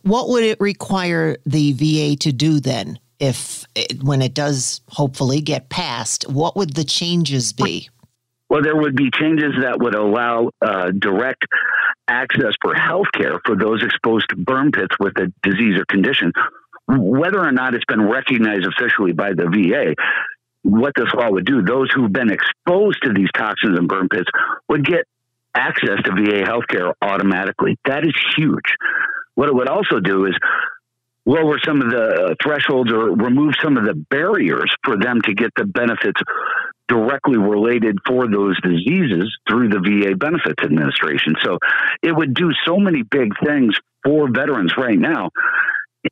What 0.02 0.28
would 0.28 0.44
it 0.44 0.60
require 0.60 1.36
the 1.46 1.72
VA 1.72 2.16
to 2.20 2.32
do 2.32 2.60
then? 2.60 2.98
If 3.20 3.64
it, 3.74 4.02
when 4.02 4.20
it 4.20 4.34
does 4.34 4.80
hopefully 4.88 5.40
get 5.40 5.68
passed, 5.68 6.28
what 6.28 6.56
would 6.56 6.74
the 6.74 6.84
changes 6.84 7.52
be? 7.52 7.88
Well, 8.50 8.62
there 8.62 8.76
would 8.76 8.96
be 8.96 9.10
changes 9.10 9.52
that 9.62 9.78
would 9.78 9.94
allow 9.94 10.50
uh, 10.60 10.90
direct 10.90 11.46
access 12.06 12.52
for 12.60 12.74
health 12.74 13.06
care 13.14 13.40
for 13.46 13.56
those 13.56 13.82
exposed 13.82 14.28
to 14.30 14.36
burn 14.36 14.72
pits 14.72 14.94
with 15.00 15.14
a 15.16 15.32
disease 15.42 15.78
or 15.78 15.84
condition. 15.86 16.32
Whether 16.86 17.38
or 17.38 17.52
not 17.52 17.74
it's 17.74 17.84
been 17.86 18.02
recognized 18.02 18.66
officially 18.66 19.12
by 19.12 19.30
the 19.30 19.46
VA, 19.48 19.94
what 20.64 20.92
this 20.96 21.12
law 21.14 21.30
would 21.30 21.44
do, 21.44 21.62
those 21.62 21.90
who've 21.94 22.12
been 22.12 22.30
exposed 22.30 23.02
to 23.04 23.12
these 23.12 23.28
toxins 23.36 23.78
and 23.78 23.86
burn 23.86 24.08
pits 24.08 24.28
would 24.68 24.84
get 24.84 25.04
access 25.54 26.02
to 26.04 26.10
VA 26.12 26.42
healthcare 26.42 26.92
automatically. 27.00 27.76
That 27.84 28.04
is 28.04 28.14
huge. 28.36 28.74
What 29.34 29.48
it 29.48 29.54
would 29.54 29.68
also 29.68 30.00
do 30.00 30.24
is 30.24 30.34
lower 31.26 31.58
some 31.64 31.82
of 31.82 31.90
the 31.90 32.02
uh, 32.02 32.34
thresholds 32.42 32.90
or 32.90 33.10
remove 33.10 33.52
some 33.62 33.76
of 33.76 33.84
the 33.84 33.94
barriers 34.10 34.74
for 34.84 34.96
them 34.96 35.20
to 35.22 35.34
get 35.34 35.50
the 35.56 35.64
benefits 35.64 36.20
directly 36.88 37.36
related 37.36 37.98
for 38.06 38.28
those 38.28 38.58
diseases 38.62 39.34
through 39.48 39.68
the 39.68 39.80
VA 39.80 40.16
Benefits 40.16 40.62
Administration. 40.62 41.34
So 41.42 41.58
it 42.02 42.14
would 42.14 42.34
do 42.34 42.50
so 42.64 42.78
many 42.78 43.02
big 43.02 43.32
things 43.44 43.74
for 44.04 44.28
veterans 44.30 44.72
right 44.76 44.98
now. 44.98 45.30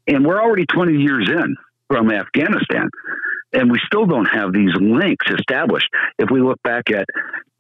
And 0.07 0.25
we're 0.25 0.41
already 0.41 0.67
20 0.67 0.95
years 0.95 1.29
in 1.29 1.57
from 1.89 2.11
Afghanistan, 2.11 2.89
and 3.53 3.71
we 3.71 3.79
still 3.87 4.07
don't 4.07 4.27
have 4.27 4.53
these 4.53 4.73
links 4.81 5.27
established. 5.31 5.89
If 6.19 6.31
we 6.31 6.41
look 6.41 6.63
back 6.63 6.91
at 6.91 7.07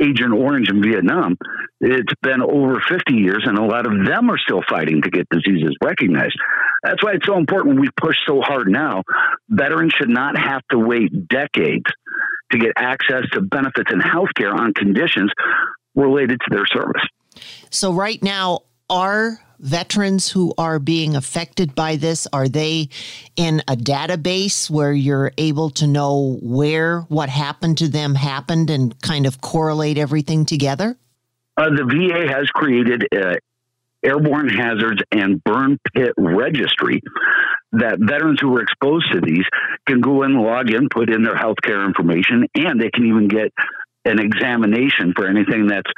Agent 0.01 0.32
Orange 0.32 0.70
in 0.70 0.82
Vietnam, 0.82 1.36
it's 1.80 2.12
been 2.22 2.43
over 2.43 2.80
50 2.88 3.14
years, 3.14 3.45
and 3.47 3.59
a 3.59 3.64
lot 3.64 3.86
of 3.86 3.93
them 4.07 4.30
are 4.30 4.38
still 4.38 4.62
fighting 4.68 5.03
to 5.03 5.11
get 5.11 5.28
diseases 5.30 5.76
recognized. 5.82 6.36
That's 6.82 7.03
why 7.03 7.12
it's 7.12 7.26
so 7.26 7.36
important 7.36 7.80
we 7.80 7.88
push 8.01 8.16
so 8.26 8.40
hard 8.40 8.68
now. 8.68 9.03
Veterans 9.49 9.93
should 9.97 10.09
not 10.09 10.36
have 10.38 10.62
to 10.70 10.78
wait 10.78 11.28
decades 11.28 11.84
to 12.51 12.59
get 12.59 12.72
access 12.76 13.24
to 13.32 13.40
benefits 13.40 13.90
and 13.93 14.03
health 14.03 14.30
care 14.36 14.53
on 14.53 14.74
conditions 14.74 15.30
related 15.95 16.40
to 16.40 16.51
their 16.51 16.66
service. 16.66 17.03
So, 17.70 17.93
right 17.93 18.22
now, 18.22 18.61
are 18.90 19.40
veterans 19.63 20.31
who 20.31 20.53
are 20.59 20.79
being 20.79 21.17
affected 21.17 21.75
by 21.75 21.97
this? 21.97 22.27
Are 22.33 22.49
they 22.49 22.89
in 23.37 23.63
a 23.69 23.77
database 23.77 24.69
where 24.69 24.93
you're 24.93 25.33
able 25.39 25.71
to 25.71 25.87
know 25.87 26.39
where 26.43 27.01
what 27.03 27.29
happened 27.29 27.79
to 27.79 27.89
them 27.89 28.15
happened 28.15 28.69
and 28.69 29.01
kind 29.01 29.27
of 29.27 29.41
correlate 29.41 29.97
everything 29.97 30.45
together? 30.45 30.97
Uh, 31.57 31.71
the 31.71 31.85
va 31.85 32.33
has 32.33 32.49
created 32.49 33.07
a 33.15 33.37
airborne 34.05 34.49
hazards 34.49 35.01
and 35.13 35.43
burn 35.45 35.79
pit 35.95 36.13
registry 36.17 37.01
that 37.73 37.99
veterans 38.01 38.41
who 38.41 38.51
were 38.51 38.63
exposed 38.63 39.11
to 39.13 39.21
these 39.21 39.45
can 39.87 40.01
go 40.01 40.25
in, 40.25 40.35
log 40.35 40.71
in, 40.71 40.89
put 40.89 41.09
in 41.09 41.23
their 41.23 41.37
healthcare 41.37 41.87
information, 41.87 42.47
and 42.55 42.81
they 42.81 42.91
can 42.91 43.07
even 43.07 43.29
get 43.29 43.53
an 44.05 44.19
examination 44.19 45.13
for 45.15 45.27
anything 45.27 45.67
that's 45.69 45.91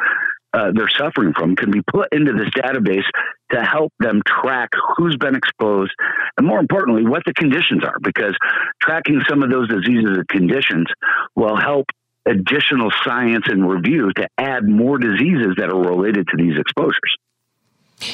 uh, 0.54 0.70
they're 0.72 0.88
suffering 0.88 1.32
from 1.34 1.56
can 1.56 1.70
be 1.70 1.82
put 1.82 2.12
into 2.12 2.32
this 2.32 2.48
database 2.50 3.04
to 3.50 3.62
help 3.62 3.92
them 3.98 4.22
track 4.26 4.70
who's 4.96 5.16
been 5.16 5.34
exposed 5.34 5.92
and 6.38 6.46
more 6.46 6.60
importantly 6.60 7.04
what 7.04 7.22
the 7.26 7.34
conditions 7.34 7.82
are 7.84 7.98
because 8.00 8.36
tracking 8.80 9.20
some 9.28 9.42
of 9.42 9.50
those 9.50 9.68
diseases 9.68 10.16
and 10.16 10.28
conditions 10.28 10.86
will 11.34 11.56
help 11.56 11.86
additional 12.26 12.90
science 13.04 13.44
and 13.48 13.68
review 13.68 14.10
to 14.16 14.26
add 14.38 14.66
more 14.66 14.96
diseases 14.96 15.54
that 15.58 15.70
are 15.70 15.80
related 15.80 16.26
to 16.28 16.36
these 16.36 16.58
exposures 16.58 17.16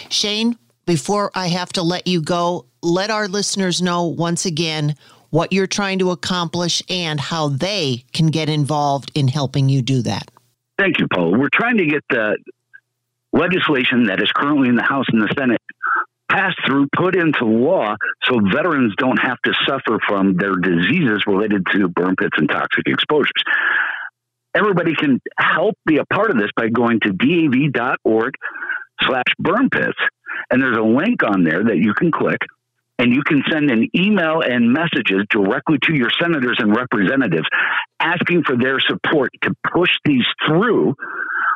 shane 0.08 0.56
before 0.86 1.30
i 1.34 1.46
have 1.46 1.72
to 1.72 1.82
let 1.82 2.06
you 2.06 2.20
go 2.20 2.64
let 2.82 3.10
our 3.10 3.28
listeners 3.28 3.82
know 3.82 4.04
once 4.04 4.46
again 4.46 4.96
what 5.30 5.52
you're 5.52 5.66
trying 5.66 5.98
to 6.00 6.10
accomplish 6.10 6.82
and 6.88 7.20
how 7.20 7.48
they 7.48 8.04
can 8.12 8.26
get 8.28 8.48
involved 8.48 9.10
in 9.14 9.28
helping 9.28 9.68
you 9.68 9.80
do 9.80 10.02
that. 10.02 10.30
Thank 10.80 10.98
you, 10.98 11.08
Paul. 11.12 11.38
We're 11.38 11.50
trying 11.52 11.76
to 11.76 11.84
get 11.84 12.02
the 12.08 12.38
legislation 13.34 14.04
that 14.04 14.22
is 14.22 14.32
currently 14.34 14.70
in 14.70 14.76
the 14.76 14.82
House 14.82 15.04
and 15.12 15.20
the 15.20 15.28
Senate 15.36 15.60
passed 16.30 16.56
through, 16.66 16.88
put 16.96 17.14
into 17.14 17.44
law, 17.44 17.96
so 18.22 18.40
veterans 18.50 18.94
don't 18.96 19.18
have 19.18 19.36
to 19.44 19.52
suffer 19.68 19.98
from 20.08 20.36
their 20.36 20.56
diseases 20.56 21.24
related 21.26 21.66
to 21.72 21.88
burn 21.88 22.16
pits 22.16 22.32
and 22.38 22.48
toxic 22.48 22.86
exposures. 22.86 23.30
Everybody 24.54 24.94
can 24.94 25.20
help 25.38 25.74
be 25.84 25.98
a 25.98 26.06
part 26.06 26.30
of 26.30 26.38
this 26.38 26.48
by 26.56 26.68
going 26.68 27.00
to 27.00 27.12
dav.org 27.12 28.34
slash 29.02 29.26
burn 29.38 29.68
pits. 29.68 29.98
And 30.50 30.62
there's 30.62 30.78
a 30.78 30.82
link 30.82 31.22
on 31.22 31.44
there 31.44 31.62
that 31.62 31.76
you 31.76 31.92
can 31.92 32.10
click 32.10 32.38
and 33.00 33.14
you 33.14 33.22
can 33.22 33.42
send 33.50 33.70
an 33.70 33.88
email 33.96 34.42
and 34.42 34.74
messages 34.74 35.24
directly 35.30 35.78
to 35.84 35.94
your 35.94 36.10
senators 36.20 36.58
and 36.58 36.76
representatives 36.76 37.48
asking 37.98 38.42
for 38.44 38.58
their 38.58 38.78
support 38.78 39.30
to 39.42 39.54
push 39.72 39.88
these 40.04 40.26
through 40.46 40.94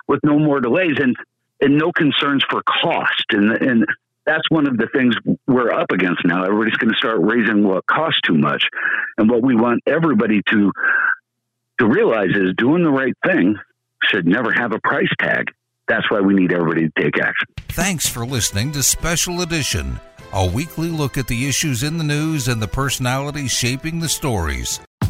with 0.08 0.20
no 0.24 0.38
more 0.38 0.60
delays 0.60 0.96
and, 0.98 1.14
and 1.60 1.76
no 1.76 1.92
concerns 1.92 2.42
for 2.50 2.62
cost. 2.62 3.26
And, 3.30 3.50
and 3.60 3.84
that's 4.24 4.48
one 4.48 4.66
of 4.66 4.78
the 4.78 4.88
things 4.94 5.14
we're 5.46 5.70
up 5.70 5.90
against 5.92 6.24
now. 6.24 6.44
Everybody's 6.44 6.78
going 6.78 6.92
to 6.92 6.98
start 6.98 7.18
raising 7.20 7.62
what 7.62 7.84
costs 7.86 8.22
too 8.22 8.38
much. 8.38 8.64
And 9.18 9.30
what 9.30 9.42
we 9.42 9.54
want 9.54 9.82
everybody 9.86 10.40
to 10.50 10.72
to 11.80 11.86
realize 11.86 12.30
is 12.30 12.54
doing 12.56 12.84
the 12.84 12.90
right 12.90 13.14
thing 13.26 13.56
should 14.04 14.26
never 14.26 14.50
have 14.52 14.72
a 14.72 14.78
price 14.78 15.12
tag. 15.18 15.48
That's 15.88 16.08
why 16.10 16.20
we 16.20 16.32
need 16.32 16.52
everybody 16.52 16.88
to 16.88 17.02
take 17.02 17.18
action. 17.18 17.48
Thanks 17.68 18.08
for 18.08 18.24
listening 18.24 18.72
to 18.72 18.82
Special 18.82 19.42
Edition 19.42 19.98
a 20.32 20.46
weekly 20.46 20.88
look 20.88 21.18
at 21.18 21.28
the 21.28 21.46
issues 21.46 21.82
in 21.82 21.98
the 21.98 22.04
news 22.04 22.48
and 22.48 22.60
the 22.60 22.68
personalities 22.68 23.50
shaping 23.50 24.00
the 24.00 24.08
stories. 24.08 24.80